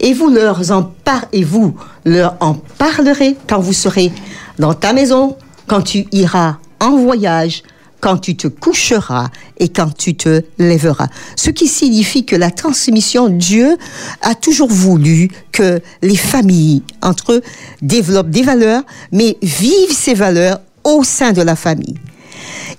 et 0.00 0.12
vous 0.12 0.28
leur 0.28 0.70
en 0.70 0.82
par 0.82 1.26
et 1.32 1.44
vous 1.44 1.74
leur 2.04 2.36
en 2.40 2.54
parlerez 2.54 3.36
quand 3.48 3.60
vous 3.60 3.72
serez 3.72 4.12
dans 4.58 4.74
ta 4.74 4.92
maison, 4.92 5.36
quand 5.66 5.82
tu 5.82 6.06
iras 6.12 6.56
en 6.80 6.96
voyage, 6.96 7.62
quand 8.00 8.18
tu 8.18 8.36
te 8.36 8.46
coucheras 8.46 9.28
et 9.58 9.68
quand 9.68 9.96
tu 9.96 10.14
te 10.14 10.42
lèveras. 10.58 11.08
Ce 11.34 11.50
qui 11.50 11.66
signifie 11.66 12.24
que 12.24 12.36
la 12.36 12.50
transmission, 12.50 13.28
Dieu 13.28 13.76
a 14.22 14.34
toujours 14.34 14.68
voulu 14.68 15.30
que 15.52 15.80
les 16.02 16.16
familles 16.16 16.82
entre 17.02 17.32
eux 17.32 17.42
développent 17.82 18.30
des 18.30 18.42
valeurs, 18.42 18.82
mais 19.12 19.38
vivent 19.42 19.92
ces 19.92 20.14
valeurs 20.14 20.60
au 20.86 21.02
sein 21.04 21.32
de 21.32 21.42
la 21.42 21.56
famille. 21.56 21.96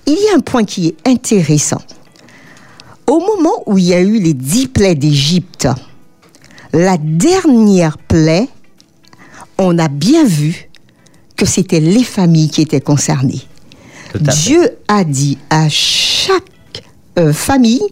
Il 0.06 0.14
y 0.14 0.28
a 0.32 0.36
un 0.36 0.40
point 0.40 0.64
qui 0.64 0.88
est 0.88 1.08
intéressant. 1.08 1.82
Au 3.06 3.20
moment 3.20 3.62
où 3.66 3.78
il 3.78 3.84
y 3.84 3.94
a 3.94 4.00
eu 4.00 4.18
les 4.18 4.34
dix 4.34 4.66
plaies 4.66 4.94
d'Égypte, 4.94 5.68
la 6.72 6.96
dernière 6.98 7.98
plaie, 7.98 8.48
on 9.58 9.78
a 9.78 9.88
bien 9.88 10.24
vu 10.24 10.68
que 11.36 11.46
c'était 11.46 11.80
les 11.80 12.04
familles 12.04 12.50
qui 12.50 12.62
étaient 12.62 12.80
concernées. 12.80 13.42
Dieu 14.14 14.70
a 14.88 15.04
dit 15.04 15.38
à 15.50 15.68
chaque 15.68 16.82
euh, 17.18 17.32
famille 17.32 17.82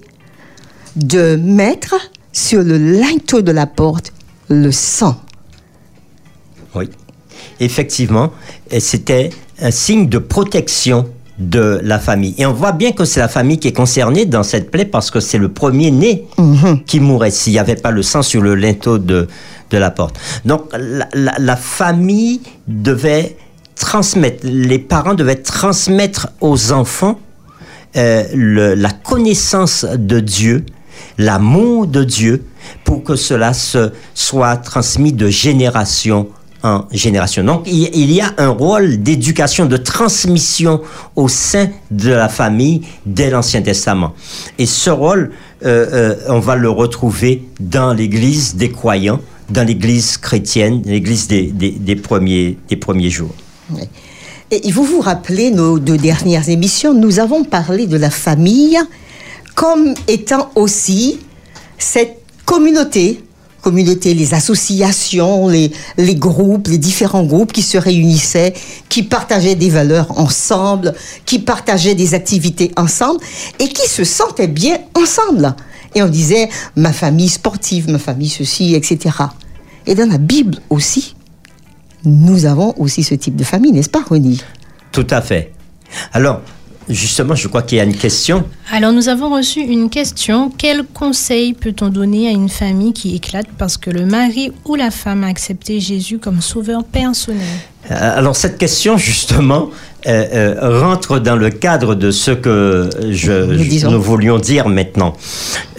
de 0.96 1.36
mettre 1.36 1.94
sur 2.32 2.62
le 2.62 2.78
linteau 2.78 3.42
de 3.42 3.52
la 3.52 3.66
porte 3.66 4.12
le 4.48 4.72
sang. 4.72 5.20
Oui. 6.74 6.88
Effectivement, 7.60 8.32
c'était 8.78 9.30
un 9.60 9.70
signe 9.70 10.08
de 10.08 10.18
protection 10.18 11.08
de 11.38 11.80
la 11.82 11.98
famille. 11.98 12.34
Et 12.38 12.46
on 12.46 12.52
voit 12.54 12.72
bien 12.72 12.92
que 12.92 13.04
c'est 13.04 13.20
la 13.20 13.28
famille 13.28 13.58
qui 13.58 13.68
est 13.68 13.72
concernée 13.72 14.24
dans 14.24 14.42
cette 14.42 14.70
plaie 14.70 14.86
parce 14.86 15.10
que 15.10 15.20
c'est 15.20 15.36
le 15.38 15.50
premier 15.50 15.90
né 15.90 16.26
qui 16.86 16.98
mourrait 17.00 17.30
s'il 17.30 17.52
n'y 17.52 17.58
avait 17.58 17.76
pas 17.76 17.90
le 17.90 18.02
sang 18.02 18.22
sur 18.22 18.40
le 18.40 18.54
linteau 18.54 18.96
de, 18.98 19.28
de 19.70 19.76
la 19.78 19.90
porte. 19.90 20.16
Donc 20.46 20.62
la, 20.72 21.06
la- 21.12 21.34
la 21.38 21.56
famille 21.56 22.40
devait 22.66 23.36
transmettre, 23.74 24.40
les 24.44 24.78
parents 24.78 25.12
devaient 25.14 25.34
transmettre 25.42 26.28
aux 26.40 26.72
enfants 26.72 27.18
euh, 27.98 28.24
le- 28.34 28.74
la 28.74 28.90
connaissance 28.90 29.84
de 29.84 30.20
Dieu, 30.20 30.64
l'amour 31.18 31.86
de 31.86 32.02
Dieu, 32.02 32.44
pour 32.84 33.04
que 33.04 33.14
cela 33.14 33.52
se 33.52 33.90
soit 34.14 34.56
transmis 34.56 35.12
de 35.12 35.28
génération 35.28 36.28
génération. 36.90 37.44
Donc, 37.44 37.62
il, 37.66 38.12
y 38.12 38.20
a 38.20 38.32
un 38.38 38.48
rôle 38.48 39.02
d'éducation, 39.02 39.66
de 39.66 39.76
transmission 39.76 40.80
au 41.14 41.28
sein 41.28 41.68
de 41.90 42.10
la 42.10 42.28
famille 42.28 42.82
dès 43.04 43.30
l'Ancien 43.30 43.62
Testament. 43.62 44.14
Et 44.58 44.66
ce 44.66 44.90
rôle, 44.90 45.32
euh, 45.64 45.86
euh, 45.92 46.16
on 46.28 46.40
va 46.40 46.56
le 46.56 46.70
retrouver 46.70 47.42
dans 47.60 47.92
l'Église 47.92 48.56
des 48.56 48.70
croyants, 48.70 49.20
dans 49.50 49.66
l'Église 49.66 50.16
chrétienne, 50.16 50.82
l'Église 50.84 51.28
des, 51.28 51.52
des 51.52 51.96
premiers, 51.96 52.58
des 52.68 52.76
premiers 52.76 53.10
jours. 53.10 53.34
Et 54.50 54.70
vous 54.70 54.84
vous 54.84 55.00
rappelez 55.00 55.50
nos 55.50 55.78
deux 55.78 55.98
dernières 55.98 56.48
émissions, 56.48 56.94
nous 56.94 57.18
avons 57.18 57.42
parlé 57.44 57.86
de 57.86 57.96
la 57.96 58.10
famille 58.10 58.78
comme 59.56 59.94
étant 60.06 60.50
aussi 60.54 61.18
cette 61.78 62.20
communauté 62.44 63.20
communautés, 63.66 64.14
les 64.14 64.32
associations, 64.32 65.48
les, 65.48 65.72
les 65.98 66.14
groupes, 66.14 66.68
les 66.68 66.78
différents 66.78 67.24
groupes 67.24 67.52
qui 67.52 67.62
se 67.62 67.76
réunissaient, 67.76 68.54
qui 68.88 69.02
partageaient 69.02 69.56
des 69.56 69.70
valeurs 69.70 70.16
ensemble, 70.20 70.94
qui 71.24 71.40
partageaient 71.40 71.96
des 71.96 72.14
activités 72.14 72.70
ensemble 72.76 73.18
et 73.58 73.66
qui 73.66 73.88
se 73.88 74.04
sentaient 74.04 74.46
bien 74.46 74.78
ensemble. 74.94 75.56
Et 75.96 76.02
on 76.04 76.08
disait 76.08 76.48
ma 76.76 76.92
famille 76.92 77.28
sportive, 77.28 77.90
ma 77.90 77.98
famille 77.98 78.28
ceci, 78.28 78.76
etc. 78.76 79.16
Et 79.84 79.96
dans 79.96 80.08
la 80.08 80.18
Bible 80.18 80.58
aussi, 80.70 81.16
nous 82.04 82.46
avons 82.46 82.72
aussi 82.78 83.02
ce 83.02 83.16
type 83.16 83.34
de 83.34 83.42
famille, 83.42 83.72
n'est-ce 83.72 83.90
pas, 83.90 84.04
Ronnie 84.08 84.40
Tout 84.92 85.08
à 85.10 85.20
fait. 85.20 85.52
Alors, 86.12 86.40
justement, 86.88 87.34
je 87.34 87.48
crois 87.48 87.62
qu'il 87.62 87.78
y 87.78 87.80
a 87.80 87.84
une 87.84 87.96
question. 87.96 88.44
Alors 88.70 88.92
nous 88.92 89.08
avons 89.08 89.34
reçu 89.34 89.60
une 89.60 89.90
question. 89.90 90.50
Quel 90.56 90.84
conseil 90.84 91.52
peut-on 91.52 91.88
donner 91.88 92.28
à 92.28 92.30
une 92.30 92.48
famille 92.48 92.92
qui 92.92 93.16
éclate 93.16 93.48
parce 93.58 93.76
que 93.76 93.90
le 93.90 94.06
mari 94.06 94.52
ou 94.64 94.74
la 94.74 94.90
femme 94.90 95.24
a 95.24 95.28
accepté 95.28 95.80
Jésus 95.80 96.18
comme 96.18 96.40
sauveur 96.40 96.84
personnel? 96.84 97.42
Euh, 97.90 98.18
Alors 98.18 98.36
cette 98.36 98.58
question 98.58 98.96
justement 98.96 99.70
euh, 100.06 100.54
euh, 100.60 100.80
rentre 100.82 101.18
dans 101.18 101.34
le 101.34 101.50
cadre 101.50 101.96
de 101.96 102.12
ce 102.12 102.30
que 102.30 102.88
je, 103.10 103.88
Nous 103.88 104.00
voulions 104.00 104.38
dire 104.38 104.68
maintenant. 104.68 105.14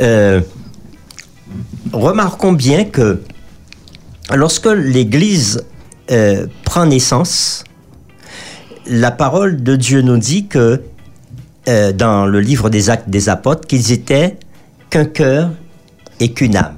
Euh, 0.02 0.42
remarquons 1.94 2.52
bien 2.52 2.84
que 2.84 3.22
lorsque 4.36 4.68
l'Église 4.68 5.64
prend 6.66 6.86
naissance, 6.86 7.64
la 8.86 9.12
parole 9.12 9.64
de 9.64 9.78
Dieu 9.78 10.02
nous 10.02 10.18
dit 10.18 10.48
que 10.48 10.82
euh, 11.68 11.92
dans 11.92 12.26
le 12.26 12.40
livre 12.40 12.70
des 12.70 12.90
Actes 12.90 13.10
des 13.10 13.30
Apôtres 13.30 13.68
qu'ils 13.68 13.92
étaient 13.92 14.38
qu'un 14.90 15.06
cœur 15.06 15.50
et 16.20 16.32
qu'une 16.32 16.56
âme. 16.56 16.76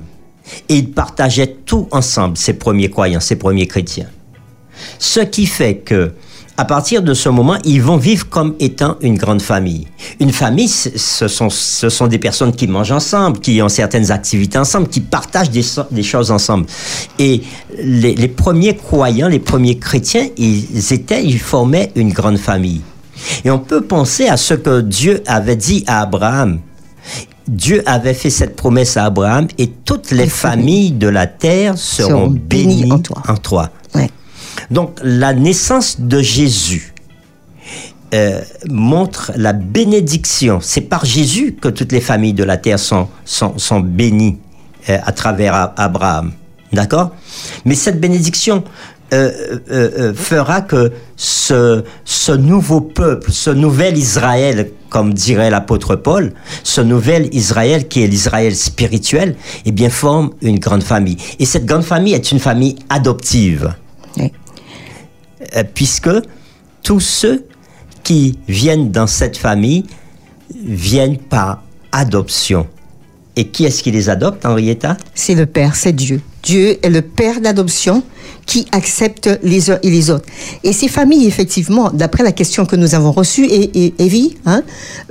Et 0.68 0.78
ils 0.78 0.92
partageaient 0.92 1.56
tout 1.66 1.88
ensemble, 1.92 2.38
ces 2.38 2.54
premiers 2.54 2.90
croyants, 2.90 3.20
ces 3.20 3.36
premiers 3.36 3.68
chrétiens. 3.68 4.08
Ce 4.98 5.20
qui 5.20 5.46
fait 5.46 5.76
que, 5.76 6.14
à 6.58 6.66
partir 6.66 7.04
de 7.04 7.14
ce 7.14 7.30
moment, 7.30 7.58
ils 7.64 7.82
vont 7.82 7.98
vivre 7.98 8.28
comme 8.30 8.56
étant 8.60 8.98
une 9.02 9.18
grande 9.18 9.42
famille. 9.42 9.88
Une 10.20 10.32
famille, 10.32 10.68
ce 10.68 11.28
sont, 11.28 11.50
ce 11.50 11.90
sont 11.90 12.08
des 12.08 12.18
personnes 12.18 12.52
qui 12.52 12.68
mangent 12.68 12.92
ensemble, 12.92 13.40
qui 13.40 13.62
ont 13.62 13.70
certaines 13.70 14.12
activités 14.12 14.58
ensemble, 14.58 14.88
qui 14.88 15.02
partagent 15.02 15.52
des 15.52 16.04
choses 16.04 16.32
ensemble. 16.32 16.66
Et 17.20 17.44
les, 17.78 18.16
les 18.16 18.28
premiers 18.28 18.76
croyants, 18.76 19.28
les 19.28 19.40
premiers 19.40 19.78
chrétiens, 19.78 20.28
ils 20.36 20.94
étaient, 20.94 21.24
ils 21.24 21.40
formaient 21.40 21.92
une 21.96 22.12
grande 22.12 22.38
famille. 22.38 22.82
Et 23.44 23.52
on 23.52 23.60
peut 23.60 23.82
penser 23.82 24.28
à 24.28 24.38
ce 24.38 24.54
que 24.54 24.82
Dieu 24.82 25.24
avait 25.28 25.56
dit 25.56 25.84
à 25.88 26.02
Abraham. 26.02 26.60
Dieu 27.48 27.82
avait 27.88 28.14
fait 28.14 28.30
cette 28.30 28.56
promesse 28.56 28.96
à 28.98 29.06
Abraham 29.06 29.48
et 29.58 29.68
toutes 29.68 30.12
les 30.12 30.28
familles 30.28 30.92
de 30.92 31.08
la 31.08 31.26
terre 31.26 31.78
seront 31.78 32.10
Seront 32.10 32.28
bénies 32.28 32.82
bénies 32.82 32.92
en 32.92 33.00
toi. 33.00 33.24
En 33.28 33.38
toi. 33.38 33.70
Ouais. 33.96 34.10
Donc 34.70 35.00
la 35.04 35.34
naissance 35.34 36.00
de 36.00 36.22
Jésus 36.22 36.94
euh, 38.14 38.42
montre 38.70 39.32
la 39.36 39.54
bénédiction. 39.54 40.60
C'est 40.62 40.82
par 40.82 41.06
Jésus 41.06 41.56
que 41.60 41.70
toutes 41.70 41.92
les 41.92 42.02
familles 42.02 42.34
de 42.34 42.44
la 42.44 42.58
terre 42.58 42.80
sont, 42.80 43.08
sont, 43.26 43.58
sont 43.58 43.80
bénies 43.80 44.38
euh, 44.90 44.98
à 45.04 45.12
travers 45.12 45.74
Abraham. 45.76 46.32
D'accord? 46.72 47.12
Mais 47.66 47.76
cette 47.76 48.00
bénédiction 48.00 48.64
fera 49.12 50.62
que 50.62 50.92
ce, 51.16 51.84
ce 52.06 52.32
nouveau 52.32 52.82
peuple, 52.82 53.32
ce 53.32 53.50
nouvel 53.50 53.98
Israël, 53.98 54.72
comme 54.90 55.14
dirait 55.14 55.50
l'apôtre 55.50 55.96
Paul, 55.96 56.34
ce 56.64 56.82
nouvel 56.82 57.34
Israël 57.34 57.88
qui 57.88 58.04
est 58.04 58.08
l'Israël 58.08 58.56
spirituel, 58.56 59.36
eh 59.66 59.72
bien 59.72 59.90
forme 59.90 60.32
une 60.42 60.60
grande 60.60 60.84
famille. 60.84 61.18
Et 61.40 61.46
cette 61.46 61.66
grande 61.66 61.84
famille 61.84 62.14
est 62.14 62.32
une 62.32 62.40
famille 62.40 62.76
adoptive 62.90 63.74
euh, 65.56 65.64
puisque 65.74 66.10
tous 66.84 67.00
ceux 67.00 67.46
qui 68.04 68.40
viennent 68.48 68.92
dans 68.92 69.08
cette 69.08 69.38
famille 69.38 69.86
viennent 70.64 71.18
par 71.18 71.64
adoption. 71.92 72.68
Et 73.40 73.48
qui 73.48 73.64
est-ce 73.64 73.82
qui 73.84 73.92
les 73.92 74.10
adopte, 74.10 74.46
Henrietta? 74.46 74.98
C'est 75.16 75.34
le 75.34 75.46
Père, 75.46 75.78
c'est 75.78 75.94
Dieu. 75.94 76.20
Dieu 76.44 76.78
est 76.86 76.90
le 76.90 77.02
Père 77.02 77.40
d'adoption 77.40 78.04
qui 78.46 78.66
accepte 78.74 79.30
les 79.44 79.72
uns 79.72 79.80
et 79.82 79.90
les 79.90 80.10
autres. 80.10 80.26
Et 80.66 80.74
ces 80.74 80.90
familles, 80.90 81.26
effectivement, 81.26 81.90
d'après 81.90 82.24
la 82.24 82.34
question 82.34 82.66
que 82.66 82.76
nous 82.76 82.96
avons 82.96 83.14
reçue, 83.14 83.46
et, 83.46 83.86
et 83.86 83.94
Evie, 83.98 84.36
hein, 84.46 84.62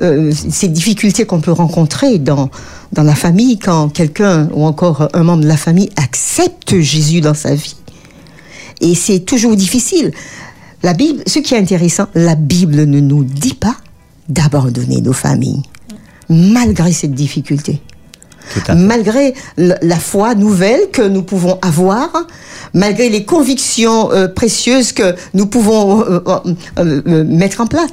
euh, 0.03 0.31
ces 0.51 0.69
difficultés 0.69 1.25
qu'on 1.25 1.41
peut 1.41 1.53
rencontrer 1.53 2.19
dans, 2.19 2.51
dans 2.93 3.03
la 3.03 3.15
famille 3.15 3.59
quand 3.59 3.89
quelqu'un 3.89 4.51
ou 4.53 4.67
encore 4.67 5.09
un 5.15 5.23
membre 5.23 5.45
de 5.45 5.49
la 5.49 5.57
famille 5.57 5.89
accepte 5.97 6.79
Jésus 6.79 7.23
dans 7.23 7.33
sa 7.33 7.55
vie. 7.55 7.77
Et 8.83 8.95
c'est 8.95 9.21
toujours 9.21 9.57
difficile. 9.57 10.13
La 10.83 10.93
Bible, 10.93 11.23
ce 11.27 11.39
qui 11.39 11.55
est 11.55 11.59
intéressant, 11.59 12.09
la 12.15 12.35
Bible 12.35 12.85
ne 12.85 13.01
nous 13.01 13.25
dit 13.25 13.55
pas 13.55 13.77
d'abandonner 14.29 15.01
nos 15.01 15.15
familles, 15.15 15.63
malgré 16.29 16.93
cette 16.93 17.15
difficulté. 17.15 17.81
Malgré 18.75 19.35
la 19.57 19.99
foi 19.99 20.35
nouvelle 20.35 20.91
que 20.93 21.03
nous 21.03 21.23
pouvons 21.23 21.59
avoir, 21.63 22.11
malgré 22.75 23.09
les 23.09 23.25
convictions 23.25 24.13
euh, 24.13 24.29
précieuses 24.29 24.93
que 24.93 25.15
nous 25.35 25.47
pouvons 25.47 26.03
euh, 26.03 26.21
euh, 26.79 27.25
mettre 27.25 27.61
en 27.61 27.67
place. 27.67 27.91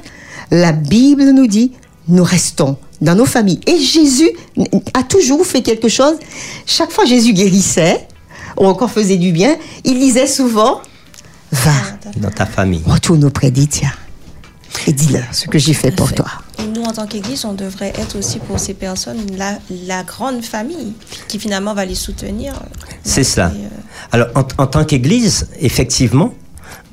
La 0.50 0.72
Bible 0.72 1.30
nous 1.30 1.46
dit, 1.46 1.72
nous 2.08 2.24
restons 2.24 2.76
dans 3.00 3.14
nos 3.14 3.24
familles. 3.26 3.60
Et 3.66 3.78
Jésus 3.78 4.30
a 4.94 5.02
toujours 5.02 5.44
fait 5.44 5.62
quelque 5.62 5.88
chose. 5.88 6.14
Chaque 6.66 6.90
fois 6.90 7.04
Jésus 7.04 7.32
guérissait, 7.32 8.06
ou 8.58 8.66
encore 8.66 8.90
faisait 8.90 9.16
du 9.16 9.32
bien, 9.32 9.56
il 9.84 9.98
disait 9.98 10.26
souvent, 10.26 10.80
va, 11.52 11.72
Dans 12.16 12.30
ta 12.30 12.46
famille. 12.46 12.82
retourne 12.86 13.24
auprès 13.24 13.50
tiens. 13.50 13.92
Et 14.86 14.92
dis-leur 14.92 15.24
ce 15.32 15.46
que 15.46 15.58
j'ai 15.58 15.74
fait 15.74 15.90
pour 15.90 16.12
toi. 16.12 16.26
Et 16.58 16.66
nous, 16.66 16.82
en 16.82 16.92
tant 16.92 17.06
qu'Église, 17.06 17.44
on 17.44 17.54
devrait 17.54 17.92
être 17.98 18.16
aussi 18.18 18.38
pour 18.38 18.58
ces 18.58 18.74
personnes 18.74 19.18
la, 19.36 19.58
la 19.86 20.02
grande 20.02 20.42
famille 20.44 20.92
qui 21.28 21.38
finalement 21.38 21.74
va 21.74 21.84
les 21.84 21.94
soutenir. 21.94 22.54
C'est 23.04 23.24
cela. 23.24 23.48
Euh, 23.48 23.68
Alors, 24.12 24.28
en, 24.34 24.46
en 24.62 24.66
tant 24.66 24.84
qu'Église, 24.84 25.48
effectivement, 25.60 26.34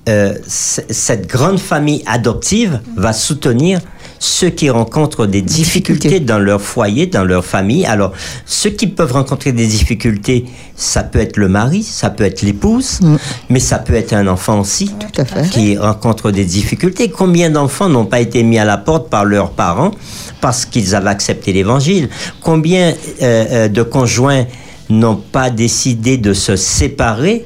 euh, 0.09 0.33
cette 0.47 1.27
grande 1.27 1.59
famille 1.59 2.03
adoptive 2.05 2.81
va 2.97 3.13
soutenir 3.13 3.79
ceux 4.25 4.49
qui 4.51 4.69
rencontrent 4.69 5.25
des 5.25 5.41
difficultés 5.41 6.07
Difficultés. 6.07 6.19
dans 6.21 6.39
leur 6.39 6.61
foyer, 6.61 7.07
dans 7.07 7.25
leur 7.25 7.43
famille. 7.43 7.85
Alors, 7.85 8.13
ceux 8.45 8.69
qui 8.69 8.87
peuvent 8.87 9.11
rencontrer 9.11 9.51
des 9.51 9.67
difficultés, 9.67 10.45
ça 10.77 11.03
peut 11.03 11.19
être 11.19 11.35
le 11.35 11.49
mari, 11.49 11.83
ça 11.83 12.09
peut 12.09 12.23
être 12.23 12.41
l'épouse, 12.41 13.01
mais 13.49 13.59
ça 13.59 13.79
peut 13.79 13.93
être 13.95 14.13
un 14.13 14.27
enfant 14.27 14.61
aussi 14.61 14.87
Tout 14.97 15.21
à 15.21 15.25
fait. 15.25 15.49
qui 15.49 15.77
rencontrent 15.77 16.31
des 16.31 16.45
difficultés. 16.45 17.09
Combien 17.09 17.49
d'enfants 17.49 17.89
n'ont 17.89 18.05
pas 18.05 18.21
été 18.21 18.43
mis 18.43 18.57
à 18.57 18.63
la 18.63 18.77
porte 18.77 19.09
par 19.09 19.25
leurs 19.25 19.51
parents 19.51 19.91
parce 20.39 20.63
qu'ils 20.65 20.95
avaient 20.95 21.09
accepté 21.09 21.51
l'évangile? 21.51 22.07
Combien 22.41 22.91
euh, 22.91 22.95
euh, 23.21 23.67
de 23.67 23.83
conjoints 23.83 24.45
n'ont 24.89 25.17
pas 25.17 25.49
décidé 25.49 26.17
de 26.17 26.31
se 26.33 26.55
séparer 26.55 27.43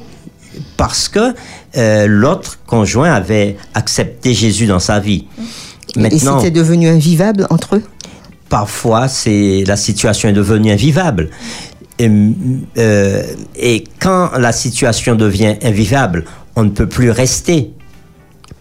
parce 0.75 1.09
que 1.09 1.33
euh, 1.75 2.05
l'autre 2.07 2.59
conjoint 2.67 3.11
avait 3.11 3.57
accepté 3.73 4.35
Jésus 4.35 4.67
dans 4.67 4.79
sa 4.79 4.99
vie? 4.99 5.25
Et 5.97 6.01
Maintenant, 6.01 6.39
c'était 6.39 6.51
devenu 6.51 6.87
invivable 6.87 7.47
entre 7.49 7.77
eux? 7.77 7.83
parfois, 8.49 9.07
c'est 9.07 9.63
la 9.65 9.77
situation 9.77 10.29
est 10.29 10.33
devenue 10.33 10.71
invivable. 10.71 11.29
Et, 11.99 12.09
euh, 12.77 13.23
et 13.55 13.83
quand 13.99 14.31
la 14.37 14.51
situation 14.51 15.15
devient 15.15 15.55
invivable, 15.63 16.25
on 16.55 16.63
ne 16.63 16.69
peut 16.69 16.87
plus 16.87 17.11
rester 17.11 17.71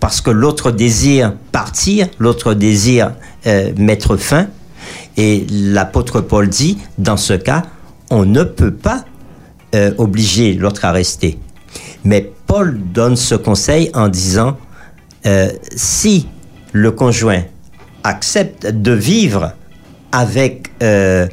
parce 0.01 0.21
que 0.21 0.31
l'autre 0.31 0.71
désire 0.71 1.35
partir, 1.53 2.09
l'autre 2.19 2.55
désire 2.55 3.13
euh, 3.47 3.73
mettre 3.77 4.17
fin. 4.17 4.49
Et 5.17 5.47
l'apôtre 5.51 6.21
Paul 6.21 6.49
dit, 6.49 6.79
dans 6.99 7.17
ce 7.17 7.33
cas, 7.33 7.63
on 8.11 8.25
ne 8.25 8.45
peut 8.45 8.75
pas 8.75 9.05
euh, 9.75 9.93
obliger 9.99 10.53
l'autre 10.55 10.85
à 10.85 10.93
rester. 10.93 11.39
Mais 12.05 12.31
Paul 12.47 12.79
donne 12.93 13.17
ce 13.17 13.35
conseil 13.35 13.91
en 13.95 14.09
disant, 14.09 14.57
si 15.75 16.29
le 16.77 16.91
conjoint 16.91 17.43
accepte 18.05 18.67
de 18.67 18.93
vivre 18.93 19.53
avec 20.13 20.69
euh, 20.83 21.27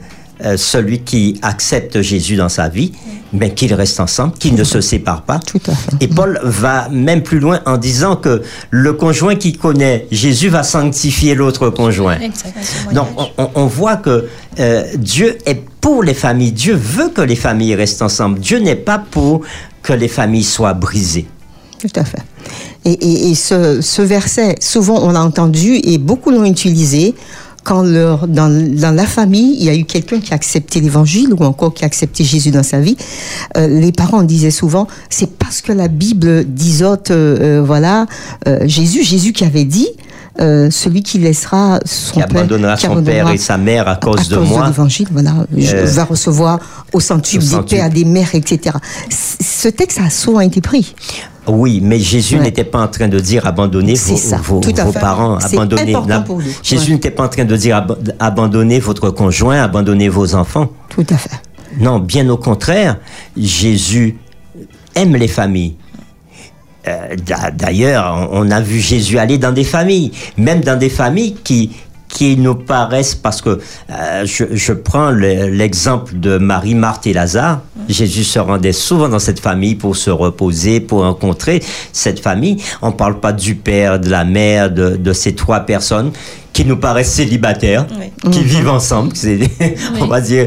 euh, 0.43 0.57
celui 0.57 0.99
qui 1.01 1.39
accepte 1.41 2.01
Jésus 2.01 2.35
dans 2.35 2.49
sa 2.49 2.67
vie, 2.69 2.91
mais 3.33 3.53
qu'ils 3.53 3.73
restent 3.73 3.99
ensemble, 3.99 4.33
qu'ils 4.33 4.55
ne 4.55 4.63
se 4.63 4.81
séparent 4.81 5.21
pas. 5.23 5.39
Tout 5.39 5.61
à 5.67 5.75
fait. 5.75 5.91
Et 6.01 6.07
Paul 6.07 6.39
va 6.43 6.87
même 6.89 7.21
plus 7.23 7.39
loin 7.39 7.59
en 7.65 7.77
disant 7.77 8.15
que 8.15 8.41
le 8.71 8.93
conjoint 8.93 9.35
qui 9.35 9.53
connaît 9.53 10.07
Jésus 10.11 10.49
va 10.49 10.63
sanctifier 10.63 11.35
l'autre 11.35 11.69
conjoint. 11.69 12.17
Exactement. 12.19 12.91
Donc 12.93 13.07
on, 13.17 13.27
on- 13.43 13.49
on 13.55 13.65
voit 13.67 13.97
que 13.97 14.27
euh, 14.59 14.83
Dieu 14.97 15.37
est 15.45 15.61
pour 15.81 16.03
les 16.03 16.13
familles. 16.15 16.51
Dieu 16.53 16.73
veut 16.75 17.09
que 17.09 17.21
les 17.21 17.35
familles 17.35 17.75
restent 17.75 18.01
ensemble. 18.01 18.39
Dieu 18.39 18.59
n'est 18.59 18.75
pas 18.77 18.99
pour 19.11 19.41
que 19.81 19.93
les 19.93 20.07
familles 20.07 20.43
soient 20.45 20.73
brisées. 20.73 21.27
Tout 21.83 21.99
à 21.99 22.05
fait. 22.05 22.21
Et, 22.85 22.91
et- 22.93 23.29
et 23.31 23.35
ce, 23.35 23.81
ce 23.81 24.01
verset, 24.01 24.55
souvent 24.61 25.01
on 25.03 25.11
l'a 25.11 25.21
entendu 25.23 25.75
et 25.83 25.97
beaucoup 25.97 26.31
l'ont 26.31 26.45
utilisé 26.45 27.13
quand 27.65 27.81
leur, 27.83 28.27
dans, 28.27 28.49
dans 28.49 28.91
la 28.95 29.05
famille, 29.05 29.55
il 29.59 29.65
y 29.65 29.69
a 29.69 29.75
eu 29.75 29.83
quelqu'un 29.85 30.19
qui 30.19 30.31
a 30.31 30.35
accepté 30.35 30.79
l'évangile 30.81 31.33
ou 31.33 31.43
encore 31.43 31.73
qui 31.73 31.83
a 31.83 31.87
accepté 31.87 32.23
Jésus 32.23 32.51
dans 32.51 32.63
sa 32.63 32.79
vie, 32.79 32.95
euh, 33.57 33.67
les 33.67 33.91
parents 33.93 34.23
disaient 34.23 34.51
souvent, 34.51 34.87
c'est 35.09 35.29
parce 35.37 35.61
que 35.61 35.71
la 35.73 35.87
Bible 35.89 36.45
disote, 36.45 37.11
euh, 37.11 37.59
euh, 37.59 37.63
voilà, 37.65 38.05
euh, 38.47 38.59
Jésus, 38.65 39.03
Jésus 39.03 39.31
qui 39.33 39.43
avait 39.45 39.63
dit, 39.65 39.87
celui 40.39 41.03
qui 41.03 41.19
laissera 41.19 41.79
son 41.85 42.15
Qui 42.15 42.21
abandonnera 42.23 42.75
qui 42.75 42.87
son 42.87 43.03
père 43.03 43.29
et 43.29 43.37
sa 43.37 43.57
mère 43.57 43.87
à 43.87 43.95
cause 43.97 44.27
de 44.29 44.35
à 44.35 44.39
moi. 44.39 44.65
l'évangile, 44.67 45.07
voilà, 45.11 45.45
je- 45.55 45.75
va 45.95 46.03
recevoir 46.05 46.59
au 46.91 46.99
centuple 46.99 47.43
des 47.45 47.49
pères, 47.77 47.89
des 47.91 48.03
mères, 48.03 48.33
etc. 48.33 48.75
C- 49.09 49.37
Ce 49.41 49.67
texte 49.69 49.99
a 50.03 50.09
souvent 50.09 50.39
été 50.41 50.59
pris. 50.59 50.95
Oui, 51.47 51.81
mais 51.83 51.99
Jésus 51.99 52.35
Ouais. 52.37 52.41
n'était 52.43 52.63
pas 52.63 52.81
en 52.83 52.87
train 52.87 53.07
de 53.09 53.19
dire 53.19 53.45
abandonnez 53.45 53.95
vos, 53.95 54.15
vos- 54.43 54.61
vos 54.61 54.91
parents, 54.93 55.37
abandonnez. 55.37 55.91
pour 56.25 56.37
nous. 56.39 56.43
Jésus 56.63 56.87
Ouais. 56.87 56.93
n'était 56.93 57.11
pas 57.11 57.25
en 57.25 57.29
train 57.29 57.43
de 57.45 57.55
dire 57.57 57.75
ab- 57.77 58.13
abandonnez 58.19 58.79
votre 58.79 59.09
conjoint, 59.09 59.61
abandonnez 59.61 60.07
vos 60.09 60.35
enfants. 60.35 60.69
Tout 60.89 61.05
à 61.09 61.17
fait. 61.17 61.29
Non, 61.79 61.99
bien 61.99 62.29
au 62.29 62.37
contraire, 62.37 62.97
Jésus 63.35 64.15
aime 64.95 65.15
les 65.15 65.27
familles. 65.27 65.75
Euh, 66.87 67.15
d'a- 67.25 67.51
D'ailleurs, 67.51 68.29
on 68.31 68.49
a 68.51 68.59
vu 68.61 68.79
Jésus 68.79 69.17
aller 69.17 69.37
dans 69.37 69.51
des 69.53 69.63
familles, 69.63 70.11
même 70.37 70.61
dans 70.61 70.77
des 70.77 70.89
familles 70.89 71.35
qui 71.43 71.71
qui 72.13 72.37
nous 72.37 72.53
paraissent, 72.55 73.15
parce 73.15 73.41
que 73.41 73.59
euh, 73.89 74.25
je, 74.25 74.43
je 74.51 74.71
prends 74.73 75.09
le- 75.09 75.49
l'exemple 75.49 76.19
de 76.19 76.37
Marie, 76.37 76.75
Marthe 76.75 77.07
et 77.07 77.13
Lazare. 77.13 77.61
Jésus 77.89 78.23
se 78.23 78.37
rendait 78.39 78.71
souvent 78.71 79.09
dans 79.09 79.19
cette 79.19 79.39
famille 79.39 79.73
pour 79.75 79.95
se 79.95 80.11
reposer, 80.11 80.79
pour 80.79 81.01
rencontrer 81.01 81.61
cette 81.91 82.19
famille. 82.19 82.57
On 82.83 82.89
ne 82.89 82.93
parle 82.93 83.19
pas 83.19 83.33
du 83.33 83.55
père, 83.55 83.99
de 83.99 84.09
la 84.09 84.25
mère, 84.25 84.69
de, 84.71 84.95
de 84.95 85.11
ces 85.13 85.33
trois 85.33 85.61
personnes 85.61 86.11
qui 86.53 86.65
nous 86.65 86.77
paraissent 86.77 87.11
célibataires, 87.13 87.87
Oui. 87.99 88.31
qui 88.31 88.43
vivent 88.43 88.69
ensemble. 88.69 89.11
C'est, 89.15 89.39
on 89.99 90.05
va 90.05 90.21
dire, 90.21 90.45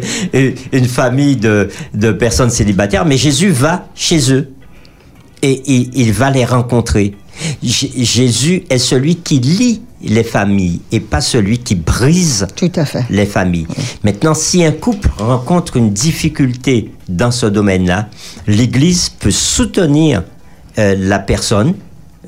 une, 0.72 0.86
famille 0.86 1.34
de, 1.36 1.68
de 1.94 2.12
personnes 2.12 2.50
célibataires. 2.50 3.04
Mais 3.04 3.16
Jésus 3.16 3.50
va 3.50 3.88
chez 3.96 4.32
eux 4.32 4.52
et 5.42 5.62
il, 5.66 5.90
il 5.94 6.12
va 6.12 6.30
les 6.30 6.44
rencontrer. 6.44 7.16
J- 7.62 7.92
Jésus 8.04 8.62
est 8.70 8.78
celui 8.78 9.16
qui 9.16 9.40
lie 9.40 9.82
les 10.02 10.24
familles 10.24 10.80
et 10.92 11.00
pas 11.00 11.20
celui 11.20 11.58
qui 11.58 11.74
brise 11.74 12.46
Tout 12.54 12.70
à 12.76 12.84
fait. 12.84 13.04
les 13.10 13.26
familles. 13.26 13.66
Maintenant, 14.04 14.34
si 14.34 14.64
un 14.64 14.72
couple 14.72 15.08
rencontre 15.18 15.76
une 15.76 15.92
difficulté 15.92 16.90
dans 17.08 17.30
ce 17.30 17.46
domaine-là, 17.46 18.08
l'Église 18.46 19.08
peut 19.08 19.30
soutenir 19.30 20.22
euh, 20.78 20.94
la 20.98 21.18
personne 21.18 21.74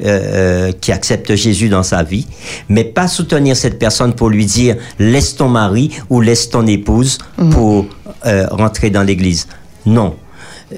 euh, 0.00 0.68
euh, 0.68 0.72
qui 0.80 0.92
accepte 0.92 1.34
Jésus 1.34 1.68
dans 1.68 1.82
sa 1.82 2.02
vie, 2.02 2.26
mais 2.68 2.84
pas 2.84 3.08
soutenir 3.08 3.56
cette 3.56 3.78
personne 3.78 4.14
pour 4.14 4.30
lui 4.30 4.46
dire 4.46 4.76
laisse 4.98 5.36
ton 5.36 5.48
mari 5.48 5.90
ou 6.08 6.20
laisse 6.20 6.48
ton 6.48 6.66
épouse 6.66 7.18
pour 7.50 7.86
euh, 8.26 8.46
rentrer 8.50 8.90
dans 8.90 9.02
l'Église. 9.02 9.46
Non, 9.84 10.16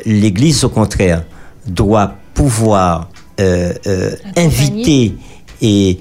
l'Église 0.07 0.65
au 0.65 0.71
contraire 0.71 1.25
doit 1.67 2.15
pouvoir 2.35 3.09
euh, 3.41 3.73
euh, 3.87 4.13
inviter 4.37 5.15
et 5.63 5.99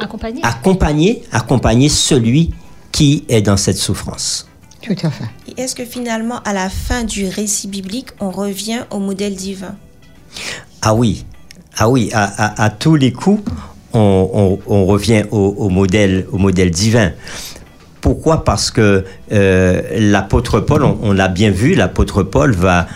Accompagné. 0.00 0.40
accompagner, 0.42 1.22
accompagner 1.32 1.88
celui 1.88 2.50
qui 2.92 3.24
est 3.28 3.42
dans 3.42 3.56
cette 3.56 3.76
souffrance. 3.76 4.48
Tout 4.82 4.94
à 5.02 5.10
fait. 5.10 5.24
Et 5.48 5.60
Est-ce 5.60 5.74
que 5.74 5.84
finalement, 5.84 6.40
à 6.44 6.52
la 6.52 6.68
fin 6.70 7.04
du 7.04 7.26
récit 7.28 7.68
biblique, 7.68 8.08
on 8.20 8.30
revient 8.30 8.80
au 8.90 8.98
modèle 8.98 9.34
divin? 9.34 9.74
Ah 10.82 10.94
oui, 10.94 11.24
ah 11.76 11.88
oui, 11.90 12.10
à, 12.12 12.24
à- 12.24 12.64
à 12.64 12.70
tous 12.70 12.94
les 12.94 13.12
coups, 13.12 13.42
on, 13.92 14.30
on- 14.32 14.58
on 14.72 14.86
revient 14.86 15.24
au, 15.30 15.38
au 15.58 15.68
modèle, 15.68 16.26
au 16.32 16.38
modèle 16.38 16.70
divin. 16.70 17.12
Pourquoi? 18.00 18.44
Parce 18.44 18.70
que 18.70 19.04
euh, 19.32 19.82
l'apôtre 19.98 20.60
Paul, 20.60 20.84
on, 20.84 20.98
on 21.02 21.12
l'a 21.12 21.28
bien 21.28 21.50
vu, 21.50 21.74
l'apôtre 21.74 22.22
Paul 22.22 22.52
va 22.54 22.86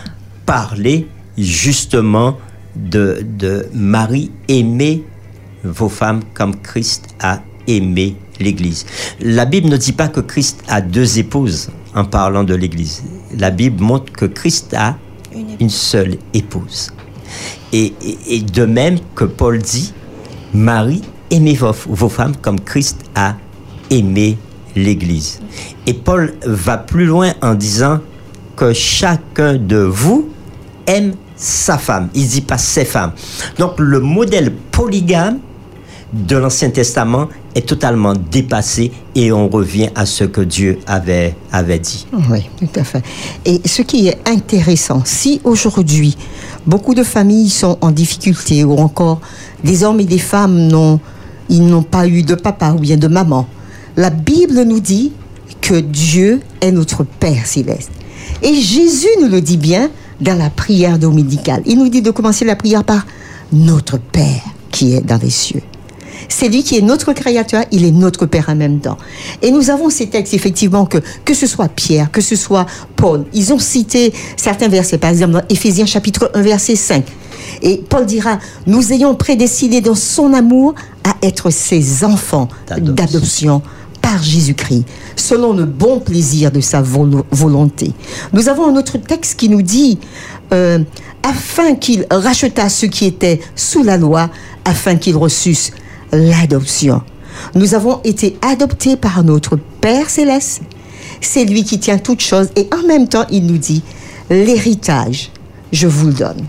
parler 0.45 1.07
justement 1.37 2.37
de, 2.75 3.25
de 3.37 3.67
Marie 3.73 4.31
aimer 4.47 5.03
vos 5.63 5.89
femmes 5.89 6.21
comme 6.33 6.55
Christ 6.61 7.05
a 7.19 7.41
aimé 7.67 8.15
l'Église. 8.39 8.85
La 9.19 9.45
Bible 9.45 9.69
ne 9.69 9.77
dit 9.77 9.91
pas 9.93 10.07
que 10.07 10.19
Christ 10.21 10.63
a 10.67 10.81
deux 10.81 11.19
épouses 11.19 11.69
en 11.93 12.05
parlant 12.05 12.43
de 12.43 12.55
l'Église. 12.55 13.03
La 13.37 13.51
Bible 13.51 13.83
montre 13.83 14.11
que 14.11 14.25
Christ 14.25 14.73
a 14.73 14.97
Une 15.61 15.69
seule 15.69 16.17
épouse. 16.33 16.91
Et, 17.71 17.93
et- 18.01 18.17
et 18.35 18.41
de 18.41 18.65
même 18.65 18.97
que 19.15 19.23
Paul 19.23 19.59
dit, 19.59 19.93
Marie, 20.53 21.01
aimez 21.29 21.53
vos, 21.53 21.71
vos 21.87 22.09
femmes 22.09 22.35
comme 22.41 22.59
Christ 22.59 22.97
a 23.15 23.35
aimé 23.89 24.37
l'Église. 24.75 25.39
Et 25.87 25.93
Paul 25.93 26.33
va 26.45 26.77
plus 26.77 27.05
loin 27.05 27.31
en 27.41 27.53
disant 27.55 27.99
que 28.57 28.73
chacun 28.73 29.53
de 29.57 29.77
vous 29.77 30.29
aime 30.85 31.13
sa 31.37 31.77
femme. 31.77 32.09
Il 32.13 32.27
dit 32.27 32.41
pas 32.41 32.57
ses 32.57 32.83
femmes. 32.85 33.13
Donc 33.57 33.79
le 33.79 33.99
modèle 34.01 34.51
polygame 34.71 35.39
de 36.13 36.35
l'Ancien 36.35 36.69
Testament 36.69 37.29
est 37.55 37.67
totalement 37.67 38.13
dépassé 38.13 38.91
et 39.15 39.31
on 39.31 39.47
revient 39.47 39.89
à 39.95 40.05
ce 40.05 40.23
que 40.23 40.41
Dieu 40.41 40.79
avait, 40.85 41.35
avait 41.51 41.79
dit. 41.79 42.05
Oui, 42.29 42.49
tout 42.57 42.79
à 42.79 42.83
fait. 42.83 43.03
Et 43.45 43.61
ce 43.65 43.81
qui 43.81 44.07
est 44.07 44.27
intéressant, 44.27 45.03
si 45.05 45.41
aujourd'hui 45.43 46.17
beaucoup 46.65 46.93
de 46.93 47.03
familles 47.03 47.49
sont 47.49 47.77
en 47.81 47.91
difficulté 47.91 48.63
ou 48.63 48.77
encore 48.77 49.21
des 49.63 49.83
hommes 49.83 49.99
et 49.99 50.05
des 50.05 50.19
femmes 50.19 50.67
n'ont, 50.67 50.99
ils 51.49 51.65
n'ont 51.65 51.83
pas 51.83 52.07
eu 52.07 52.23
de 52.23 52.35
papa 52.35 52.71
ou 52.71 52.79
bien 52.79 52.97
de 52.97 53.07
maman, 53.07 53.47
la 53.95 54.09
Bible 54.09 54.63
nous 54.63 54.79
dit 54.79 55.13
que 55.61 55.75
Dieu 55.79 56.41
est 56.61 56.71
notre 56.71 57.03
Père 57.03 57.45
céleste. 57.45 57.91
Et 58.41 58.53
Jésus 58.55 59.07
nous 59.21 59.27
le 59.27 59.41
dit 59.41 59.57
bien 59.57 59.89
dans 60.19 60.37
la 60.37 60.49
prière 60.49 60.99
dominicale. 60.99 61.61
Il 61.65 61.77
nous 61.79 61.89
dit 61.89 62.01
de 62.01 62.11
commencer 62.11 62.45
la 62.45 62.55
prière 62.55 62.83
par 62.83 63.05
notre 63.51 63.97
Père 63.97 64.41
qui 64.71 64.93
est 64.93 65.01
dans 65.01 65.17
les 65.17 65.29
cieux. 65.29 65.61
C'est 66.29 66.49
lui 66.49 66.63
qui 66.63 66.77
est 66.77 66.81
notre 66.81 67.13
créateur, 67.13 67.63
il 67.71 67.85
est 67.85 67.91
notre 67.91 68.25
Père 68.25 68.45
en 68.49 68.55
même 68.55 68.79
temps. 68.79 68.97
Et 69.41 69.51
nous 69.51 69.69
avons 69.69 69.89
ces 69.89 70.07
textes, 70.07 70.33
effectivement, 70.33 70.85
que, 70.85 70.97
que 71.25 71.33
ce 71.33 71.47
soit 71.47 71.67
Pierre, 71.69 72.11
que 72.11 72.21
ce 72.21 72.35
soit 72.35 72.65
Paul, 72.95 73.25
ils 73.33 73.53
ont 73.53 73.59
cité 73.59 74.13
certains 74.37 74.67
versets, 74.67 74.97
par 74.97 75.09
exemple 75.09 75.33
dans 75.33 75.41
Éphésiens 75.49 75.85
chapitre 75.85 76.31
1, 76.33 76.41
verset 76.41 76.75
5. 76.75 77.03
Et 77.63 77.77
Paul 77.89 78.05
dira, 78.05 78.39
nous 78.67 78.93
ayons 78.93 79.15
prédestiné 79.15 79.81
dans 79.81 79.95
son 79.95 80.33
amour 80.33 80.75
à 81.03 81.15
être 81.25 81.49
ses 81.49 82.03
enfants 82.03 82.47
D'adoption. 82.67 83.61
par 84.01 84.21
Jésus-Christ, 84.21 84.85
selon 85.15 85.53
le 85.53 85.65
bon 85.65 85.99
plaisir 85.99 86.51
de 86.51 86.59
sa 86.61 86.81
volo- 86.81 87.25
volonté. 87.31 87.91
Nous 88.33 88.49
avons 88.49 88.67
un 88.67 88.75
autre 88.75 88.97
texte 88.97 89.39
qui 89.39 89.47
nous 89.49 89.61
dit, 89.61 89.99
euh, 90.53 90.79
afin 91.23 91.75
qu'il 91.75 92.05
racheta 92.09 92.67
ceux 92.69 92.87
qui 92.87 93.05
étaient 93.05 93.39
sous 93.55 93.83
la 93.83 93.97
loi, 93.97 94.29
afin 94.65 94.95
qu'ils 94.95 95.17
reçussent 95.17 95.71
l'adoption. 96.11 97.01
Nous 97.55 97.73
avons 97.73 98.01
été 98.03 98.37
adoptés 98.41 98.95
par 98.95 99.23
notre 99.23 99.57
Père 99.79 100.09
céleste. 100.09 100.61
C'est 101.21 101.45
lui 101.45 101.63
qui 101.63 101.79
tient 101.79 101.97
toutes 101.97 102.21
choses 102.21 102.49
et 102.55 102.67
en 102.73 102.87
même 102.87 103.07
temps, 103.07 103.25
il 103.31 103.45
nous 103.45 103.57
dit, 103.57 103.83
l'héritage, 104.29 105.31
je 105.71 105.87
vous 105.87 106.07
le 106.07 106.13
donne. 106.13 106.45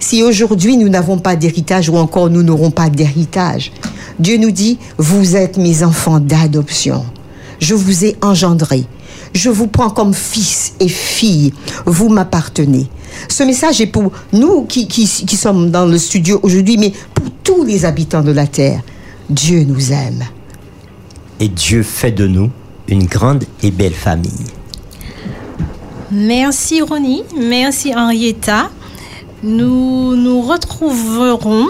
Si 0.00 0.22
aujourd'hui 0.22 0.76
nous 0.76 0.88
n'avons 0.88 1.18
pas 1.18 1.36
d'héritage 1.36 1.88
ou 1.88 1.96
encore 1.96 2.30
nous 2.30 2.42
n'aurons 2.42 2.70
pas 2.70 2.88
d'héritage, 2.88 3.72
Dieu 4.18 4.36
nous 4.36 4.50
dit, 4.50 4.78
vous 4.96 5.36
êtes 5.36 5.58
mes 5.58 5.82
enfants 5.82 6.20
d'adoption. 6.20 7.04
Je 7.60 7.74
vous 7.74 8.04
ai 8.04 8.16
engendrés. 8.22 8.86
Je 9.34 9.50
vous 9.50 9.66
prends 9.66 9.90
comme 9.90 10.14
fils 10.14 10.74
et 10.80 10.88
fille. 10.88 11.52
Vous 11.86 12.08
m'appartenez. 12.08 12.88
Ce 13.28 13.42
message 13.42 13.80
est 13.80 13.86
pour 13.86 14.12
nous 14.32 14.64
qui, 14.64 14.86
qui, 14.86 15.06
qui 15.06 15.36
sommes 15.36 15.70
dans 15.70 15.86
le 15.86 15.98
studio 15.98 16.40
aujourd'hui, 16.42 16.76
mais 16.76 16.92
pour 17.14 17.26
tous 17.42 17.64
les 17.64 17.84
habitants 17.84 18.22
de 18.22 18.32
la 18.32 18.46
terre. 18.46 18.82
Dieu 19.30 19.64
nous 19.64 19.92
aime. 19.92 20.24
Et 21.40 21.48
Dieu 21.48 21.82
fait 21.82 22.12
de 22.12 22.26
nous 22.26 22.50
une 22.88 23.04
grande 23.04 23.44
et 23.62 23.70
belle 23.70 23.94
famille. 23.94 24.46
Merci 26.10 26.80
Ronnie, 26.80 27.22
merci 27.36 27.94
Henrietta. 27.94 28.70
Nous 29.42 30.16
nous 30.16 30.40
retrouverons 30.40 31.68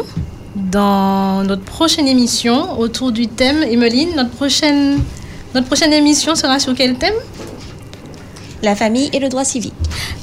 dans 0.55 1.43
notre 1.45 1.63
prochaine 1.63 2.07
émission 2.07 2.79
autour 2.79 3.11
du 3.11 3.27
thème. 3.27 3.63
Emeline, 3.63 4.11
notre 4.17 4.31
prochaine, 4.31 4.99
notre 5.55 5.67
prochaine 5.67 5.93
émission 5.93 6.35
sera 6.35 6.61
sur 6.61 6.75
quel 6.75 6.95
thème? 6.95 7.15
La 8.63 8.75
famille 8.75 9.09
et 9.13 9.19
le 9.19 9.29
droit 9.29 9.45
civique. 9.45 9.75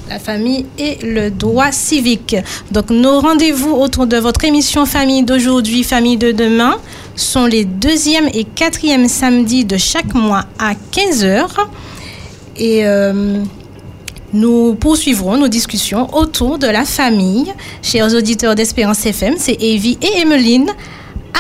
La 0.10 0.20
famille 0.20 0.66
et 0.78 0.98
le 1.04 1.32
droit 1.32 1.72
civique. 1.72 2.36
Donc 2.72 2.90
nos 2.90 3.20
rendez-vous 3.20 3.72
autour 3.72 4.08
de 4.08 4.18
votre 4.18 4.44
émission 4.44 4.86
Famille 4.86 5.24
d'aujourd'hui, 5.24 5.84
Famille 5.84 6.18
de 6.18 6.32
demain 6.32 6.78
sont 7.16 7.46
les 7.46 7.66
deuxième 7.66 8.28
et 8.34 8.44
quatrième 8.44 9.08
samedis 9.08 9.66
de 9.66 9.78
chaque 9.78 10.14
mois 10.14 10.44
à 10.60 10.74
15h. 10.92 11.46
Et 12.58 12.86
euh, 12.86 13.42
nous 14.34 14.76
poursuivrons 14.76 15.38
nos 15.38 15.48
discussions 15.48 16.14
autour 16.14 16.58
de 16.58 16.68
la 16.68 16.84
famille. 16.84 17.54
Chers 17.82 18.14
auditeurs 18.14 18.56
d'Espérance 18.56 19.06
FM, 19.06 19.36
c'est 19.38 19.58
Evie 19.62 19.98
et 20.02 20.20
Emeline 20.22 20.70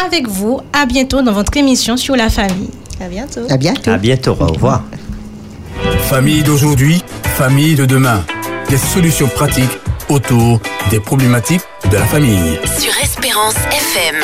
avec 0.06 0.28
vous. 0.28 0.60
À 0.74 0.86
bientôt 0.86 1.22
dans 1.22 1.34
votre 1.34 1.56
émission 1.58 1.98
sur 1.98 2.16
la 2.16 2.30
famille. 2.30 2.70
À 3.02 3.08
bientôt. 3.08 3.42
À 3.50 3.58
bientôt. 3.58 3.92
À 3.92 3.98
bientôt. 3.98 4.38
Au 4.40 4.48
revoir. 4.48 4.84
Famille 6.10 6.44
d'aujourd'hui, 6.44 7.04
famille 7.36 7.76
de 7.76 7.86
demain. 7.86 8.24
Des 8.70 8.78
solutions 8.78 9.28
pratiques 9.28 9.80
autour 10.08 10.60
des 10.92 11.00
problématiques 11.00 11.64
de 11.90 11.98
la 11.98 12.06
famille. 12.06 12.60
Sur 12.80 12.94
Espérance 13.02 13.56
FM. 13.56 14.16